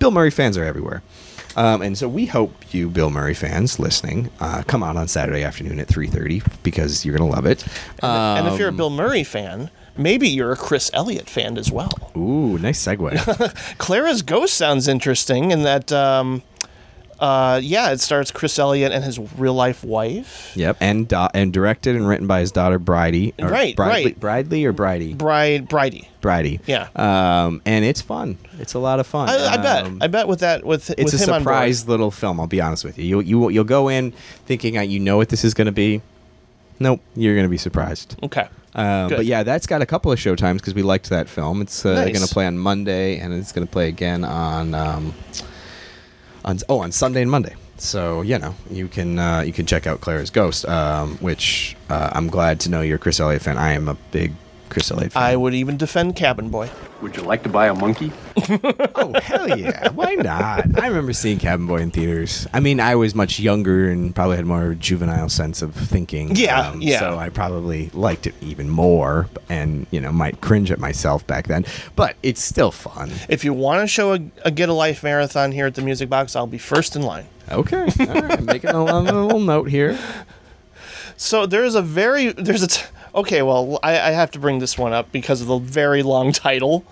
Bill 0.05 0.11
Murray 0.11 0.31
fans 0.31 0.59
are 0.59 0.65
everywhere. 0.65 1.03
Um, 1.57 1.81
and 1.81 1.97
so 1.97 2.09
we 2.11 2.27
hope 2.27 2.53
you, 2.75 2.91
Bill 2.91 3.09
Murray 3.09 3.33
fans 3.33 3.79
listening, 3.79 4.29
uh, 4.39 4.63
come 4.67 4.83
out 4.83 4.97
on 4.99 5.09
Saturday 5.09 5.43
afternoon 5.43 5.81
at 5.81 5.89
3.30 5.89 6.43
because 6.63 7.07
you're 7.07 7.17
going 7.17 7.27
to 7.31 7.35
love 7.35 7.47
it. 7.47 7.65
and 8.03 8.47
if 8.49 8.59
you're 8.59 8.69
a 8.69 8.71
Um, 8.71 8.77
Bill 8.77 8.91
Murray 8.91 9.25
fan, 9.25 9.71
maybe 9.97 10.29
you're 10.29 10.53
a 10.53 10.57
Chris 10.57 10.91
Elliott 10.93 11.31
fan 11.31 11.57
as 11.57 11.73
well. 11.73 11.91
Ooh, 12.19 12.59
nice 12.59 12.85
segue. 12.85 13.79
Clara's 13.79 14.21
Ghost 14.21 14.53
sounds 14.59 14.89
interesting 14.89 15.53
in 15.53 15.63
that 15.63 15.91
um, 15.91 16.43
Uh, 17.21 17.61
yeah, 17.63 17.91
it 17.93 18.01
stars 18.01 18.31
Chris 18.31 18.59
Elliott 18.59 18.93
and 18.93 19.05
his 19.05 19.19
real 19.39 19.55
life 19.55 19.85
wife, 19.85 20.53
Yep, 20.57 20.77
and 20.81 21.07
da- 21.09 21.29
and 21.33 21.53
directed 21.53 21.95
and 21.97 22.07
written 22.09 22.27
by 22.27 22.41
his 22.41 22.51
daughter 22.53 22.79
Bridey. 22.79 23.33
or 23.41 23.49
Right, 23.49 23.77
Bridley, 23.77 24.05
right. 24.05 24.21
Bridley 24.21 24.65
or 24.65 24.73
Bridey? 24.73 25.17
Bride 25.17 25.69
Bridey. 25.69 26.09
Bridey. 26.21 26.61
Yeah. 26.67 26.89
Um, 26.97 27.63
and 27.65 27.85
it's 27.85 28.01
fun. 28.01 28.39
It's 28.59 28.75
a 28.75 28.79
lot 28.79 28.99
of 29.01 29.07
fun. 29.07 29.29
I, 29.29 29.55
I 29.55 29.57
bet. 29.59 29.85
Um, 29.87 29.99
I 30.01 30.07
bet 30.09 30.27
with 30.29 30.41
that 30.41 30.65
with 30.65 30.91
it's 30.91 31.13
with 31.13 31.21
a 31.23 31.25
him 31.25 31.35
on 31.35 31.41
surprise 31.43 31.87
little 31.89 32.11
film. 32.11 32.41
I'll 32.41 32.47
be 32.47 32.61
honest 32.61 32.85
with 32.85 32.99
you. 32.99 33.05
You 33.05 33.21
you 33.21 33.49
you'll 33.51 33.65
go 33.65 33.89
in 33.89 34.13
thinking 34.47 34.77
uh, 34.79 34.83
you 34.83 34.99
know 35.01 35.17
what 35.17 35.29
this 35.29 35.45
is 35.45 35.55
going 35.55 35.67
to 35.67 35.73
be. 35.73 36.03
Nope, 36.81 37.01
you're 37.15 37.35
going 37.35 37.45
to 37.47 37.51
be 37.51 37.57
surprised. 37.59 38.17
Okay. 38.23 38.49
Um, 38.75 39.09
but 39.09 39.25
yeah, 39.25 39.45
that's 39.45 39.69
got 39.69 39.83
a 39.83 39.87
couple 39.87 40.11
of 40.11 40.19
showtimes 40.19 40.55
because 40.57 40.75
we 40.75 40.83
liked 40.83 41.09
that 41.11 41.29
film. 41.29 41.63
It's 41.63 41.87
uh, 41.87 41.95
Nice. 41.95 42.13
going 42.13 42.27
to 42.27 42.35
play 42.35 42.47
on 42.47 42.59
Monday, 42.59 43.19
and 43.21 43.33
it's 43.33 43.53
going 43.53 43.65
to 43.65 43.71
play 43.73 43.87
again 43.87 44.25
on 44.25 44.75
um, 44.75 45.15
on 46.45 46.59
oh 46.69 46.79
on 46.81 46.93
Sunday 46.93 47.23
and 47.23 47.31
Monday. 47.31 47.55
So 47.77 48.23
you 48.23 48.39
know 48.39 48.55
you 48.71 48.89
can 48.89 49.19
uh, 49.19 49.41
you 49.41 49.53
can 49.53 49.67
check 49.67 49.87
out 49.87 50.01
Clara's 50.01 50.31
Ghost, 50.31 50.67
um, 50.69 51.17
which 51.19 51.77
uh, 51.91 52.11
I'm 52.13 52.29
glad 52.29 52.61
to 52.61 52.71
know 52.71 52.81
you're 52.81 52.97
a 52.97 52.99
Chris 52.99 53.21
Elliott 53.21 53.43
fan. 53.43 53.59
I 53.59 53.73
am 53.73 53.89
a 53.89 53.95
big 54.13 54.33
Chris 54.69 54.91
Elliott 54.91 55.13
fan. 55.13 55.23
I 55.23 55.37
would 55.37 55.55
even 55.55 55.77
defend 55.77 56.17
Cabin 56.17 56.49
Boy. 56.49 56.69
Would 57.03 57.17
you 57.17 57.23
like 57.23 57.43
to 57.43 57.49
buy 57.49 57.67
a 57.69 57.75
monkey? 57.75 58.13
oh 58.95 59.13
hell 59.23 59.59
yeah! 59.59 59.91
Why 59.91 60.15
not? 60.15 60.81
I 60.81 60.87
remember 60.89 61.13
seeing 61.13 61.39
Cabin 61.39 61.67
Boy 61.67 61.79
in 61.79 61.91
theaters. 61.91 62.47
I 62.55 62.61
mean, 62.61 62.81
I 62.81 62.95
was 62.95 63.15
much 63.15 63.39
younger 63.39 63.91
and 63.91 64.15
probably 64.15 64.37
had 64.37 64.47
more 64.47 64.75
juvenile 64.75 65.29
sense 65.29 65.61
of 65.63 65.75
thinking. 65.75 66.31
um, 66.31 66.37
Yeah, 66.37 66.75
yeah. 66.79 66.99
So 67.01 67.19
I 67.19 67.29
probably 67.29 67.91
liked 67.93 68.27
it 68.27 68.35
even 68.41 68.69
more, 68.71 69.29
and 69.49 69.87
you 69.91 70.01
know, 70.01 70.13
might 70.13 70.41
cringe 70.41 70.71
at 70.71 70.79
myself 70.81 71.27
back 71.27 71.47
then. 71.47 71.65
But 71.95 72.17
it's 72.23 72.43
still 72.43 72.71
fun. 72.71 73.13
If 73.29 73.45
you 73.45 73.53
want 73.53 73.83
to 73.83 73.87
show 73.87 74.15
a, 74.15 74.21
a 74.45 74.51
Get 74.51 74.69
a 74.69 74.75
Life 74.75 75.03
marathon 75.03 75.53
here 75.53 75.67
at 75.67 75.75
the 75.75 75.83
Music 75.83 76.09
Box, 76.09 76.35
I'll 76.35 76.47
be 76.47 76.59
first 76.59 76.97
in 76.97 77.03
line. 77.03 77.27
Okay, 77.51 77.87
all 78.01 78.07
right. 78.23 78.43
Making 78.43 78.71
a, 78.71 78.83
little- 78.83 79.03
little 79.03 79.41
note 79.41 79.69
here. 79.69 79.99
So 81.17 81.47
there 81.47 81.65
is 81.65 81.75
a 81.75 81.83
very 81.83 82.33
there's 82.33 82.63
a 82.63 82.69
t- 82.69 82.83
okay. 83.15 83.43
Well, 83.43 83.79
I, 83.83 83.93
I 83.93 84.11
have 84.11 84.31
to 84.33 84.39
bring 84.39 84.59
this 84.59 84.77
one 84.77 84.93
up 84.93 85.11
because 85.13 85.41
of 85.41 85.47
the 85.47 85.59
very 85.59 86.03
long 86.03 86.33
title. 86.33 86.85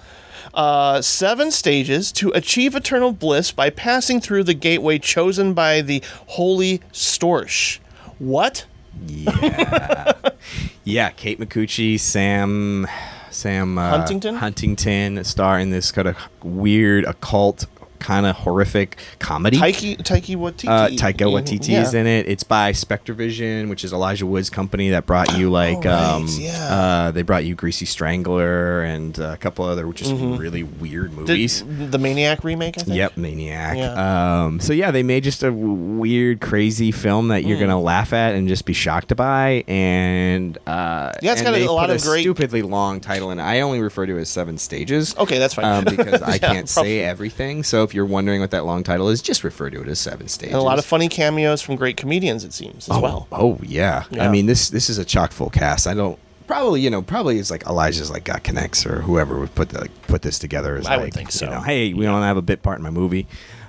Uh, 0.55 1.01
seven 1.01 1.51
stages 1.51 2.13
to 2.13 2.31
achieve 2.31 2.75
eternal 2.75 3.13
bliss 3.13 3.51
by 3.53 3.71
passing 3.71 4.21
through 4.21 4.45
the 4.45 4.55
gateway 4.55 4.99
chosen 4.99 5.55
by 5.55 5.81
the 5.81 6.03
holy 6.29 6.79
Storsh. 6.93 7.79
What? 8.19 8.67
Yeah, 9.07 10.13
yeah. 10.85 11.11
Kate 11.11 11.41
Micucci, 11.41 11.99
Sam, 11.99 12.87
Sam 13.31 13.79
uh, 13.79 13.91
Huntington? 13.91 14.35
Huntington 14.37 15.25
star 15.25 15.59
in 15.59 15.71
this 15.71 15.91
kind 15.91 16.09
of 16.09 16.17
weird 16.43 17.05
occult, 17.05 17.67
kind 18.03 18.27
of 18.27 18.37
horrific 18.37 18.99
comedy. 19.19 19.57
Taiki 19.57 19.97
Taiki 19.97 20.37
Waititi. 20.37 20.69
Uh, 20.69 20.89
Taika 20.89 21.27
Waititi 21.31 21.69
Yeah. 21.69 21.83
is 21.83 21.95
in 21.95 22.07
it. 22.07 22.29
It's 22.29 22.43
by 22.45 22.73
Spectrevision, 22.73 23.69
which 23.69 23.85
is 23.85 23.93
Elijah 23.93 24.27
Wood's 24.27 24.51
company 24.51 24.91
that 24.91 25.07
brought 25.07 25.39
you 25.39 25.51
like 25.51 25.87
Oh, 25.87 25.91
right, 25.91 26.13
um, 26.15 26.27
yeah. 26.31 26.75
uh, 26.75 27.11
they 27.13 27.23
brought 27.23 27.45
you 27.45 27.55
Greasy 27.55 27.87
Strangler 27.87 28.83
and 28.83 29.19
uh, 29.19 29.31
a 29.33 29.37
couple 29.37 29.65
other 29.65 29.91
just 29.93 30.11
Mhm. 30.13 30.39
really 30.39 30.63
weird 30.63 31.13
movies. 31.13 31.65
the 31.67 31.99
Maniac 31.99 32.45
remake. 32.45 32.79
I 32.79 32.83
think. 32.83 32.97
Yep, 32.97 33.17
Maniac. 33.17 33.77
Yeah. 33.77 34.45
Um, 34.45 34.61
so 34.61 34.73
yeah, 34.73 34.91
they 34.91 35.03
made 35.03 35.25
just 35.25 35.43
a 35.43 35.47
w- 35.51 35.73
weird, 35.73 36.41
crazy 36.41 36.91
film 36.93 37.29
that 37.29 37.45
you're 37.45 37.57
Mm. 37.57 37.61
gonna 37.61 37.81
laugh 37.81 38.13
at 38.13 38.35
and 38.35 38.49
just 38.49 38.65
be 38.65 38.73
shocked 38.73 39.15
by. 39.17 39.65
And 39.69 40.59
uh, 40.67 41.13
Yeah, 41.23 41.33
it's 41.33 41.43
got 41.43 41.55
a- 41.55 41.71
lot 41.71 41.91
of 41.91 42.03
great- 42.03 42.23
stupidly 42.23 42.63
long 42.63 43.01
title, 43.01 43.31
and 43.31 43.41
I 43.41 43.61
only 43.61 43.81
refer 43.81 44.07
to 44.07 44.17
it 44.17 44.21
as 44.23 44.29
seven 44.29 44.59
stages. 44.59 45.15
Okay, 45.19 45.39
that's 45.39 45.55
fine. 45.55 45.65
Um, 45.65 45.85
because 45.85 46.23
I 46.23 46.33
Yeah, 46.35 46.39
can't 46.39 46.73
prob- 46.73 46.85
say 46.87 47.01
everything. 47.01 47.63
So 47.63 47.83
if 47.93 47.95
you're 47.95 48.07
wondering 48.07 48.41
what 48.41 48.53
that 48.53 48.65
long 48.65 48.83
title 48.83 49.11
is, 49.11 49.21
just 49.21 49.45
refer 49.45 49.69
to 49.69 49.83
it 49.83 49.87
as 49.87 50.01
seven 50.01 50.27
stages. 50.27 50.55
And 50.55 50.63
a 50.63 50.65
lot 50.65 50.79
of 50.79 50.85
funny 50.87 51.11
cameos 51.11 51.61
from 51.61 51.77
great 51.77 51.99
comedians, 51.99 52.43
it 52.43 52.55
seems, 52.55 52.89
as 52.89 52.97
oh, 52.97 53.01
well. 53.01 53.29
Oh 53.31 53.59
yeah. 53.63 54.05
Yeah. 54.11 54.27
I 54.27 54.31
mean 54.31 54.47
this 54.47 54.71
this 54.71 54.89
is 54.89 54.97
a 54.97 55.05
chock 55.05 55.31
full 55.31 55.51
cast. 55.51 55.87
I 55.87 55.93
don't 55.93 56.19
probably 56.47 56.81
you 56.81 56.89
know 56.89 57.03
probably 57.03 57.39
it's 57.39 57.51
like 57.51 57.67
Elijah's 57.67 58.11
like 58.11 58.25
got 58.25 58.45
connects 58.45 58.87
or 58.87 59.03
whoever 59.03 59.39
would 59.39 59.55
put 59.55 59.69
the, 59.69 59.83
like, 59.83 60.03
put 60.07 60.23
this 60.23 60.39
together. 60.39 60.75
Is 60.77 60.87
I 60.87 60.97
would 60.97 61.05
like, 61.05 61.13
think 61.13 61.33
so. 61.33 61.45
You 61.45 61.51
know, 61.51 61.61
hey, 61.61 61.93
we 61.93 62.07
don't 62.07 62.23
have 62.23 62.39
a 62.39 62.43
bit 62.43 62.63
part 62.63 62.79
in 62.79 62.83
my 62.83 62.89
movie. 62.89 63.27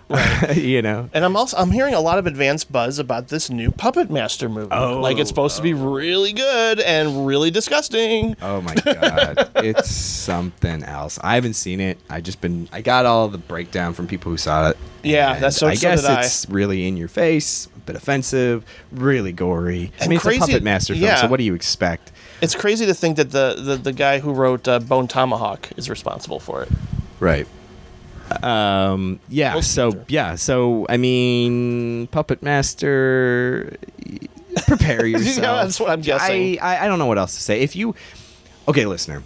you 0.56 0.82
know. 0.82 1.10
And 1.14 1.24
I'm 1.26 1.36
also 1.36 1.58
I'm 1.58 1.72
hearing 1.72 1.93
a 1.93 1.99
lot 1.99 2.18
of 2.20 2.28
advanced 2.28 2.72
buzz 2.72 2.99
about 2.99 3.30
this 3.30 3.49
new 3.49 3.72
Puppet 3.72 4.12
Master 4.12 4.49
movie. 4.49 4.70
Oh, 4.72 4.99
like 4.99 5.18
it's 5.18 5.30
supposed 5.30 5.56
to 5.58 5.64
be 5.64 5.74
really 5.74 6.34
good 6.34 6.80
and 6.80 7.26
really 7.26 7.49
disgusting. 7.51 8.36
Oh 8.41 8.62
my 8.62 8.76
god, 8.76 9.49
it's 9.56 9.89
something 9.89 10.84
else. 10.84 11.20
I 11.24 11.36
haven't 11.36 11.54
seen 11.54 11.80
it. 11.80 11.97
I 12.10 12.22
just 12.22 12.41
been 12.41 12.68
I 12.72 12.82
got 12.82 13.06
all 13.06 13.28
the 13.28 13.38
breakdown 13.38 13.93
from 13.93 14.08
people 14.08 14.32
who 14.32 14.38
saw 14.38 14.70
it. 14.70 14.78
Yeah, 15.04 15.39
that's 15.39 15.58
so- 15.58 15.68
I 15.68 15.74
so 15.76 15.82
guess 15.89 16.06
I. 16.06 16.22
it's 16.22 16.47
really 16.49 16.88
in 16.88 16.95
your 16.97 17.08
face, 17.10 17.68
a 17.76 17.80
bit 17.80 17.95
offensive, 17.95 18.64
really 18.91 19.32
gory. 19.34 19.91
I 19.99 20.04
And 20.04 20.10
mean, 20.10 20.18
it's 20.18 20.24
crazy- 20.24 20.38
a 20.39 20.45
puppet 20.45 20.64
master 20.64 20.93
film, 20.93 21.04
yeah. 21.06 21.16
so 21.22 21.28
what 21.28 21.38
do 21.38 21.43
you 21.43 21.54
expect? 21.56 22.12
It's 22.41 22.56
crazy 22.56 22.86
to 22.86 22.93
think 22.93 23.18
that 23.18 23.32
the 23.32 23.56
the, 23.58 23.76
the 23.78 23.93
guy 23.93 24.20
who 24.20 24.34
wrote 24.34 24.68
uh, 24.68 24.80
Bone 24.80 25.08
Tomahawk 25.08 25.70
is 25.78 25.89
responsible 25.89 26.39
for 26.39 26.64
it. 26.64 26.70
Right. 27.20 27.47
Um. 28.41 29.19
Yeah. 29.29 29.59
So 29.59 30.03
yeah. 30.07 30.36
So 30.36 30.86
I 30.89 30.97
mean, 30.97 32.07
Puppet 32.07 32.41
Master. 32.41 33.77
Prepare 34.67 35.05
yourself. 35.07 35.38
Yeah, 35.38 35.63
that's 35.63 35.79
what 35.79 35.89
I'm 35.89 36.01
guessing. 36.01 36.59
I, 36.59 36.75
I 36.75 36.86
I 36.86 36.88
don't 36.88 36.99
know 36.99 37.07
what 37.07 37.17
else 37.17 37.36
to 37.36 37.41
say. 37.41 37.61
If 37.61 37.75
you, 37.75 37.95
okay, 38.67 38.86
listener, 38.86 39.23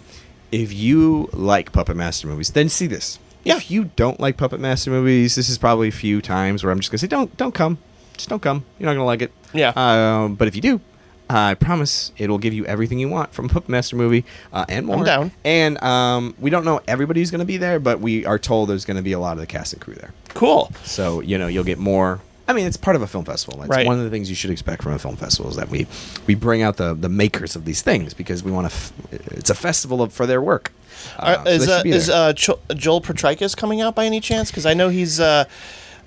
if 0.50 0.72
you 0.72 1.28
like 1.32 1.72
Puppet 1.72 1.96
Master 1.96 2.26
movies, 2.28 2.50
then 2.50 2.68
see 2.68 2.86
this. 2.86 3.18
Yeah. 3.44 3.56
If 3.56 3.70
you 3.70 3.84
don't 3.96 4.18
like 4.20 4.36
Puppet 4.36 4.60
Master 4.60 4.90
movies, 4.90 5.34
this 5.34 5.48
is 5.48 5.58
probably 5.58 5.88
a 5.88 5.92
few 5.92 6.20
times 6.22 6.64
where 6.64 6.72
I'm 6.72 6.80
just 6.80 6.90
gonna 6.90 6.98
say, 6.98 7.06
don't 7.06 7.34
don't 7.36 7.54
come, 7.54 7.78
just 8.16 8.28
don't 8.28 8.42
come. 8.42 8.64
You're 8.78 8.86
not 8.86 8.94
gonna 8.94 9.04
like 9.04 9.22
it. 9.22 9.32
Yeah. 9.52 9.72
Um. 9.76 10.34
But 10.34 10.48
if 10.48 10.56
you 10.56 10.62
do. 10.62 10.80
I 11.30 11.54
promise 11.54 12.12
it 12.16 12.30
will 12.30 12.38
give 12.38 12.54
you 12.54 12.64
everything 12.66 12.98
you 12.98 13.08
want 13.08 13.32
from 13.32 13.44
a 13.46 13.48
Puppet 13.48 13.68
Master 13.68 13.96
movie 13.96 14.24
uh, 14.52 14.64
and 14.68 14.86
more. 14.86 15.04
down. 15.04 15.30
And 15.44 15.82
um, 15.82 16.34
we 16.38 16.50
don't 16.50 16.64
know 16.64 16.80
everybody 16.88 17.20
who's 17.20 17.30
going 17.30 17.40
to 17.40 17.44
be 17.44 17.56
there, 17.56 17.78
but 17.78 18.00
we 18.00 18.24
are 18.26 18.38
told 18.38 18.68
there's 18.70 18.84
going 18.84 18.96
to 18.96 19.02
be 19.02 19.12
a 19.12 19.18
lot 19.18 19.32
of 19.32 19.38
the 19.38 19.46
cast 19.46 19.72
and 19.72 19.82
crew 19.82 19.94
there. 19.94 20.12
Cool. 20.34 20.72
So 20.84 21.20
you 21.20 21.36
know 21.38 21.46
you'll 21.46 21.64
get 21.64 21.78
more. 21.78 22.20
I 22.46 22.54
mean, 22.54 22.66
it's 22.66 22.78
part 22.78 22.96
of 22.96 23.02
a 23.02 23.06
film 23.06 23.26
festival. 23.26 23.58
That's 23.58 23.68
Right. 23.68 23.86
one 23.86 23.98
of 23.98 24.04
the 24.04 24.10
things 24.10 24.30
you 24.30 24.34
should 24.34 24.50
expect 24.50 24.82
from 24.82 24.92
a 24.92 24.98
film 24.98 25.16
festival 25.16 25.50
is 25.50 25.56
that 25.56 25.68
we 25.68 25.86
we 26.26 26.34
bring 26.34 26.62
out 26.62 26.78
the 26.78 26.94
the 26.94 27.08
makers 27.10 27.54
of 27.56 27.64
these 27.66 27.82
things 27.82 28.14
because 28.14 28.42
we 28.42 28.50
want 28.50 28.70
to. 28.70 28.74
F- 28.74 28.92
it's 29.32 29.50
a 29.50 29.54
festival 29.54 30.00
of, 30.00 30.12
for 30.14 30.24
their 30.26 30.40
work. 30.40 30.72
Uh, 31.18 31.44
so 31.44 31.50
is 31.50 31.68
uh, 31.68 31.82
is 31.84 32.08
uh, 32.10 32.32
Cho- 32.32 32.58
Joel 32.74 33.02
Potrykus 33.02 33.54
coming 33.54 33.82
out 33.82 33.94
by 33.94 34.06
any 34.06 34.20
chance? 34.20 34.50
Because 34.50 34.64
I 34.64 34.72
know 34.72 34.88
he's 34.88 35.20
uh, 35.20 35.44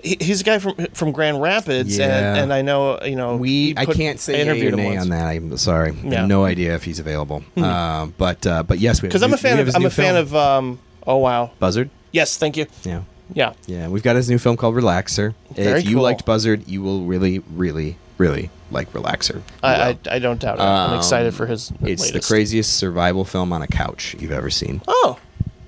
he, 0.04 0.18
he's 0.20 0.42
a 0.42 0.44
guy 0.44 0.60
from 0.60 0.76
from 0.94 1.12
Grand 1.12 1.42
Rapids, 1.42 1.98
Yeah. 1.98 2.06
and, 2.34 2.38
and 2.40 2.54
I 2.54 2.62
know 2.62 3.00
you 3.04 3.16
know 3.16 3.36
we 3.36 3.74
I 3.78 3.86
put- 3.86 3.98
can't 3.98 4.20
say 4.20 4.44
yay 4.46 4.50
or 4.50 4.56
him 4.70 4.76
nay 4.76 4.86
once. 4.96 5.02
on 5.02 5.10
that. 5.10 5.26
I'm 5.28 5.58
sorry. 5.58 5.92
I 5.92 5.96
Yeah. 6.08 6.20
have 6.22 6.28
no 6.28 6.44
idea 6.46 6.76
if 6.76 6.84
he's 6.84 7.00
available. 7.00 7.40
Hmm. 7.56 7.64
Um, 7.64 8.14
but 8.18 8.46
uh, 8.48 8.64
but 8.64 8.80
yes, 8.80 9.02
we 9.02 9.08
have 9.08 9.12
Because 9.12 9.24
I'm 9.24 9.30
new- 9.32 9.36
a 9.36 9.38
fan 9.38 9.52
we 9.54 9.58
have 9.58 9.60
of 9.62 9.66
his 9.68 9.76
I'm 9.76 9.82
new 9.82 9.88
a 9.88 9.92
fan 9.92 10.14
film, 10.14 10.18
of 10.28 10.36
um. 10.36 10.80
Oh 11.08 11.18
wow. 11.18 11.52
Buzzard. 11.60 11.90
Yes, 12.12 12.38
thank 12.38 12.58
you. 12.58 12.66
Yeah. 12.84 13.02
Yeah. 13.34 13.54
Yeah, 13.66 13.88
we've 13.88 14.04
got 14.04 14.18
his 14.18 14.30
new 14.30 14.38
film 14.38 14.58
called 14.58 14.76
Relaxer. 14.76 15.34
Very 15.56 15.80
if 15.80 15.86
you 15.86 15.96
cool. 15.96 16.04
liked 16.04 16.26
Buzzard, 16.26 16.68
you 16.68 16.82
will 16.82 17.06
really, 17.06 17.40
really, 17.40 17.96
really 18.18 18.50
like 18.72 18.92
Relaxer. 18.92 19.36
You 19.36 19.44
I, 19.64 19.74
I, 19.74 19.88
will. 19.92 20.00
I 20.12 20.20
don't 20.20 20.40
doubt 20.42 20.60
it. 20.60 20.62
I'm 20.64 20.92
Um, 20.92 20.98
excited 20.98 21.34
for 21.34 21.46
his. 21.46 21.72
It's 21.82 22.02
the 22.08 22.08
latest. 22.14 22.28
craziest 22.28 22.74
survival 22.76 23.24
film 23.24 23.54
on 23.54 23.62
a 23.62 23.68
couch 23.68 24.16
you've 24.20 24.34
ever 24.34 24.50
seen. 24.50 24.82
Oh, 24.88 25.18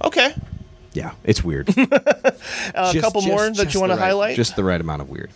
okay. 0.03 0.36
Yeah, 0.93 1.11
it's 1.23 1.43
weird. 1.43 1.69
Uh, 2.75 2.89
a 2.89 2.93
Just- 2.93 3.03
couple 3.05 3.21
more 3.21 3.47
just- 3.47 3.59
that 3.59 3.73
you 3.73 3.79
want 3.79 3.91
to 3.91 3.95
highlight? 3.97 4.35
Just 4.35 4.55
the 4.55 4.63
right 4.63 4.79
amount 4.79 5.01
of 5.01 5.09
weird. 5.09 5.31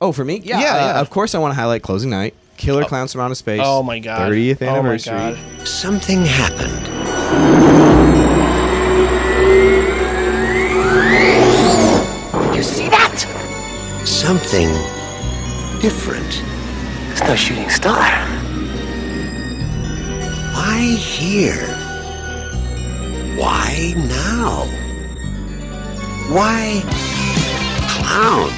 Oh, 0.00 0.12
for 0.12 0.24
me? 0.24 0.38
Yeah, 0.44 0.60
Yeah, 0.60 0.66
uh, 0.66 0.76
yeah. 0.94 1.00
Of 1.00 1.10
course, 1.10 1.34
I 1.34 1.38
want 1.38 1.52
to 1.52 1.60
highlight 1.60 1.82
Closing 1.82 2.10
Night, 2.10 2.34
Killer 2.56 2.84
Clowns 2.84 3.12
from 3.12 3.20
Outer 3.22 3.34
Space. 3.34 3.60
Oh 3.64 3.82
my 3.82 3.98
God. 3.98 4.30
30th 4.32 4.62
Oh 4.62 4.66
my 4.66 4.78
anniversary. 4.78 5.14
God. 5.14 5.66
Something 5.68 6.24
happened. 6.24 7.88
You 12.54 12.62
see 12.62 12.88
that? 12.88 13.18
Something 14.04 14.68
different. 15.80 16.42
It's 17.12 17.20
no 17.22 17.36
shooting 17.36 17.68
star. 17.70 18.02
Why 20.54 20.80
here? 20.98 21.66
Why 23.36 23.94
now? 23.96 24.66
Why 26.30 26.82
clowns? 27.88 28.52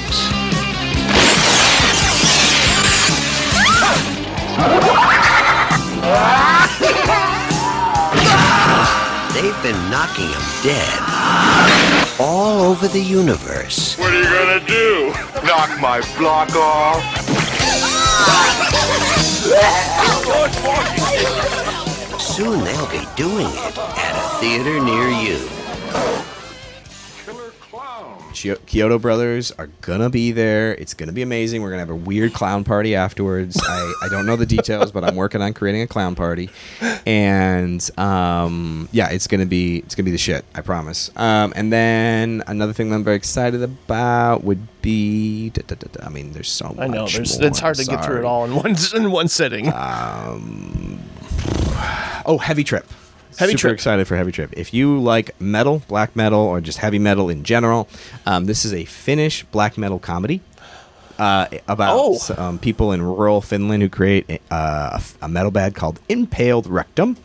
They've 9.34 9.62
been 9.62 9.88
knocking 9.88 10.26
him 10.26 10.42
dead 10.64 10.98
all 12.18 12.62
over 12.62 12.88
the 12.88 13.00
universe. 13.00 13.96
What 13.98 14.14
are 14.14 14.18
you 14.18 14.24
gonna 14.24 14.66
do? 14.66 15.12
Knock 15.46 15.80
my 15.80 16.00
block 16.18 16.56
off? 16.56 17.00
Soon 22.20 22.64
they'll 22.64 22.90
be 22.90 23.06
doing 23.14 23.46
it 23.46 23.78
at 23.78 24.16
a 24.16 24.40
theater 24.40 24.80
near 24.84 25.08
you. 25.08 25.48
Chiodo 28.40 29.00
Brothers 29.00 29.52
are 29.52 29.68
gonna 29.80 30.10
be 30.10 30.32
there. 30.32 30.74
It's 30.74 30.94
gonna 30.94 31.12
be 31.12 31.22
amazing. 31.22 31.62
We're 31.62 31.70
gonna 31.70 31.80
have 31.80 31.90
a 31.90 31.94
weird 31.94 32.32
clown 32.32 32.64
party 32.64 32.94
afterwards. 32.94 33.60
I, 33.62 33.94
I 34.02 34.08
don't 34.08 34.26
know 34.26 34.36
the 34.36 34.46
details, 34.46 34.92
but 34.92 35.04
I'm 35.04 35.16
working 35.16 35.42
on 35.42 35.52
creating 35.52 35.82
a 35.82 35.86
clown 35.86 36.14
party, 36.14 36.50
and 37.06 37.88
um, 37.98 38.88
yeah, 38.92 39.10
it's 39.10 39.26
gonna 39.26 39.46
be 39.46 39.78
it's 39.78 39.94
gonna 39.94 40.04
be 40.04 40.10
the 40.10 40.18
shit. 40.18 40.44
I 40.54 40.62
promise. 40.62 41.10
Um, 41.16 41.52
and 41.56 41.72
then 41.72 42.42
another 42.46 42.72
thing 42.72 42.90
that 42.90 42.96
I'm 42.96 43.04
very 43.04 43.16
excited 43.16 43.62
about 43.62 44.44
would 44.44 44.66
be. 44.82 45.50
da, 45.50 45.62
da, 45.66 45.76
da, 45.76 45.88
da, 45.92 46.06
I 46.06 46.08
mean, 46.08 46.32
there's 46.32 46.48
so 46.48 46.68
much. 46.68 46.78
I 46.78 46.86
know 46.86 47.06
there's 47.06 47.38
more. 47.38 47.48
it's 47.48 47.58
hard 47.58 47.76
to 47.76 47.84
get 47.84 48.04
through 48.04 48.18
it 48.18 48.24
all 48.24 48.44
in 48.44 48.54
one 48.54 48.76
in 48.94 49.10
one 49.10 49.28
sitting. 49.28 49.72
Um, 49.72 51.00
oh, 52.26 52.38
Heavy 52.42 52.64
Trip. 52.64 52.86
Heavy 53.38 53.52
Super 53.52 53.60
Trip. 53.60 53.72
excited 53.74 54.06
for 54.08 54.16
Heavy 54.16 54.32
Trip. 54.32 54.50
If 54.56 54.74
you 54.74 55.00
like 55.00 55.38
metal, 55.40 55.82
black 55.88 56.14
metal, 56.16 56.40
or 56.40 56.60
just 56.60 56.78
heavy 56.78 56.98
metal 56.98 57.28
in 57.30 57.42
general, 57.44 57.88
um, 58.26 58.46
this 58.46 58.64
is 58.64 58.72
a 58.74 58.84
Finnish 58.84 59.44
black 59.44 59.78
metal 59.78 59.98
comedy 59.98 60.40
uh, 61.18 61.46
about 61.68 61.96
Oh. 61.98 62.18
um, 62.36 62.58
people 62.58 62.92
in 62.92 63.02
rural 63.02 63.40
Finland 63.40 63.82
who 63.82 63.88
create 63.88 64.26
a, 64.28 64.54
uh, 64.54 65.00
a 65.22 65.28
metal 65.28 65.50
band 65.50 65.74
called 65.74 66.00
Impaled 66.08 66.66
Rektum. 66.66 67.16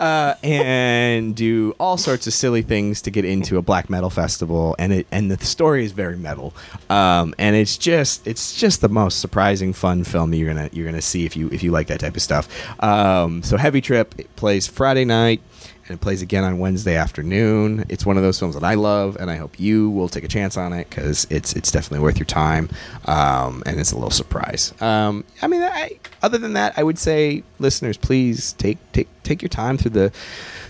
Uh, 0.00 0.34
and 0.44 1.34
do 1.34 1.74
all 1.80 1.96
sorts 1.96 2.28
of 2.28 2.32
silly 2.32 2.62
things 2.62 3.02
to 3.02 3.10
get 3.10 3.24
into 3.24 3.56
a 3.58 3.62
black 3.62 3.90
metal 3.90 4.10
festival, 4.10 4.76
and 4.78 4.92
it 4.92 5.06
and 5.10 5.28
the 5.28 5.44
story 5.44 5.84
is 5.84 5.90
very 5.90 6.16
metal, 6.16 6.54
um, 6.88 7.34
and 7.36 7.56
it's 7.56 7.76
just 7.76 8.24
it's 8.26 8.54
just 8.54 8.80
the 8.80 8.88
most 8.88 9.18
surprising, 9.18 9.72
fun 9.72 10.04
film 10.04 10.32
you're 10.32 10.54
gonna 10.54 10.70
you're 10.72 10.86
gonna 10.86 11.02
see 11.02 11.26
if 11.26 11.36
you 11.36 11.48
if 11.50 11.64
you 11.64 11.72
like 11.72 11.88
that 11.88 11.98
type 11.98 12.14
of 12.14 12.22
stuff. 12.22 12.48
Um, 12.82 13.42
so 13.42 13.56
Heavy 13.56 13.80
Trip 13.80 14.14
it 14.18 14.34
plays 14.36 14.68
Friday 14.68 15.04
night, 15.04 15.40
and 15.88 15.96
it 15.96 16.00
plays 16.00 16.22
again 16.22 16.44
on 16.44 16.58
Wednesday 16.58 16.96
afternoon. 16.96 17.84
It's 17.88 18.04
one 18.04 18.16
of 18.16 18.22
those 18.22 18.38
films 18.38 18.54
that 18.54 18.64
I 18.64 18.74
love, 18.74 19.16
and 19.18 19.30
I 19.30 19.36
hope 19.36 19.58
you 19.58 19.90
will 19.90 20.08
take 20.08 20.24
a 20.24 20.28
chance 20.28 20.56
on 20.56 20.72
it 20.72 20.88
because 20.90 21.26
it's 21.30 21.54
it's 21.54 21.72
definitely 21.72 22.04
worth 22.04 22.18
your 22.18 22.26
time, 22.26 22.68
um, 23.06 23.62
and 23.66 23.80
it's 23.80 23.92
a 23.92 23.94
little 23.94 24.10
surprise. 24.10 24.74
Um, 24.80 25.24
I 25.42 25.46
mean, 25.46 25.62
I, 25.62 25.98
other 26.22 26.38
than 26.38 26.52
that, 26.52 26.74
I 26.76 26.82
would 26.82 26.98
say 26.98 27.42
listeners, 27.58 27.96
please 27.96 28.52
take 28.54 28.78
take 28.92 29.08
take 29.22 29.42
your 29.42 29.48
time 29.50 29.76
through 29.76 29.90
the 29.90 30.10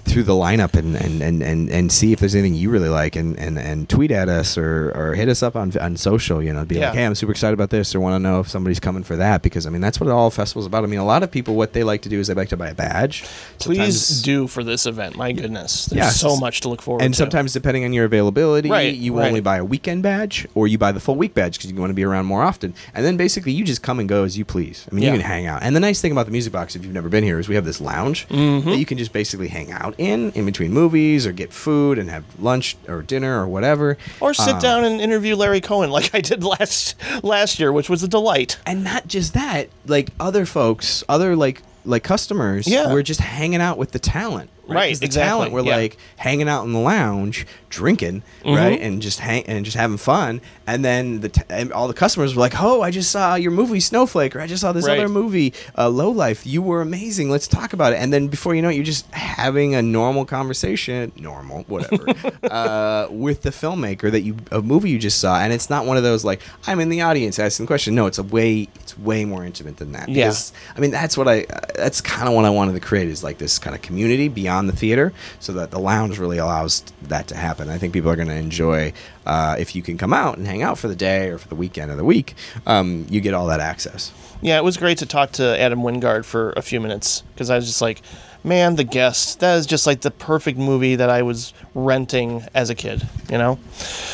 through 0.05 0.23
the 0.25 0.33
lineup 0.33 0.75
and 0.75 0.97
and, 0.97 1.23
and, 1.23 1.43
and, 1.43 1.71
and 1.71 1.93
see 1.93 2.13
if 2.13 2.19
there's 2.19 2.35
anything 2.35 2.55
you 2.55 2.71
really 2.71 2.89
like 2.89 3.15
and, 3.15 3.39
and, 3.39 3.59
and 3.59 3.89
tweet 3.89 4.11
at 4.11 4.29
us 4.29 4.57
or, 4.59 4.91
or 4.97 5.15
hit 5.15 5.29
us 5.29 5.43
up 5.43 5.55
on 5.55 5.77
on 5.79 5.97
social 5.97 6.43
you 6.43 6.53
know 6.53 6.65
be 6.65 6.77
Yeah. 6.77 6.89
like 6.89 6.97
hey 6.99 7.05
I'm 7.05 7.15
super 7.15 7.31
excited 7.33 7.55
about 7.55 7.71
this 7.71 7.95
or 7.95 8.01
want 8.01 8.15
to 8.15 8.19
know 8.19 8.41
if 8.41 8.49
somebody's 8.49 8.81
coming 8.81 9.03
for 9.05 9.17
that 9.17 9.43
because 9.43 9.67
I 9.67 9.71
mean 9.71 9.81
that's 9.83 10.01
what 10.01 10.09
all 10.09 10.31
festivals 10.31 10.65
are 10.67 10.69
about 10.69 10.83
I 10.85 10.87
mean 10.89 10.99
a 10.99 11.05
lot 11.05 11.23
of 11.23 11.31
people 11.31 11.55
what 11.55 11.73
they 11.73 11.85
like 11.85 12.03
to 12.03 12.09
do 12.09 12.19
is 12.19 12.27
they 12.29 12.35
like 12.35 12.49
to 12.49 12.57
buy 12.57 12.69
a 12.71 12.75
badge 12.75 13.25
Please 13.59 14.23
do 14.23 14.47
for 14.47 14.65
this 14.65 14.87
event. 14.87 15.17
My 15.17 15.33
goodness, 15.33 15.87
there's 15.87 15.99
Yeah, 15.99 16.11
so 16.11 16.37
much 16.37 16.63
to 16.63 16.69
look 16.69 16.81
forward 16.83 17.03
and 17.03 17.13
to. 17.15 17.19
sometimes 17.19 17.53
depending 17.53 17.85
on 17.85 17.93
your 17.93 18.07
availability 18.07 18.71
Right, 18.71 18.95
you 18.95 19.17
right. 19.19 19.29
only 19.29 19.41
buy 19.41 19.59
a 19.59 19.65
weekend 19.65 20.03
badge 20.03 20.47
or 20.55 20.67
you 20.67 20.79
buy 20.79 20.91
the 20.93 21.01
full 21.01 21.17
week 21.17 21.35
badge 21.35 21.59
because 21.59 21.71
you 21.71 21.77
want 21.79 21.91
to 21.91 21.95
be 21.95 22.05
around 22.05 22.27
more 22.27 22.43
often 22.43 22.75
and 22.95 23.05
then 23.05 23.17
basically 23.17 23.53
you 23.53 23.65
just 23.65 23.83
come 23.83 24.01
and 24.01 24.09
go 24.09 24.25
as 24.25 24.39
you 24.39 24.45
please 24.45 24.87
I 24.91 24.95
mean 24.95 25.05
Yeah. 25.05 25.13
you 25.13 25.19
can 25.19 25.27
hang 25.27 25.47
out 25.47 25.63
and 25.63 25.77
the 25.77 25.81
nice 25.81 26.01
thing 26.01 26.13
about 26.13 26.27
the 26.27 26.33
music 26.33 26.53
box 26.53 26.75
if 26.79 26.85
you've 26.85 26.95
never 26.95 27.09
been 27.09 27.25
here 27.25 27.39
is 27.39 27.49
we 27.49 27.55
have 27.57 27.65
this 27.65 27.81
lounge 27.81 28.27
Mm-hmm. 28.29 28.71
that 28.71 28.79
you 28.79 28.87
can 28.87 28.99
just 28.99 29.13
basically 29.13 29.49
hang 29.49 29.71
out 29.73 29.95
in 29.99 30.31
in 30.33 30.47
between 30.47 30.73
movies 30.73 31.27
or 31.27 31.33
get 31.33 31.53
food 31.53 31.99
and 31.99 32.09
have 32.11 32.25
lunch 32.41 32.77
or 32.89 33.03
dinner 33.03 33.41
or 33.41 33.47
whatever 33.49 33.97
or 34.21 34.33
sit 34.35 34.55
Um, 34.55 34.61
down 34.61 34.85
and 34.85 35.01
interview 35.01 35.37
Larry 35.37 35.61
Cohen 35.61 35.91
like 35.91 36.15
I 36.15 36.21
did 36.21 36.43
last 36.45 36.95
last 37.23 37.59
year, 37.59 37.73
which 37.73 37.89
was 37.91 38.03
a 38.03 38.09
delight. 38.09 38.59
and 38.67 38.83
not 38.85 39.07
just 39.09 39.35
that 39.35 39.69
like 39.87 40.11
other 40.21 40.47
folks 40.47 41.03
other 41.09 41.37
like 41.37 41.63
like 41.85 42.03
customers 42.05 42.67
Yeah. 42.67 42.93
we're 42.93 43.03
just 43.03 43.21
hanging 43.21 43.61
out 43.61 43.79
with 43.79 43.93
the 43.93 43.99
talent 43.99 44.51
Right, 44.75 44.91
'Cause 44.91 45.01
the 45.01 45.07
exactly, 45.07 45.29
talent 45.29 45.53
we're 45.53 45.63
yeah. 45.63 45.77
like 45.77 45.97
hanging 46.17 46.49
out 46.49 46.65
in 46.65 46.73
the 46.73 46.79
lounge 46.79 47.47
drinking 47.71 48.23
Mm-hmm. 48.45 48.55
right 48.57 48.81
and 48.81 49.03
just 49.03 49.19
hang 49.21 49.45
and 49.47 49.65
just 49.65 49.77
having 49.77 49.97
fun 49.99 50.41
and 50.67 50.85
then 50.85 51.21
the 51.21 51.29
t- 51.29 51.43
and 51.51 51.73
all 51.73 51.87
the 51.89 51.93
customers 51.95 52.35
were 52.35 52.41
like 52.41 52.55
oh 52.61 52.81
i 52.83 52.91
just 52.91 53.11
saw 53.11 53.35
your 53.35 53.51
movie 53.51 53.81
snowflake 53.81 54.35
or 54.37 54.41
i 54.41 54.47
just 54.47 54.61
saw 54.63 54.73
this 54.73 54.87
Right. 54.87 54.99
other 54.99 55.09
movie 55.09 55.53
uh, 55.77 55.89
low 55.89 56.11
life 56.11 56.47
you 56.47 56.63
were 56.63 56.81
amazing 56.81 57.29
let's 57.31 57.47
talk 57.49 57.73
about 57.73 57.93
it 57.93 57.97
and 57.97 58.13
then 58.13 58.29
before 58.29 58.55
you 58.55 58.63
know 58.63 58.69
it 58.71 58.75
you're 58.77 58.85
just 58.85 59.11
having 59.13 59.75
a 59.75 59.83
normal 59.83 60.25
conversation 60.25 61.13
normal 61.17 61.65
whatever 61.69 62.07
uh, 62.51 63.09
with 63.11 63.43
the 63.43 63.51
filmmaker 63.51 64.11
that 64.11 64.23
you 64.23 64.37
a 64.51 64.63
movie 64.63 64.89
you 64.91 64.99
just 64.99 65.21
saw 65.21 65.39
and 65.41 65.53
it's 65.53 65.69
not 65.69 65.85
one 65.85 65.97
of 65.97 66.03
those 66.03 66.25
like 66.25 66.41
i'm 66.67 66.81
in 66.81 66.89
the 66.89 67.01
audience 67.03 67.39
asking 67.39 67.65
the 67.67 67.69
question 67.69 67.95
no 67.95 68.07
it's 68.07 68.19
a 68.19 68.23
way 68.23 68.67
it's 68.77 68.97
way 68.99 69.25
more 69.27 69.45
intimate 69.45 69.77
than 69.77 69.93
that 69.93 70.09
Yeah. 70.09 70.33
I 70.77 70.81
mean, 70.81 70.91
that's 70.91 71.17
what 71.17 71.29
I. 71.29 71.43
Uh, 71.45 71.61
that's 71.75 72.01
kind 72.01 72.29
of 72.29 72.35
what 72.35 72.45
I 72.45 72.51
wanted 72.51 72.73
to 72.75 72.81
create 72.81 73.09
is 73.09 73.23
like 73.23 73.39
this 73.39 73.59
kind 73.59 73.75
of 73.77 73.83
community 73.83 74.29
beyond 74.29 74.58
the 74.67 74.73
theater, 74.75 75.13
so 75.41 75.53
that 75.53 75.71
the 75.71 75.79
lounge 75.79 76.19
really 76.19 76.39
allows 76.39 76.83
that 77.03 77.29
to 77.29 77.37
happen. 77.37 77.69
I 77.69 77.79
think 77.79 77.93
people 77.93 78.11
are 78.11 78.17
going 78.17 78.29
to 78.29 78.35
enjoy 78.35 78.93
uh, 79.27 79.57
if 79.59 79.77
you 79.77 79.83
can 79.83 79.99
come 79.99 80.13
out 80.13 80.39
and 80.39 80.47
hang 80.47 80.63
out 80.63 80.79
for 80.79 80.89
the 80.89 80.97
day 80.97 81.29
or 81.29 81.39
for 81.39 81.49
the 81.49 81.55
weekend 81.55 81.91
or 81.91 81.97
the 81.97 82.05
week. 82.05 82.35
Um, 82.67 83.07
you 83.09 83.21
get 83.21 83.35
all 83.35 83.47
that 83.47 83.61
access. 83.61 84.13
Yeah, 84.41 84.57
it 84.59 84.65
was 84.65 84.77
great 84.77 84.99
to 84.99 85.07
talk 85.07 85.33
to 85.33 85.61
Adam 85.61 85.81
Wingard 85.81 86.25
for 86.25 86.53
a 86.57 86.63
few 86.63 86.81
minutes 86.81 87.23
because 87.35 87.51
I 87.51 87.57
was 87.57 87.67
just 87.67 87.83
like, 87.83 88.03
man, 88.45 88.77
The 88.77 88.85
Guest. 88.85 89.41
That 89.41 89.57
is 89.57 89.67
just 89.67 89.87
like 89.87 90.03
the 90.03 90.13
perfect 90.13 90.59
movie 90.59 90.95
that 90.97 91.11
I 91.11 91.23
was 91.23 91.53
renting 91.75 92.45
as 92.55 92.71
a 92.71 92.75
kid, 92.75 93.07
you 93.31 93.37
know? 93.37 93.59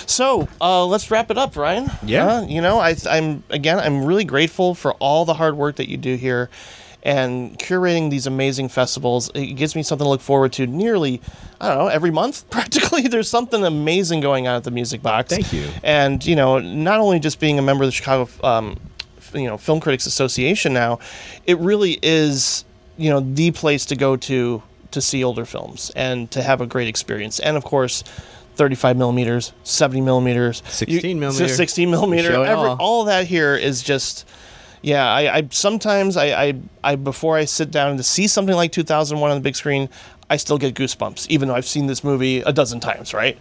So 0.06 0.48
uh, 0.60 0.86
let's 0.86 1.10
wrap 1.10 1.30
it 1.30 1.36
up, 1.36 1.56
Ryan. 1.56 1.90
Yeah. 2.02 2.26
Uh, 2.26 2.46
you 2.46 2.62
know, 2.62 2.78
I, 2.78 2.96
I'm, 3.08 3.44
again, 3.50 3.78
I'm 3.78 4.04
really 4.06 4.24
grateful 4.24 4.74
for 4.74 4.94
all 4.94 5.26
the 5.26 5.34
hard 5.34 5.56
work 5.56 5.76
that 5.76 5.90
you 5.90 5.98
do 5.98 6.16
here 6.16 6.48
and 7.04 7.58
curating 7.58 8.10
these 8.10 8.26
amazing 8.26 8.68
festivals. 8.68 9.30
It 9.34 9.56
gives 9.56 9.76
me 9.76 9.82
something 9.82 10.04
to 10.04 10.08
look 10.08 10.22
forward 10.22 10.52
to 10.54 10.66
nearly, 10.66 11.20
I 11.60 11.68
don't 11.68 11.78
know, 11.78 11.88
every 11.88 12.10
month 12.10 12.48
practically. 12.50 13.02
There's 13.02 13.28
something 13.28 13.64
amazing 13.64 14.20
going 14.20 14.48
on 14.48 14.56
at 14.56 14.64
the 14.64 14.70
Music 14.70 15.02
Box. 15.02 15.28
Thank 15.28 15.52
you. 15.52 15.68
And, 15.82 16.24
you 16.24 16.36
know, 16.36 16.58
not 16.58 17.00
only 17.00 17.20
just 17.20 17.40
being 17.40 17.58
a 17.58 17.62
member 17.62 17.84
of 17.84 17.88
the 17.88 17.92
Chicago 17.92 18.28
um, 18.42 18.78
you 19.34 19.46
know 19.48 19.56
film 19.56 19.80
critics 19.80 20.06
association 20.06 20.72
now 20.72 20.98
it 21.46 21.58
really 21.58 21.98
is 22.02 22.64
you 22.96 23.10
know 23.10 23.20
the 23.20 23.50
place 23.50 23.84
to 23.86 23.96
go 23.96 24.16
to 24.16 24.62
to 24.90 25.00
see 25.00 25.24
older 25.24 25.44
films 25.44 25.90
and 25.96 26.30
to 26.30 26.42
have 26.42 26.60
a 26.60 26.66
great 26.66 26.88
experience 26.88 27.40
and 27.40 27.56
of 27.56 27.64
course 27.64 28.04
35 28.56 28.96
millimeters 28.96 29.52
70 29.64 30.00
millimeters 30.00 30.62
16 30.66 31.18
millimeter. 31.18 31.48
16 31.48 31.90
millimeter 31.90 32.32
every, 32.32 32.46
all. 32.46 32.76
all 32.78 33.04
that 33.04 33.26
here 33.26 33.56
is 33.56 33.82
just 33.82 34.26
yeah 34.84 35.10
I, 35.10 35.38
I 35.38 35.48
sometimes 35.50 36.16
I, 36.16 36.26
I 36.48 36.54
i 36.84 36.96
before 36.96 37.36
i 37.36 37.46
sit 37.46 37.70
down 37.70 37.96
to 37.96 38.02
see 38.02 38.26
something 38.26 38.54
like 38.54 38.70
2001 38.70 39.30
on 39.30 39.36
the 39.36 39.40
big 39.40 39.56
screen 39.56 39.88
i 40.28 40.36
still 40.36 40.58
get 40.58 40.74
goosebumps 40.74 41.26
even 41.30 41.48
though 41.48 41.54
i've 41.54 41.66
seen 41.66 41.86
this 41.86 42.04
movie 42.04 42.40
a 42.40 42.52
dozen 42.52 42.80
times 42.80 43.14
right 43.14 43.38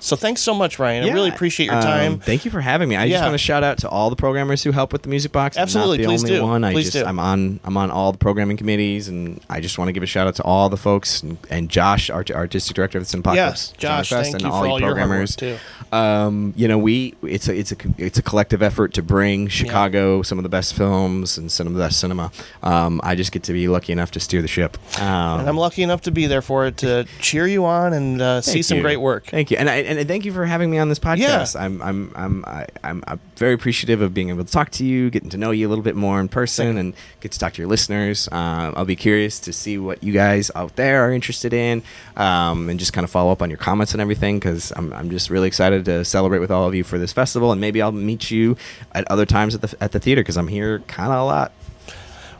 so 0.00 0.16
thanks 0.16 0.40
so 0.40 0.54
much 0.54 0.78
ryan 0.78 1.04
i 1.04 1.12
really 1.12 1.28
appreciate 1.30 1.66
your 1.66 1.76
Um, 1.76 1.82
time 1.82 2.18
thank 2.20 2.44
you 2.44 2.50
for 2.50 2.60
having 2.60 2.88
me. 2.88 2.96
I 2.96 3.08
just 3.08 3.22
want 3.22 3.34
to 3.34 3.38
shout 3.38 3.62
out 3.64 3.78
to 3.78 3.88
all 3.88 4.10
the 4.10 4.16
programmers 4.16 4.62
who 4.62 4.70
help 4.72 4.92
with 4.92 5.02
the 5.02 5.08
music 5.08 5.32
box. 5.32 5.56
Absolutely, 5.56 6.04
I'm 6.04 6.10
not 6.10 6.12
the 6.12 6.12
please 6.12 6.24
only 6.24 6.36
do. 6.38 6.42
one. 6.44 6.64
I 6.64 6.72
Please 6.72 6.92
just 6.92 7.04
do. 7.04 7.08
I'm 7.08 7.18
on 7.18 7.60
I'm 7.64 7.76
on 7.76 7.90
all 7.90 8.12
the 8.12 8.18
programming 8.18 8.56
committees, 8.56 9.08
and 9.08 9.40
I 9.50 9.60
just 9.60 9.78
want 9.78 9.88
to 9.88 9.92
give 9.92 10.02
a 10.02 10.06
shout 10.06 10.26
out 10.26 10.34
to 10.36 10.42
all 10.42 10.68
the 10.68 10.76
folks 10.76 11.22
and, 11.22 11.38
and 11.50 11.68
Josh, 11.68 12.10
art, 12.10 12.30
artistic 12.30 12.74
director 12.76 12.98
of 12.98 13.08
the 13.08 13.16
Cinepocalypse, 13.16 13.34
Yes, 13.36 13.72
Josh, 13.78 14.10
Fest, 14.10 14.32
thank 14.32 14.34
and 14.34 14.42
you 14.42 14.50
all 14.50 14.66
all 14.70 14.80
your 14.80 14.88
programmers 14.90 15.36
too. 15.36 15.56
Um, 15.92 16.52
you 16.56 16.66
know, 16.68 16.78
we 16.78 17.14
it's 17.22 17.48
a 17.48 17.54
it's 17.56 17.72
a 17.72 17.76
it's 17.98 18.18
a 18.18 18.22
collective 18.22 18.62
effort 18.62 18.92
to 18.94 19.02
bring 19.02 19.48
Chicago 19.48 20.22
some 20.22 20.38
of 20.38 20.42
the 20.42 20.48
best 20.48 20.74
films 20.74 21.38
and 21.38 21.50
some 21.50 21.66
of 21.66 21.74
the 21.74 21.78
best 21.80 22.00
cinema. 22.00 22.30
Um, 22.62 23.00
I 23.04 23.14
just 23.14 23.32
get 23.32 23.42
to 23.44 23.52
be 23.52 23.68
lucky 23.68 23.92
enough 23.92 24.10
to 24.12 24.20
steer 24.20 24.42
the 24.42 24.48
ship. 24.48 24.76
Um, 25.00 25.40
and 25.40 25.48
I'm 25.48 25.56
lucky 25.56 25.82
enough 25.82 26.02
to 26.02 26.10
be 26.10 26.26
there 26.26 26.42
for 26.42 26.66
it 26.66 26.76
to 26.78 27.06
cheer 27.20 27.46
you 27.46 27.64
on 27.64 27.92
and 27.92 28.20
uh, 28.20 28.40
see 28.40 28.62
some 28.62 28.78
you. 28.78 28.82
great 28.82 29.00
work. 29.00 29.26
Thank 29.26 29.50
you, 29.50 29.56
and 29.58 29.68
I, 29.70 29.76
and 29.86 30.08
thank 30.08 30.24
you 30.24 30.32
for 30.32 30.44
having 30.44 30.70
me 30.70 30.78
on 30.78 30.88
this 30.88 30.98
podcast. 30.98 31.54
Yeah. 31.54 31.64
I'm 31.64 31.82
I'm 31.82 32.12
I'm 32.14 32.44
I, 32.46 32.66
I'm 32.84 33.04
I'm 33.06 33.20
very 33.36 33.54
appreciative 33.54 34.00
of 34.00 34.12
being 34.12 34.30
able 34.30 34.44
to 34.44 34.50
talk 34.50 34.70
to 34.72 34.84
you, 34.84 35.10
getting 35.10 35.30
to 35.30 35.38
know 35.38 35.50
you 35.50 35.66
a 35.66 35.70
little 35.70 35.84
bit 35.84 35.96
more 35.96 36.20
in 36.20 36.28
person, 36.28 36.76
and 36.76 36.94
get 37.20 37.32
to 37.32 37.38
talk 37.38 37.54
to 37.54 37.62
your 37.62 37.68
listeners. 37.68 38.28
Um, 38.32 38.74
I'll 38.76 38.84
be 38.84 38.96
curious 38.96 39.38
to 39.40 39.52
see 39.52 39.78
what 39.78 40.02
you 40.02 40.12
guys 40.12 40.50
out 40.54 40.76
there 40.76 41.06
are 41.06 41.12
interested 41.12 41.52
in, 41.52 41.82
um, 42.16 42.68
and 42.68 42.78
just 42.78 42.92
kind 42.92 43.04
of 43.04 43.10
follow 43.10 43.32
up 43.32 43.42
on 43.42 43.50
your 43.50 43.58
comments 43.58 43.92
and 43.92 44.00
everything 44.00 44.38
because 44.38 44.72
I'm 44.76 44.92
I'm 44.92 45.10
just 45.10 45.30
really 45.30 45.48
excited 45.48 45.84
to 45.86 46.04
celebrate 46.04 46.40
with 46.40 46.50
all 46.50 46.66
of 46.66 46.74
you 46.74 46.84
for 46.84 46.98
this 46.98 47.12
festival, 47.12 47.52
and 47.52 47.60
maybe 47.60 47.80
I'll 47.82 47.92
meet 47.92 48.30
you 48.30 48.56
at 48.92 49.10
other 49.10 49.26
times 49.26 49.54
at 49.54 49.62
the 49.62 49.74
at 49.80 49.92
the 49.92 50.00
theater 50.00 50.22
because 50.22 50.36
I'm 50.36 50.48
here 50.48 50.80
kind 50.80 51.12
of 51.12 51.18
a 51.18 51.24
lot. 51.24 51.52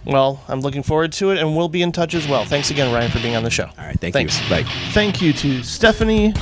Well, 0.07 0.41
I'm 0.47 0.61
looking 0.61 0.85
forward 0.85 1.13
to 1.15 1.31
it, 1.33 1.39
and 1.39 1.57
we'll 1.57 1.69
be 1.69 1.83
in 1.83 1.91
touch 1.91 2.15
as 2.15 2.29
well. 2.29 2.45
Thanks 2.45 2.71
again, 2.71 2.93
Ryan, 2.95 3.11
for 3.11 3.19
being 3.21 3.35
on 3.35 3.43
the 3.43 3.51
show. 3.51 3.65
All 3.65 3.85
right, 3.85 3.99
thank 3.99 4.13
Thanks. 4.13 4.41
you. 4.41 4.49
Bye. 4.49 4.63
Thank 4.93 5.21
you 5.21 5.33
to 5.33 5.63
Stephanie, 5.65 6.33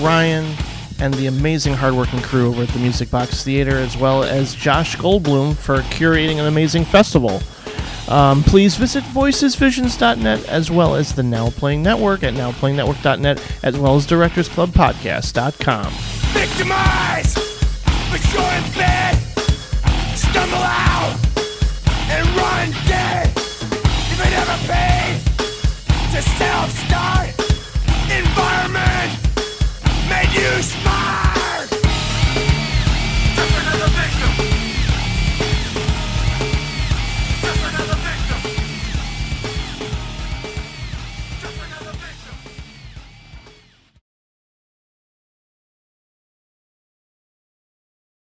Ryan, 0.00 0.56
and 0.98 1.12
the 1.14 1.26
amazing 1.26 1.74
hardworking 1.74 2.20
crew 2.22 2.48
over 2.48 2.62
at 2.62 2.68
the 2.70 2.78
Music 2.78 3.10
Box 3.10 3.44
Theater, 3.44 3.76
as 3.76 3.96
well 3.96 4.22
as 4.24 4.54
Josh 4.54 4.96
Goldbloom 4.96 5.56
for 5.56 5.78
curating 5.82 6.38
an 6.38 6.46
amazing 6.46 6.84
festival. 6.86 7.42
Um, 8.08 8.42
please 8.42 8.76
visit 8.76 9.04
voicesvisions.net 9.04 10.48
as 10.48 10.70
well 10.70 10.96
as 10.96 11.14
the 11.14 11.22
Now 11.22 11.50
Playing 11.50 11.82
Network 11.82 12.24
at 12.24 12.34
nowplayingnetwork.net 12.34 13.60
as 13.62 13.78
well 13.78 13.96
as 13.96 14.06
directorsclubpodcast.com. 14.06 15.92
Victimize! 16.32 17.34
But 18.10 18.32
you're 18.32 18.42
in 18.42 18.72
bed! 18.74 19.16
Stumble 20.16 20.56
out! 20.56 21.19
the 26.20 26.28
self-start 26.36 27.30
environment 28.10 29.10
made 30.10 30.28
you 30.34 30.62
smile. 30.62 31.09